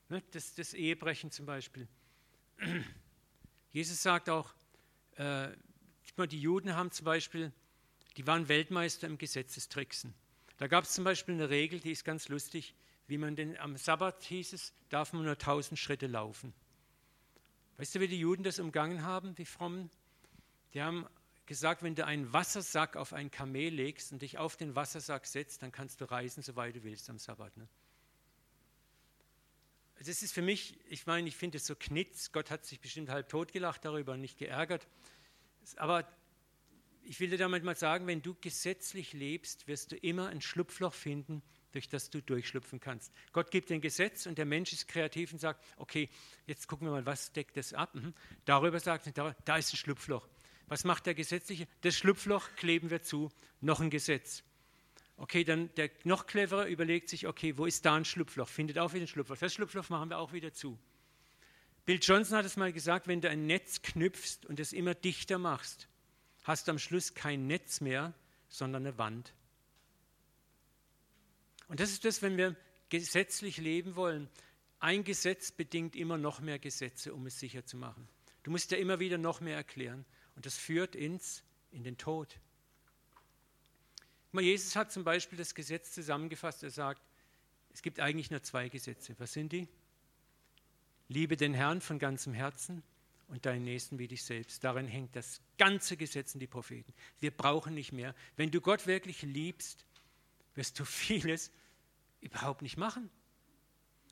Ne, 0.09 0.23
das, 0.31 0.55
das 0.55 0.73
Ehebrechen 0.73 1.31
zum 1.31 1.45
Beispiel. 1.45 1.87
Jesus 3.71 4.01
sagt 4.01 4.29
auch, 4.29 4.53
äh, 6.17 6.27
die 6.27 6.39
Juden 6.39 6.75
haben 6.75 6.91
zum 6.91 7.05
Beispiel, 7.05 7.51
die 8.17 8.25
waren 8.27 8.47
Weltmeister 8.47 9.07
im 9.07 9.17
Gesetzestricksen. 9.17 10.13
Da 10.57 10.67
gab 10.67 10.83
es 10.83 10.93
zum 10.93 11.03
Beispiel 11.03 11.35
eine 11.35 11.49
Regel, 11.49 11.79
die 11.79 11.91
ist 11.91 12.03
ganz 12.03 12.27
lustig, 12.27 12.75
wie 13.07 13.17
man 13.17 13.35
denn 13.35 13.57
am 13.57 13.77
Sabbat 13.77 14.23
hieß 14.23 14.53
es, 14.53 14.73
darf 14.89 15.13
man 15.13 15.23
nur 15.23 15.33
1000 15.33 15.79
Schritte 15.79 16.07
laufen. 16.07 16.53
Weißt 17.77 17.95
du, 17.95 17.99
wie 18.01 18.07
die 18.07 18.19
Juden 18.19 18.43
das 18.43 18.59
umgangen 18.59 19.03
haben, 19.03 19.35
die 19.35 19.45
Frommen? 19.45 19.89
Die 20.73 20.81
haben 20.81 21.07
gesagt, 21.45 21.81
wenn 21.81 21.95
du 21.95 22.05
einen 22.05 22.31
Wassersack 22.33 22.95
auf 22.95 23.13
ein 23.13 23.31
Kamel 23.31 23.73
legst 23.73 24.11
und 24.11 24.21
dich 24.21 24.37
auf 24.37 24.57
den 24.57 24.75
Wassersack 24.75 25.25
setzt, 25.25 25.63
dann 25.63 25.71
kannst 25.71 26.01
du 26.01 26.05
reisen, 26.05 26.43
soweit 26.43 26.75
du 26.75 26.83
willst 26.83 27.09
am 27.09 27.17
Sabbat. 27.17 27.55
Ne? 27.57 27.67
Das 29.97 30.21
ist 30.21 30.31
für 30.31 30.41
mich, 30.41 30.77
ich 30.87 31.07
meine, 31.07 31.27
ich 31.27 31.35
finde 31.35 31.57
es 31.57 31.65
so 31.65 31.75
knitz. 31.75 32.31
Gott 32.31 32.51
hat 32.51 32.65
sich 32.65 32.79
bestimmt 32.79 33.09
halb 33.09 33.27
tot 33.29 33.51
gelacht 33.51 33.83
darüber 33.83 34.13
und 34.13 34.21
nicht 34.21 34.37
geärgert. 34.37 34.87
Aber 35.77 36.07
ich 37.03 37.19
will 37.19 37.29
dir 37.29 37.37
damit 37.37 37.63
mal 37.63 37.75
sagen, 37.75 38.07
wenn 38.07 38.21
du 38.21 38.35
gesetzlich 38.35 39.13
lebst, 39.13 39.67
wirst 39.67 39.91
du 39.91 39.95
immer 39.95 40.27
ein 40.27 40.41
Schlupfloch 40.41 40.93
finden, 40.93 41.41
durch 41.71 41.87
das 41.87 42.09
du 42.09 42.21
durchschlüpfen 42.21 42.79
kannst. 42.79 43.11
Gott 43.31 43.51
gibt 43.51 43.71
ein 43.71 43.81
Gesetz 43.81 44.25
und 44.25 44.37
der 44.37 44.45
Mensch 44.45 44.73
ist 44.73 44.87
kreativ 44.87 45.33
und 45.33 45.39
sagt, 45.39 45.63
okay, 45.77 46.09
jetzt 46.45 46.67
gucken 46.67 46.87
wir 46.87 46.91
mal, 46.91 47.05
was 47.05 47.31
deckt 47.31 47.57
das 47.57 47.73
ab? 47.73 47.95
Mhm. 47.95 48.13
Darüber 48.45 48.79
sagt 48.79 49.07
er, 49.07 49.35
da 49.45 49.57
ist 49.57 49.73
ein 49.73 49.77
Schlupfloch. 49.77 50.27
Was 50.67 50.83
macht 50.83 51.07
der 51.07 51.15
Gesetzliche? 51.15 51.67
Das 51.81 51.95
Schlupfloch 51.95 52.47
kleben 52.55 52.89
wir 52.91 53.01
zu, 53.01 53.31
noch 53.59 53.79
ein 53.79 53.89
Gesetz. 53.89 54.43
Okay, 55.17 55.43
dann 55.43 55.73
der 55.75 55.89
noch 56.03 56.27
clevere 56.27 56.69
überlegt 56.69 57.09
sich, 57.09 57.27
okay, 57.27 57.57
wo 57.57 57.65
ist 57.65 57.85
da 57.85 57.95
ein 57.95 58.05
Schlupfloch? 58.05 58.47
Findet 58.47 58.77
auch 58.77 58.93
wieder 58.93 59.03
ein 59.03 59.07
Schlupfloch. 59.07 59.37
Das 59.37 59.53
Schlupfloch 59.53 59.89
machen 59.89 60.09
wir 60.09 60.19
auch 60.19 60.31
wieder 60.31 60.53
zu. 60.53 60.79
Bill 61.89 61.97
Johnson 61.99 62.37
hat 62.37 62.45
es 62.45 62.55
mal 62.55 62.71
gesagt, 62.71 63.07
wenn 63.07 63.19
du 63.19 63.31
ein 63.31 63.47
Netz 63.47 63.81
knüpfst 63.81 64.45
und 64.45 64.59
es 64.59 64.73
immer 64.73 64.93
dichter 64.93 65.39
machst, 65.39 65.87
hast 66.43 66.67
du 66.67 66.71
am 66.73 66.77
Schluss 66.77 67.15
kein 67.15 67.47
Netz 67.47 67.81
mehr, 67.81 68.13
sondern 68.47 68.85
eine 68.85 68.99
Wand. 68.99 69.33
Und 71.67 71.79
das 71.79 71.89
ist 71.89 72.05
das, 72.05 72.21
wenn 72.21 72.37
wir 72.37 72.55
gesetzlich 72.89 73.57
leben 73.57 73.95
wollen. 73.95 74.29
Ein 74.79 75.03
Gesetz 75.03 75.51
bedingt 75.51 75.95
immer 75.95 76.19
noch 76.19 76.41
mehr 76.41 76.59
Gesetze, 76.59 77.11
um 77.11 77.25
es 77.25 77.39
sicher 77.39 77.65
zu 77.65 77.75
machen. 77.75 78.07
Du 78.43 78.51
musst 78.51 78.69
ja 78.69 78.77
immer 78.77 78.99
wieder 78.99 79.17
noch 79.17 79.41
mehr 79.41 79.55
erklären. 79.55 80.05
Und 80.35 80.45
das 80.45 80.59
führt 80.59 80.95
ins, 80.95 81.41
in 81.71 81.83
den 81.83 81.97
Tod. 81.97 82.39
Jesus 84.33 84.75
hat 84.75 84.91
zum 84.91 85.03
Beispiel 85.03 85.39
das 85.39 85.55
Gesetz 85.55 85.91
zusammengefasst. 85.93 86.61
Er 86.61 86.69
sagt, 86.69 87.01
es 87.73 87.81
gibt 87.81 87.99
eigentlich 87.99 88.29
nur 88.29 88.43
zwei 88.43 88.69
Gesetze. 88.69 89.15
Was 89.17 89.33
sind 89.33 89.51
die? 89.53 89.67
Liebe 91.09 91.35
den 91.35 91.53
Herrn 91.53 91.81
von 91.81 91.99
ganzem 91.99 92.33
Herzen 92.33 92.83
und 93.27 93.45
deinen 93.45 93.63
Nächsten 93.63 93.99
wie 93.99 94.07
dich 94.07 94.23
selbst. 94.23 94.63
Darin 94.63 94.87
hängt 94.87 95.15
das 95.15 95.41
ganze 95.57 95.97
Gesetz 95.97 96.35
und 96.35 96.39
die 96.39 96.47
Propheten. 96.47 96.93
Wir 97.19 97.31
brauchen 97.31 97.73
nicht 97.73 97.91
mehr. 97.91 98.15
Wenn 98.37 98.51
du 98.51 98.61
Gott 98.61 98.87
wirklich 98.87 99.23
liebst, 99.23 99.85
wirst 100.55 100.79
du 100.79 100.85
vieles 100.85 101.51
überhaupt 102.21 102.61
nicht 102.61 102.77
machen. 102.77 103.09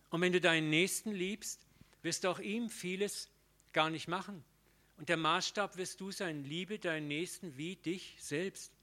Und 0.09 0.21
wenn 0.21 0.33
du 0.33 0.41
deinen 0.41 0.69
Nächsten 0.69 1.11
liebst, 1.11 1.65
wirst 2.01 2.23
du 2.23 2.29
auch 2.29 2.39
ihm 2.39 2.69
vieles 2.69 3.29
gar 3.73 3.89
nicht 3.89 4.07
machen. 4.07 4.43
Und 4.97 5.09
der 5.09 5.17
Maßstab 5.17 5.77
wirst 5.77 6.01
du 6.01 6.11
sein, 6.11 6.43
liebe 6.43 6.79
deinen 6.79 7.07
Nächsten 7.07 7.57
wie 7.57 7.75
dich 7.75 8.15
selbst. 8.19 8.73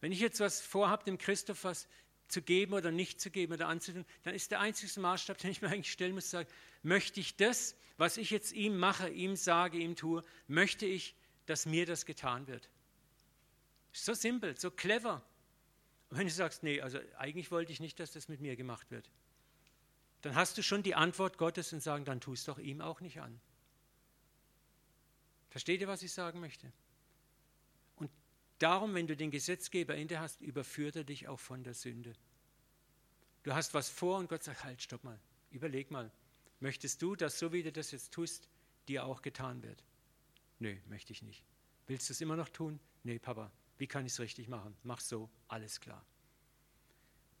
Wenn 0.00 0.12
ich 0.12 0.20
jetzt 0.20 0.40
was 0.40 0.60
vorhabe, 0.60 1.04
dem 1.04 1.18
Christoph 1.18 1.64
was 1.64 1.88
zu 2.28 2.40
geben 2.40 2.72
oder 2.72 2.90
nicht 2.90 3.20
zu 3.20 3.30
geben 3.30 3.52
oder 3.52 3.68
anzutun, 3.68 4.06
dann 4.22 4.34
ist 4.34 4.50
der 4.50 4.60
einzige 4.60 4.98
Maßstab, 4.98 5.38
den 5.38 5.50
ich 5.50 5.60
mir 5.60 5.68
eigentlich 5.68 5.92
stellen 5.92 6.14
muss, 6.14 6.30
sagen, 6.30 6.48
möchte 6.84 7.18
ich 7.18 7.36
das, 7.36 7.76
was 7.96 8.16
ich 8.16 8.30
jetzt 8.30 8.52
ihm 8.52 8.76
mache, 8.76 9.08
ihm 9.08 9.34
sage, 9.36 9.78
ihm 9.78 9.96
tue, 9.96 10.22
möchte 10.46 10.86
ich, 10.86 11.16
dass 11.46 11.66
mir 11.66 11.86
das 11.86 12.06
getan 12.06 12.46
wird. 12.46 12.68
So 13.92 14.14
simpel, 14.14 14.56
so 14.58 14.70
clever. 14.70 15.24
Und 16.10 16.18
wenn 16.18 16.26
du 16.26 16.32
sagst, 16.32 16.62
nee, 16.62 16.80
also 16.80 16.98
eigentlich 17.16 17.50
wollte 17.50 17.72
ich 17.72 17.80
nicht, 17.80 17.98
dass 18.00 18.12
das 18.12 18.28
mit 18.28 18.40
mir 18.40 18.56
gemacht 18.56 18.90
wird, 18.90 19.10
dann 20.22 20.34
hast 20.34 20.56
du 20.56 20.62
schon 20.62 20.82
die 20.82 20.94
Antwort 20.94 21.38
Gottes 21.38 21.72
und 21.72 21.82
sagen, 21.82 22.04
dann 22.04 22.20
tu 22.20 22.32
es 22.32 22.44
doch 22.44 22.58
ihm 22.58 22.80
auch 22.80 23.00
nicht 23.00 23.20
an. 23.20 23.40
Versteht 25.50 25.80
ihr, 25.80 25.88
was 25.88 26.02
ich 26.02 26.12
sagen 26.12 26.40
möchte? 26.40 26.72
Und 27.96 28.10
darum, 28.58 28.94
wenn 28.94 29.06
du 29.06 29.16
den 29.16 29.30
Gesetzgeber 29.30 29.94
in 29.94 30.08
dir 30.08 30.20
hast, 30.20 30.40
überführt 30.40 30.96
er 30.96 31.04
dich 31.04 31.28
auch 31.28 31.38
von 31.38 31.62
der 31.62 31.74
Sünde. 31.74 32.14
Du 33.44 33.54
hast 33.54 33.74
was 33.74 33.88
vor 33.88 34.18
und 34.18 34.28
Gott 34.28 34.42
sagt, 34.42 34.64
halt, 34.64 34.82
stopp 34.82 35.04
mal, 35.04 35.20
überleg 35.50 35.90
mal. 35.90 36.10
Möchtest 36.60 37.02
du, 37.02 37.16
dass 37.16 37.38
so 37.38 37.52
wie 37.52 37.62
du 37.62 37.72
das 37.72 37.90
jetzt 37.90 38.12
tust, 38.12 38.48
dir 38.88 39.04
auch 39.04 39.22
getan 39.22 39.62
wird? 39.62 39.84
Nö, 40.58 40.76
möchte 40.86 41.12
ich 41.12 41.22
nicht. 41.22 41.44
Willst 41.86 42.08
du 42.08 42.12
es 42.12 42.20
immer 42.20 42.36
noch 42.36 42.48
tun? 42.48 42.80
Nee, 43.02 43.18
Papa, 43.18 43.50
wie 43.76 43.86
kann 43.86 44.06
ich 44.06 44.12
es 44.12 44.20
richtig 44.20 44.48
machen? 44.48 44.76
Mach 44.82 45.00
so, 45.00 45.28
alles 45.48 45.80
klar. 45.80 46.04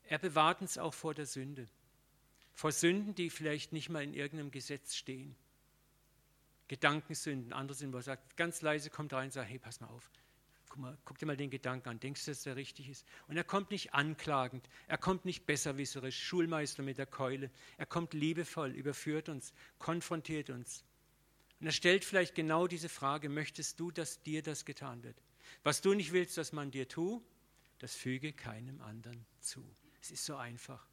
Er 0.02 0.18
bewahrt 0.18 0.60
uns 0.60 0.76
auch 0.76 0.92
vor 0.92 1.14
der 1.14 1.26
Sünde 1.26 1.68
vor 2.54 2.72
Sünden, 2.72 3.14
die 3.14 3.30
vielleicht 3.30 3.72
nicht 3.72 3.88
mal 3.90 4.02
in 4.02 4.14
irgendeinem 4.14 4.50
Gesetz 4.50 4.94
stehen. 4.94 5.34
Gedankensünden, 6.68 7.52
andere 7.52 7.76
sind, 7.76 7.92
wo 7.92 7.98
er 7.98 8.02
sagt, 8.02 8.36
ganz 8.36 8.62
leise 8.62 8.88
kommt 8.90 9.12
rein 9.12 9.26
und 9.26 9.32
sagt, 9.32 9.50
hey, 9.50 9.58
pass 9.58 9.80
mal 9.80 9.88
auf, 9.88 10.08
guck, 10.74 10.82
mal, 10.82 10.98
guck 11.04 11.18
dir 11.18 11.26
mal 11.26 11.36
den 11.36 11.50
Gedanken 11.50 11.88
an, 11.88 12.00
denkst 12.00 12.24
du, 12.24 12.32
dass 12.32 12.42
der 12.42 12.56
richtig 12.56 12.88
ist? 12.88 13.06
Und 13.28 13.36
er 13.36 13.44
kommt 13.44 13.70
nicht 13.70 13.94
anklagend, 13.94 14.68
er 14.88 14.98
kommt 14.98 15.24
nicht 15.24 15.46
besserwisserisch, 15.46 16.20
Schulmeister 16.20 16.82
mit 16.82 16.98
der 16.98 17.06
Keule, 17.06 17.50
er 17.78 17.86
kommt 17.86 18.12
liebevoll, 18.12 18.72
überführt 18.72 19.28
uns, 19.28 19.52
konfrontiert 19.78 20.50
uns. 20.50 20.84
Und 21.60 21.66
er 21.66 21.72
stellt 21.72 22.04
vielleicht 22.04 22.34
genau 22.34 22.66
diese 22.66 22.88
Frage, 22.88 23.28
möchtest 23.28 23.78
du, 23.78 23.92
dass 23.92 24.20
dir 24.22 24.42
das 24.42 24.64
getan 24.64 25.04
wird? 25.04 25.16
Was 25.62 25.80
du 25.80 25.94
nicht 25.94 26.12
willst, 26.12 26.36
dass 26.38 26.52
man 26.52 26.72
dir 26.72 26.88
tut, 26.88 27.22
das 27.78 27.94
füge 27.94 28.32
keinem 28.32 28.80
anderen 28.80 29.24
zu. 29.38 29.64
Es 30.00 30.10
ist 30.10 30.24
so 30.24 30.34
einfach. 30.34 30.84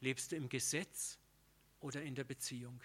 Lebst 0.00 0.32
du 0.32 0.36
im 0.36 0.48
Gesetz 0.48 1.18
oder 1.78 2.02
in 2.02 2.16
der 2.16 2.24
Beziehung? 2.24 2.80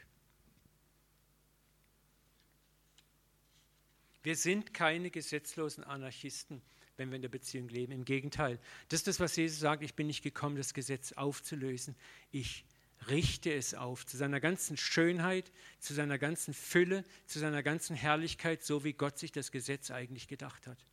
Wir 4.29 4.35
sind 4.35 4.75
keine 4.75 5.09
gesetzlosen 5.09 5.83
Anarchisten, 5.83 6.61
wenn 6.97 7.09
wir 7.09 7.15
in 7.15 7.23
der 7.23 7.29
Beziehung 7.29 7.67
leben. 7.67 7.91
Im 7.91 8.05
Gegenteil. 8.05 8.59
Das 8.87 8.99
ist 8.99 9.07
das, 9.07 9.19
was 9.19 9.35
Jesus 9.35 9.59
sagt. 9.59 9.81
Ich 9.81 9.95
bin 9.95 10.05
nicht 10.05 10.21
gekommen, 10.21 10.55
das 10.55 10.75
Gesetz 10.75 11.13
aufzulösen. 11.13 11.95
Ich 12.31 12.63
richte 13.07 13.51
es 13.51 13.73
auf 13.73 14.05
zu 14.05 14.17
seiner 14.17 14.39
ganzen 14.39 14.77
Schönheit, 14.77 15.51
zu 15.79 15.95
seiner 15.95 16.19
ganzen 16.19 16.53
Fülle, 16.53 17.03
zu 17.25 17.39
seiner 17.39 17.63
ganzen 17.63 17.95
Herrlichkeit, 17.95 18.63
so 18.63 18.83
wie 18.83 18.93
Gott 18.93 19.17
sich 19.17 19.31
das 19.31 19.51
Gesetz 19.51 19.89
eigentlich 19.89 20.27
gedacht 20.27 20.67
hat. 20.67 20.85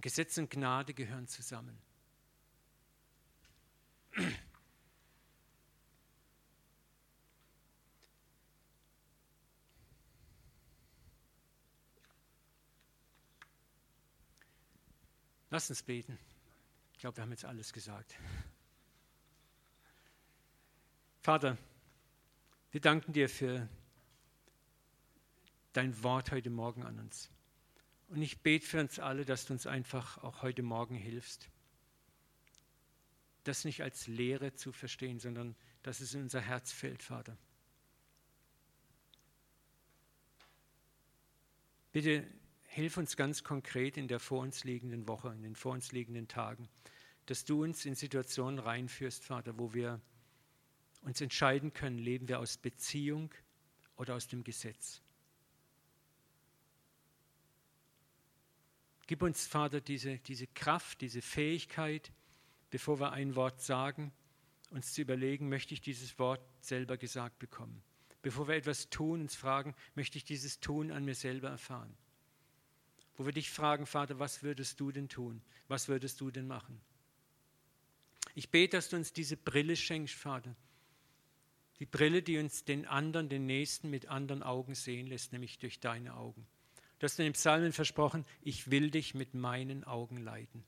Gesetz 0.00 0.38
und 0.38 0.50
Gnade 0.50 0.92
gehören 0.92 1.28
zusammen. 1.28 1.78
Lass 15.50 15.68
uns 15.68 15.82
beten. 15.82 16.16
Ich 16.92 17.00
glaube, 17.00 17.16
wir 17.16 17.22
haben 17.22 17.32
jetzt 17.32 17.44
alles 17.44 17.72
gesagt. 17.72 18.14
Vater, 21.22 21.58
wir 22.70 22.80
danken 22.80 23.12
dir 23.12 23.28
für 23.28 23.68
dein 25.72 26.02
Wort 26.04 26.30
heute 26.30 26.50
Morgen 26.50 26.84
an 26.84 27.00
uns. 27.00 27.30
Und 28.08 28.22
ich 28.22 28.40
bete 28.42 28.64
für 28.64 28.80
uns 28.80 29.00
alle, 29.00 29.24
dass 29.24 29.46
du 29.46 29.52
uns 29.52 29.66
einfach 29.66 30.18
auch 30.18 30.42
heute 30.42 30.62
Morgen 30.62 30.94
hilfst. 30.94 31.48
Das 33.42 33.64
nicht 33.64 33.82
als 33.82 34.06
Lehre 34.06 34.54
zu 34.54 34.72
verstehen, 34.72 35.18
sondern 35.18 35.56
dass 35.82 36.00
es 36.00 36.14
in 36.14 36.22
unser 36.22 36.40
Herz 36.40 36.70
fällt, 36.70 37.02
Vater. 37.02 37.36
Bitte 41.90 42.24
hilf 42.70 42.96
uns 42.96 43.16
ganz 43.16 43.42
konkret 43.42 43.96
in 43.96 44.06
der 44.06 44.20
vor 44.20 44.40
uns 44.40 44.62
liegenden 44.62 45.08
Woche, 45.08 45.32
in 45.32 45.42
den 45.42 45.56
vor 45.56 45.72
uns 45.72 45.90
liegenden 45.90 46.28
Tagen, 46.28 46.68
dass 47.26 47.44
du 47.44 47.64
uns 47.64 47.84
in 47.84 47.96
Situationen 47.96 48.60
reinführst, 48.60 49.24
Vater, 49.24 49.58
wo 49.58 49.74
wir 49.74 50.00
uns 51.02 51.20
entscheiden 51.20 51.72
können, 51.72 51.98
leben 51.98 52.28
wir 52.28 52.38
aus 52.38 52.56
Beziehung 52.56 53.34
oder 53.96 54.14
aus 54.14 54.28
dem 54.28 54.44
Gesetz. 54.44 55.02
Gib 59.08 59.22
uns, 59.22 59.48
Vater, 59.48 59.80
diese, 59.80 60.18
diese 60.18 60.46
Kraft, 60.46 61.00
diese 61.00 61.22
Fähigkeit, 61.22 62.12
bevor 62.70 63.00
wir 63.00 63.10
ein 63.10 63.34
Wort 63.34 63.60
sagen, 63.60 64.12
uns 64.70 64.92
zu 64.92 65.02
überlegen, 65.02 65.48
möchte 65.48 65.74
ich 65.74 65.80
dieses 65.80 66.20
Wort 66.20 66.40
selber 66.60 66.96
gesagt 66.96 67.40
bekommen. 67.40 67.82
Bevor 68.22 68.46
wir 68.46 68.54
etwas 68.54 68.90
tun, 68.90 69.22
uns 69.22 69.34
fragen, 69.34 69.74
möchte 69.96 70.18
ich 70.18 70.24
dieses 70.24 70.60
Tun 70.60 70.92
an 70.92 71.04
mir 71.04 71.16
selber 71.16 71.48
erfahren 71.48 71.96
wo 73.20 73.26
wir 73.26 73.34
dich 73.34 73.50
fragen, 73.50 73.84
Vater, 73.84 74.18
was 74.18 74.42
würdest 74.42 74.80
du 74.80 74.92
denn 74.92 75.10
tun? 75.10 75.42
Was 75.68 75.88
würdest 75.88 76.22
du 76.22 76.30
denn 76.30 76.46
machen? 76.46 76.80
Ich 78.34 78.48
bete, 78.48 78.78
dass 78.78 78.88
du 78.88 78.96
uns 78.96 79.12
diese 79.12 79.36
Brille 79.36 79.76
schenkst, 79.76 80.14
Vater. 80.14 80.56
Die 81.80 81.84
Brille, 81.84 82.22
die 82.22 82.38
uns 82.38 82.64
den 82.64 82.86
anderen, 82.86 83.28
den 83.28 83.44
Nächsten 83.44 83.90
mit 83.90 84.06
anderen 84.06 84.42
Augen 84.42 84.74
sehen 84.74 85.06
lässt, 85.06 85.32
nämlich 85.32 85.58
durch 85.58 85.80
deine 85.80 86.14
Augen. 86.14 86.46
Du 86.98 87.04
hast 87.04 87.18
in 87.18 87.24
den 87.24 87.34
Psalmen 87.34 87.74
versprochen, 87.74 88.24
ich 88.40 88.70
will 88.70 88.90
dich 88.90 89.12
mit 89.12 89.34
meinen 89.34 89.84
Augen 89.84 90.16
leiten. 90.16 90.64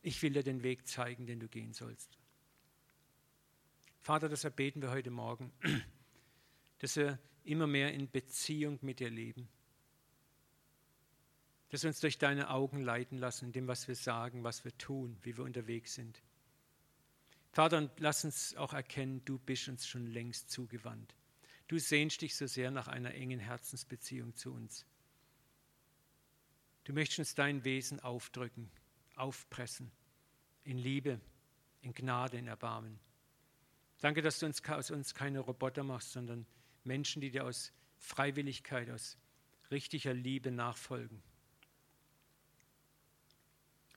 Ich 0.00 0.22
will 0.22 0.32
dir 0.32 0.42
den 0.42 0.62
Weg 0.62 0.86
zeigen, 0.86 1.26
den 1.26 1.38
du 1.38 1.48
gehen 1.48 1.74
sollst. 1.74 2.16
Vater, 4.00 4.30
das 4.30 4.44
erbeten 4.44 4.80
wir 4.80 4.90
heute 4.90 5.10
Morgen, 5.10 5.52
dass 6.78 6.96
wir 6.96 7.18
immer 7.44 7.66
mehr 7.66 7.92
in 7.92 8.10
Beziehung 8.10 8.78
mit 8.80 9.00
dir 9.00 9.10
leben 9.10 9.50
dass 11.72 11.84
wir 11.84 11.88
uns 11.88 12.00
durch 12.00 12.18
deine 12.18 12.50
Augen 12.50 12.82
leiten 12.82 13.16
lassen, 13.16 13.46
in 13.46 13.52
dem, 13.52 13.66
was 13.66 13.88
wir 13.88 13.96
sagen, 13.96 14.44
was 14.44 14.62
wir 14.62 14.76
tun, 14.76 15.16
wie 15.22 15.38
wir 15.38 15.44
unterwegs 15.44 15.94
sind. 15.94 16.22
Vater, 17.50 17.78
und 17.78 17.90
lass 17.98 18.26
uns 18.26 18.54
auch 18.56 18.74
erkennen, 18.74 19.24
du 19.24 19.38
bist 19.38 19.68
uns 19.68 19.86
schon 19.86 20.06
längst 20.06 20.50
zugewandt. 20.50 21.16
Du 21.68 21.78
sehnst 21.78 22.20
dich 22.20 22.36
so 22.36 22.46
sehr 22.46 22.70
nach 22.70 22.88
einer 22.88 23.14
engen 23.14 23.38
Herzensbeziehung 23.38 24.36
zu 24.36 24.52
uns. 24.52 24.84
Du 26.84 26.92
möchtest 26.92 27.20
uns 27.20 27.34
dein 27.34 27.64
Wesen 27.64 28.00
aufdrücken, 28.00 28.70
aufpressen, 29.16 29.90
in 30.64 30.76
Liebe, 30.76 31.22
in 31.80 31.94
Gnade, 31.94 32.36
in 32.36 32.48
Erbarmen. 32.48 33.00
Danke, 34.02 34.20
dass 34.20 34.38
du 34.38 34.44
uns, 34.44 34.62
aus 34.68 34.90
uns 34.90 35.14
keine 35.14 35.40
Roboter 35.40 35.84
machst, 35.84 36.12
sondern 36.12 36.44
Menschen, 36.84 37.22
die 37.22 37.30
dir 37.30 37.46
aus 37.46 37.72
Freiwilligkeit, 37.96 38.90
aus 38.90 39.16
richtiger 39.70 40.12
Liebe 40.12 40.50
nachfolgen. 40.50 41.22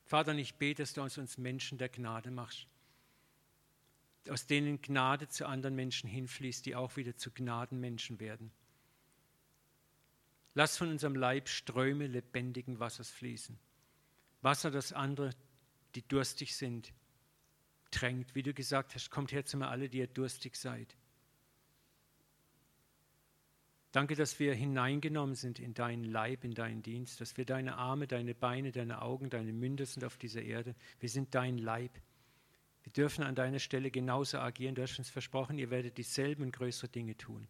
Vater, 0.05 0.33
ich 0.35 0.55
bete, 0.55 0.83
dass 0.83 0.93
du 0.93 1.01
aus 1.01 1.17
uns 1.17 1.37
Menschen 1.37 1.77
der 1.77 1.89
Gnade 1.89 2.29
machst, 2.31 2.67
aus 4.29 4.45
denen 4.45 4.81
Gnade 4.81 5.27
zu 5.27 5.47
anderen 5.47 5.75
Menschen 5.75 6.07
hinfließt, 6.07 6.65
die 6.65 6.75
auch 6.75 6.95
wieder 6.95 7.17
zu 7.17 7.31
Gnadenmenschen 7.31 8.19
werden. 8.19 8.51
Lass 10.53 10.77
von 10.77 10.89
unserem 10.89 11.15
Leib 11.15 11.49
Ströme 11.49 12.07
lebendigen 12.07 12.79
Wassers 12.79 13.09
fließen. 13.09 13.57
Wasser, 14.41 14.71
das 14.71 14.93
andere, 14.93 15.31
die 15.95 16.07
durstig 16.07 16.55
sind, 16.55 16.93
drängt. 17.91 18.35
Wie 18.35 18.43
du 18.43 18.53
gesagt 18.53 18.95
hast, 18.95 19.09
kommt 19.09 19.31
her 19.31 19.45
zu 19.45 19.57
mir 19.57 19.67
alle, 19.67 19.89
die 19.89 19.97
ihr 19.97 20.07
durstig 20.07 20.55
seid. 20.55 20.95
Danke, 23.95 24.15
dass 24.15 24.41
wir 24.41 24.53
hineingenommen 24.53 25.35
sind 25.35 25.57
in 25.57 25.73
deinen 25.73 26.03
Leib, 26.03 26.43
in 26.43 26.53
deinen 26.53 26.81
Dienst, 26.81 27.21
dass 27.21 27.37
wir 27.37 27.45
deine 27.45 27.77
Arme, 27.77 28.07
deine 28.07 28.35
Beine, 28.35 28.73
deine 28.73 29.01
Augen, 29.01 29.29
deine 29.29 29.53
Münder 29.53 29.85
sind 29.85 30.03
auf 30.03 30.17
dieser 30.17 30.41
Erde. 30.41 30.75
Wir 30.99 31.07
sind 31.07 31.33
dein 31.33 31.57
Leib. 31.57 31.91
Wir 32.83 32.91
dürfen 32.91 33.23
an 33.23 33.35
deiner 33.35 33.59
Stelle 33.59 33.91
genauso 33.91 34.39
agieren. 34.39 34.75
Du 34.75 34.81
hast 34.81 34.99
uns 34.99 35.09
versprochen, 35.09 35.57
ihr 35.57 35.69
werdet 35.69 35.97
dieselben 35.97 36.43
und 36.43 36.51
größere 36.51 36.89
Dinge 36.89 37.15
tun. 37.15 37.47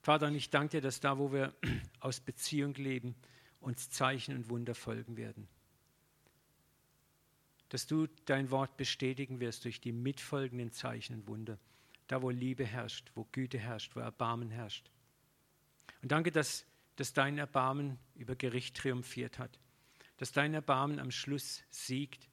Vater, 0.00 0.28
und 0.28 0.36
ich 0.36 0.48
danke 0.48 0.78
dir, 0.78 0.80
dass 0.80 1.00
da, 1.00 1.18
wo 1.18 1.30
wir 1.30 1.52
aus 2.00 2.18
Beziehung 2.18 2.72
leben, 2.76 3.14
uns 3.60 3.90
Zeichen 3.90 4.34
und 4.34 4.48
Wunder 4.48 4.74
folgen 4.74 5.18
werden. 5.18 5.48
Dass 7.68 7.86
du 7.86 8.06
dein 8.24 8.50
Wort 8.50 8.78
bestätigen 8.78 9.38
wirst 9.40 9.66
durch 9.66 9.82
die 9.82 9.92
mitfolgenden 9.92 10.72
Zeichen 10.72 11.14
und 11.14 11.28
Wunder 11.28 11.58
da 12.08 12.20
wo 12.22 12.30
Liebe 12.30 12.66
herrscht, 12.66 13.12
wo 13.14 13.26
Güte 13.30 13.58
herrscht, 13.58 13.94
wo 13.94 14.00
Erbarmen 14.00 14.50
herrscht. 14.50 14.90
Und 16.02 16.10
danke, 16.12 16.32
dass, 16.32 16.66
dass 16.96 17.12
dein 17.12 17.38
Erbarmen 17.38 17.98
über 18.16 18.34
Gericht 18.34 18.76
triumphiert 18.76 19.38
hat. 19.38 19.58
dass 20.18 20.32
dein 20.32 20.52
Erbarmen 20.52 20.98
am 20.98 21.12
Schluss 21.12 21.62
siegt, 21.70 22.28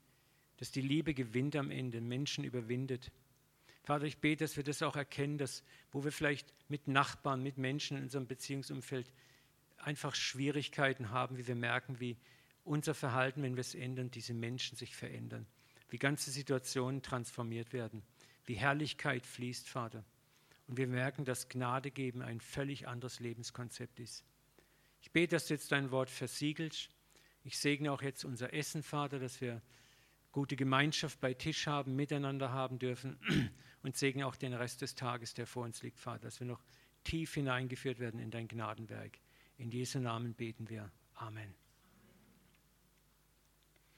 dass 0.58 0.72
die 0.72 0.82
Liebe 0.82 1.14
gewinnt 1.14 1.56
am 1.56 1.70
Ende, 1.70 2.02
Menschen 2.02 2.44
überwindet. 2.44 3.12
Vater, 3.84 4.06
ich 4.06 4.18
bete, 4.18 4.44
dass 4.44 4.58
wir 4.58 4.64
das 4.64 4.82
auch 4.82 4.96
erkennen, 4.96 5.38
dass 5.38 5.64
wo 5.92 6.04
wir 6.04 6.12
vielleicht 6.12 6.52
mit 6.68 6.88
Nachbarn, 6.88 7.44
mit 7.44 7.58
Menschen 7.58 7.98
in 7.98 8.04
unserem 8.04 8.26
Beziehungsumfeld 8.26 9.12
einfach 9.78 10.16
Schwierigkeiten 10.16 11.12
haben, 11.12 11.38
wie 11.38 11.48
wir 11.48 11.56
merken, 11.56 12.00
wie 12.00 12.18
unser 12.64 12.96
Verhalten, 12.96 13.44
wenn 13.44 13.56
wir 13.56 13.62
es 13.62 13.76
ändern, 13.76 14.10
diese 14.10 14.34
Menschen 14.34 14.76
sich 14.76 14.96
verändern, 14.96 15.46
wie 15.90 15.98
ganze 15.98 16.32
Situationen 16.32 17.04
transformiert 17.04 17.72
werden, 17.72 18.02
wie 18.46 18.56
Herrlichkeit 18.56 19.26
fließt, 19.26 19.68
Vater. 19.68 20.04
Und 20.68 20.78
wir 20.78 20.88
merken, 20.88 21.26
dass 21.26 21.50
Gnade 21.50 21.92
geben 21.92 22.22
ein 22.22 22.40
völlig 22.40 22.88
anderes 22.88 23.20
Lebenskonzept 23.20 24.00
ist. 24.00 24.24
Ich 25.02 25.12
bete, 25.12 25.36
dass 25.36 25.48
du 25.48 25.54
jetzt 25.54 25.72
dein 25.72 25.92
Wort 25.92 26.10
versiegelst. 26.10 26.90
Ich 27.44 27.60
segne 27.60 27.92
auch 27.92 28.02
jetzt 28.02 28.26
unser 28.26 28.54
Essen, 28.54 28.82
Vater, 28.82 29.20
dass 29.20 29.40
wir 29.42 29.62
gute 30.32 30.56
Gemeinschaft 30.56 31.20
bei 31.22 31.34
Tisch 31.34 31.68
haben, 31.68 31.96
miteinander 31.96 32.52
haben 32.52 32.80
dürfen 32.80 33.18
und 33.84 33.96
segne 33.96 34.26
auch 34.26 34.36
den 34.36 34.54
Rest 34.54 34.82
des 34.82 34.96
Tages, 34.96 35.34
der 35.34 35.46
vor 35.46 35.64
uns 35.64 35.84
liegt, 35.84 36.00
Vater, 36.00 36.24
dass 36.24 36.40
wir 36.40 36.48
noch 36.48 36.64
tief 37.04 37.36
hineingeführt 37.36 38.00
werden 38.00 38.20
in 38.20 38.32
dein 38.32 38.48
Gnadenwerk. 38.48 39.20
In 39.58 39.72
Jesu 39.72 40.00
Namen 40.00 40.34
beten 40.34 40.68
wir. 40.70 40.92
Amen. 41.14 41.65